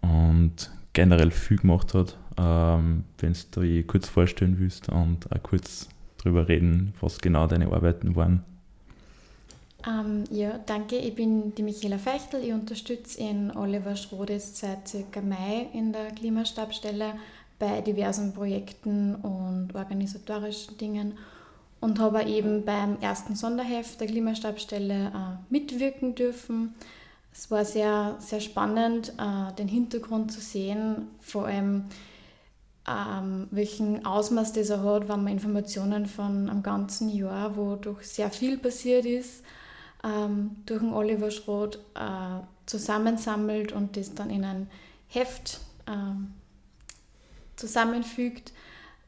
und 0.03 0.71
generell 0.93 1.31
viel 1.31 1.59
gemacht 1.59 1.95
hat. 1.95 2.19
Ähm, 2.39 3.05
Wenn 3.19 3.35
du 3.53 3.62
je 3.62 3.83
kurz 3.83 4.09
vorstellen 4.09 4.59
willst 4.59 4.89
und 4.89 5.31
auch 5.33 5.43
kurz 5.43 5.89
darüber 6.19 6.49
reden, 6.49 6.95
was 7.01 7.19
genau 7.19 7.47
deine 7.47 7.73
Arbeiten 7.73 8.17
waren. 8.17 8.43
Ähm, 9.87 10.25
ja, 10.31 10.59
danke. 10.67 10.97
Ich 10.97 11.14
bin 11.14 11.55
die 11.55 11.62
Michaela 11.62 11.99
Feichtel. 11.99 12.43
Ich 12.43 12.53
unterstütze 12.53 13.21
in 13.21 13.57
Oliver 13.57 13.95
Schrodes 13.95 14.59
seit 14.59 14.89
circa 14.89 15.21
Mai 15.21 15.69
in 15.73 15.93
der 15.93 16.07
Klimastabstelle 16.12 17.14
bei 17.59 17.81
diversen 17.81 18.35
Projekten 18.35 19.14
und 19.14 19.75
organisatorischen 19.75 20.77
Dingen 20.77 21.14
und 21.81 21.99
habe 21.99 22.24
eben 22.24 22.64
beim 22.64 22.99
ersten 23.01 23.37
Sonderheft 23.37 24.01
der 24.01 24.07
Klimastabstelle 24.07 25.07
äh, 25.07 25.37
mitwirken 25.51 26.14
dürfen. 26.14 26.74
Es 27.33 27.51
war 27.51 27.64
sehr, 27.64 28.16
sehr 28.18 28.41
spannend, 28.41 29.12
äh, 29.18 29.53
den 29.55 29.68
Hintergrund 29.68 30.33
zu 30.33 30.41
sehen, 30.41 31.09
vor 31.20 31.47
allem 31.47 31.85
ähm, 32.89 33.49
welchen 33.51 34.07
Ausmaß 34.07 34.53
das 34.53 34.70
hat, 34.70 35.09
wenn 35.09 35.24
man 35.24 35.33
Informationen 35.33 36.07
von 36.07 36.49
einem 36.49 36.62
ganzen 36.62 37.09
Jahr, 37.09 37.57
wo 37.57 37.77
durch 37.77 38.07
sehr 38.07 38.31
viel 38.31 38.59
passiert 38.59 39.05
ist, 39.05 39.43
ähm, 40.05 40.57
durch 40.66 40.81
den 40.81 40.93
Oliver 40.93 41.31
Schroth 41.31 41.77
äh, 41.95 42.41
zusammensammelt 42.66 43.72
und 43.72 43.97
das 43.97 44.14
dann 44.14 44.31
in 44.31 44.45
ein 44.45 44.70
Heft 45.09 45.61
ähm, 45.87 46.33
zusammenfügt. 47.57 48.53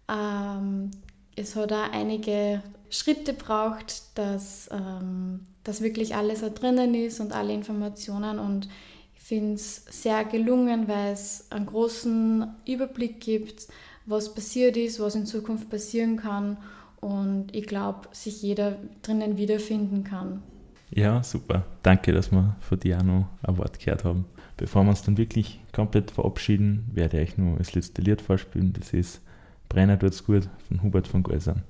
Ähm, 0.09 0.91
es 1.39 1.57
hat 1.57 1.73
auch 1.73 1.93
einige 1.93 2.63
Schritte 2.91 3.33
braucht, 3.33 4.19
dass, 4.19 4.69
ähm, 4.73 5.41
dass 5.65 5.81
wirklich 5.81 6.15
alles 6.15 6.41
da 6.41 6.49
drinnen 6.49 6.95
ist 6.95 7.21
und 7.21 7.33
alle 7.33 7.53
Informationen 7.53 8.39
und 8.39 8.69
ich 9.15 9.23
finde 9.23 9.55
es 9.55 9.85
sehr 9.91 10.25
gelungen, 10.25 10.89
weil 10.89 11.13
es 11.13 11.47
einen 11.51 11.67
großen 11.67 12.47
Überblick 12.67 13.21
gibt, 13.21 13.69
was 14.07 14.35
passiert 14.35 14.77
ist, 14.77 15.01
was 15.01 15.15
in 15.15 15.27
Zukunft 15.27 15.69
passieren 15.69 16.17
kann 16.17 16.57
und 17.01 17.55
ich 17.55 17.67
glaube, 17.67 18.09
sich 18.13 18.43
jeder 18.43 18.79
drinnen 19.03 19.37
wiederfinden 19.37 20.03
kann. 20.03 20.43
Ja, 20.91 21.23
super. 21.23 21.65
Danke, 21.83 22.13
dass 22.13 22.33
wir 22.33 22.57
von 22.61 22.81
dir 22.81 22.99
auch 22.99 23.03
noch 23.03 23.27
ein 23.43 23.59
Wort 23.59 23.79
gehört 23.79 24.05
haben. 24.05 24.25
Bevor 24.57 24.83
wir 24.85 24.91
uns 24.91 25.03
dann 25.03 25.19
wirklich 25.19 25.61
komplett 25.73 26.11
verabschieden, 26.11 26.91
werde 26.95 27.21
ich 27.21 27.37
nur 27.37 27.59
das 27.59 27.75
letzte 27.75 28.01
Lied 28.01 28.23
vorspielen. 28.23 28.73
Das 28.73 28.95
ist 28.95 29.21
Brenner 29.69 29.99
tut's 29.99 30.25
gut 30.25 30.49
von 30.67 30.83
Hubert 30.83 31.07
von 31.07 31.23
Geusern. 31.23 31.63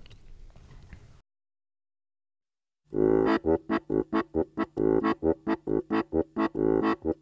Wo 2.90 3.59
ist 7.11 7.18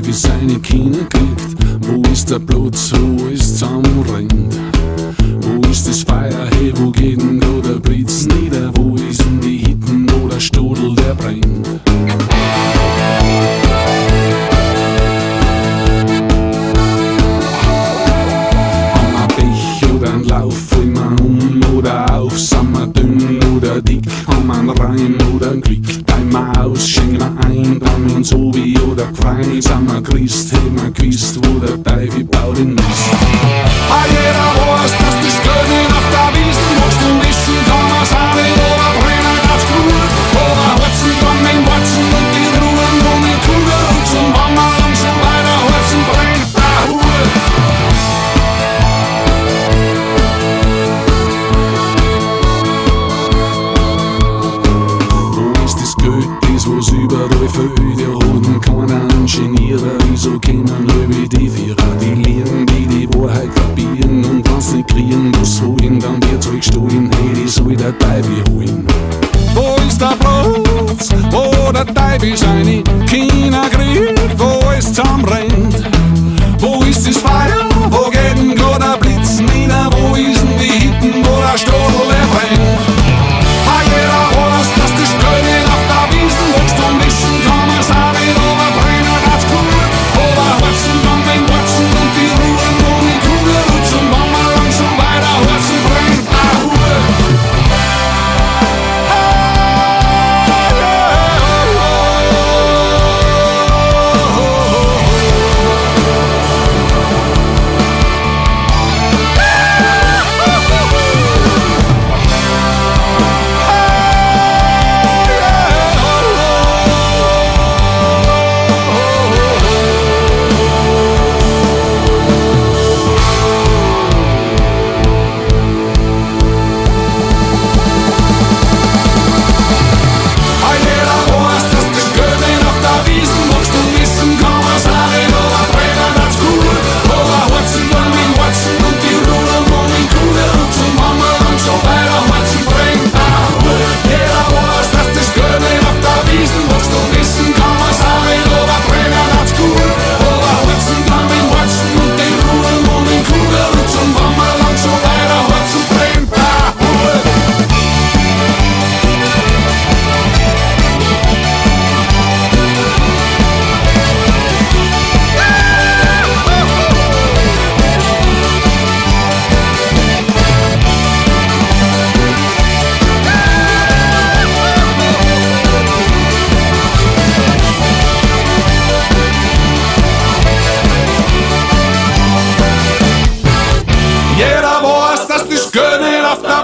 Teufel 0.00 0.14
seine 0.14 0.58
Kinder 0.60 1.04
kriegt? 1.10 1.56
Wo 1.82 2.00
ist 2.10 2.30
der 2.30 2.38
Platz, 2.38 2.90
wo 2.94 3.26
es 3.26 3.58
zusammenrennt? 3.58 4.54
Wo 5.42 5.70
ist 5.70 5.86
das 5.86 6.02
Feuer, 6.02 6.48
hey, 6.52 6.72
wo 6.76 6.90
geht 6.90 7.20
denn 7.20 7.38
da 7.38 7.68
der 7.68 7.80
Blitz 7.80 8.26
nieder? 8.26 8.72
Wo 8.76 8.96
ist 8.96 9.20
denn 9.20 9.40
die 9.40 9.58
Hitten, 9.58 10.06
wo 10.10 10.26
der 10.26 10.40
Stodel, 10.40 10.94
der 10.94 11.14
brennt? 11.14 11.68
Die 67.90 67.98
soll 67.98 67.98
der 67.98 67.98
Teufel 67.98 68.44
holen. 68.50 68.86
Wo 69.54 69.76
ist 69.86 70.00
der 70.00 70.14
Platz, 70.18 71.08
wo 71.30 71.72
der 71.72 71.86
Teufel 71.86 72.36
seine 72.36 72.64
Kinder 72.64 72.69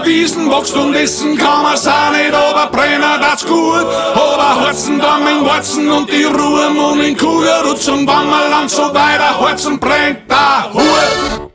Wiesen 0.07 0.49
wächst 0.49 0.75
und 0.77 0.93
wissen 0.93 1.37
kann 1.37 1.63
man's 1.63 1.85
auch 1.85 2.11
nicht, 2.11 2.33
aber 2.33 2.71
brennen 2.71 3.19
das 3.19 3.45
gut. 3.45 3.85
Aber 4.15 4.61
Hurzen, 4.61 4.99
dann 4.99 5.21
mit 5.25 5.41
Wurzen 5.43 5.89
und 5.91 6.09
die 6.09 6.23
Ruhe, 6.23 6.69
Mund 6.73 7.03
in 7.03 7.17
Kugelrutsch 7.17 7.89
und 7.89 8.07
Wammerland 8.07 8.69
so 8.69 8.83
weiter, 8.83 9.37
Hurzen 9.37 9.77
brennt 9.77 10.19
der 10.29 10.73
Hut. 10.73 11.51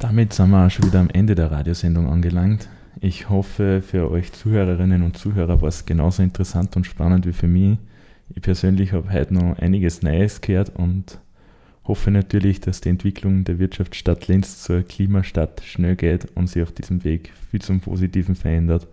Damit 0.00 0.32
sind 0.32 0.50
wir 0.50 0.66
auch 0.66 0.70
schon 0.70 0.86
wieder 0.86 0.98
am 0.98 1.10
Ende 1.10 1.36
der 1.36 1.52
Radiosendung 1.52 2.08
angelangt. 2.10 2.68
Ich 3.00 3.28
hoffe, 3.28 3.80
für 3.80 4.10
euch 4.10 4.32
Zuhörerinnen 4.32 5.04
und 5.04 5.16
Zuhörer 5.16 5.62
war 5.62 5.68
es 5.68 5.86
genauso 5.86 6.24
interessant 6.24 6.74
und 6.74 6.84
spannend 6.84 7.26
wie 7.26 7.32
für 7.32 7.46
mich. 7.46 7.78
Ich 8.34 8.42
persönlich 8.42 8.92
habe 8.92 9.12
heute 9.12 9.34
noch 9.34 9.56
einiges 9.58 10.02
Neues 10.02 10.40
gehört 10.40 10.72
und 10.74 11.20
hoffe 11.84 12.10
natürlich, 12.10 12.60
dass 12.60 12.80
die 12.80 12.90
Entwicklung 12.90 13.44
der 13.44 13.58
Wirtschaftsstadt 13.58 14.28
Linz 14.28 14.62
zur 14.62 14.82
Klimastadt 14.82 15.62
schnell 15.64 15.96
geht 15.96 16.28
und 16.34 16.48
sich 16.48 16.62
auf 16.62 16.72
diesem 16.72 17.04
Weg 17.04 17.32
viel 17.50 17.60
zum 17.60 17.80
Positiven 17.80 18.34
verändert 18.34 18.86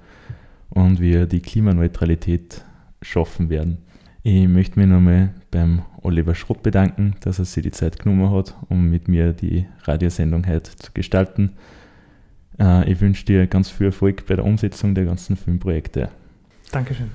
und 0.70 1.00
wir 1.00 1.26
die 1.26 1.42
Klimaneutralität 1.42 2.64
schaffen 3.02 3.50
werden. 3.50 3.78
Ich 4.24 4.48
möchte 4.48 4.80
mich 4.80 4.90
nochmal 4.90 5.34
beim 5.52 5.84
Oliver 6.02 6.36
Schrott 6.36 6.64
bedanken, 6.64 7.16
dass 7.22 7.40
er 7.40 7.46
sich 7.46 7.64
die 7.64 7.72
Zeit 7.72 8.00
genommen 8.00 8.32
hat, 8.32 8.56
um 8.68 8.90
mit 8.90 9.08
mir 9.08 9.34
die 9.34 9.66
Radiosendung 9.84 10.46
heute 10.48 10.76
zu 10.76 10.92
gestalten. 10.94 11.54
Äh, 12.60 12.92
ich 12.92 13.00
wünsche 13.00 13.26
dir 13.26 13.48
ganz 13.48 13.70
viel 13.70 13.88
Erfolg 13.88 14.26
bei 14.26 14.36
der 14.36 14.46
Umsetzung 14.46 14.96
der 14.96 15.06
ganzen 15.06 15.38
Filmprojekte. 15.38 16.10
Dankeschön. 16.72 17.10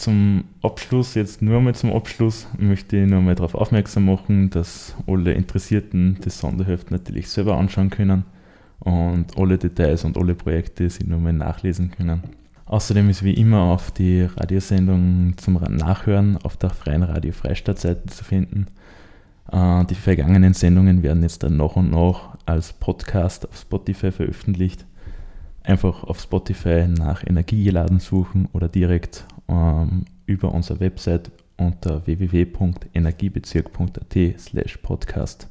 Zum 0.00 0.44
Abschluss, 0.62 1.14
jetzt 1.14 1.42
nur 1.42 1.58
einmal 1.58 1.74
zum 1.74 1.92
Abschluss, 1.92 2.48
möchte 2.56 2.96
ich 2.96 3.06
noch 3.06 3.18
einmal 3.18 3.34
darauf 3.34 3.54
aufmerksam 3.54 4.06
machen, 4.06 4.48
dass 4.48 4.96
alle 5.06 5.34
Interessierten 5.34 6.16
das 6.24 6.38
Sonderheft 6.38 6.90
natürlich 6.90 7.28
selber 7.28 7.58
anschauen 7.58 7.90
können 7.90 8.24
und 8.78 9.36
alle 9.36 9.58
Details 9.58 10.04
und 10.04 10.16
alle 10.16 10.34
Projekte 10.34 10.88
sie 10.88 11.04
nochmal 11.04 11.34
nachlesen 11.34 11.90
können. 11.90 12.22
Außerdem 12.64 13.10
ist 13.10 13.24
wie 13.24 13.34
immer 13.34 13.60
auf 13.60 13.90
die 13.90 14.22
Radiosendung 14.22 15.34
zum 15.36 15.60
Nachhören 15.68 16.38
auf 16.44 16.56
der 16.56 16.70
Freien 16.70 17.02
Radio 17.02 17.32
Freistadt-Seite 17.32 18.06
zu 18.06 18.24
finden. 18.24 18.68
Äh, 19.52 19.84
Die 19.84 19.94
vergangenen 19.94 20.54
Sendungen 20.54 21.02
werden 21.02 21.22
jetzt 21.22 21.42
dann 21.42 21.58
nach 21.58 21.76
und 21.76 21.90
nach 21.90 22.38
als 22.46 22.72
Podcast 22.72 23.46
auf 23.46 23.58
Spotify 23.58 24.12
veröffentlicht. 24.12 24.86
Einfach 25.62 26.04
auf 26.04 26.20
Spotify 26.20 26.86
nach 26.88 27.22
Energiegeladen 27.26 28.00
suchen 28.00 28.48
oder 28.54 28.68
direkt 28.68 29.26
ähm, 29.50 30.04
über 30.26 30.54
unsere 30.54 30.78
Website 30.80 31.30
unter 31.56 32.06
www.energiebezirk.at 32.06 34.82
podcast. 34.82 35.48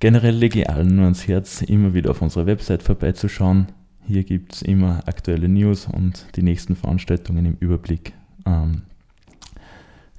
Generell 0.00 0.34
lege 0.34 0.60
ich 0.60 0.70
allen 0.70 0.96
nur 0.96 1.04
ans 1.04 1.28
Herz, 1.28 1.62
immer 1.62 1.94
wieder 1.94 2.10
auf 2.10 2.20
unserer 2.22 2.46
Website 2.46 2.82
vorbeizuschauen. 2.82 3.68
Hier 4.06 4.24
gibt 4.24 4.54
es 4.54 4.62
immer 4.62 5.06
aktuelle 5.06 5.48
News 5.48 5.86
und 5.86 6.26
die 6.36 6.42
nächsten 6.42 6.74
Veranstaltungen 6.74 7.44
im 7.44 7.58
Überblick. 7.60 8.14
Ähm, 8.46 8.82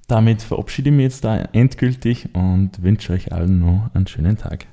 damit 0.08 0.44
verabschiede 0.44 0.92
ich 0.92 0.96
mich 0.96 1.06
jetzt 1.06 1.24
da 1.24 1.38
endgültig 1.54 2.30
und 2.34 2.84
wünsche 2.84 3.14
euch 3.14 3.34
allen 3.34 3.60
noch 3.60 3.90
einen 3.94 4.08
schönen 4.08 4.38
Tag. 4.38 4.68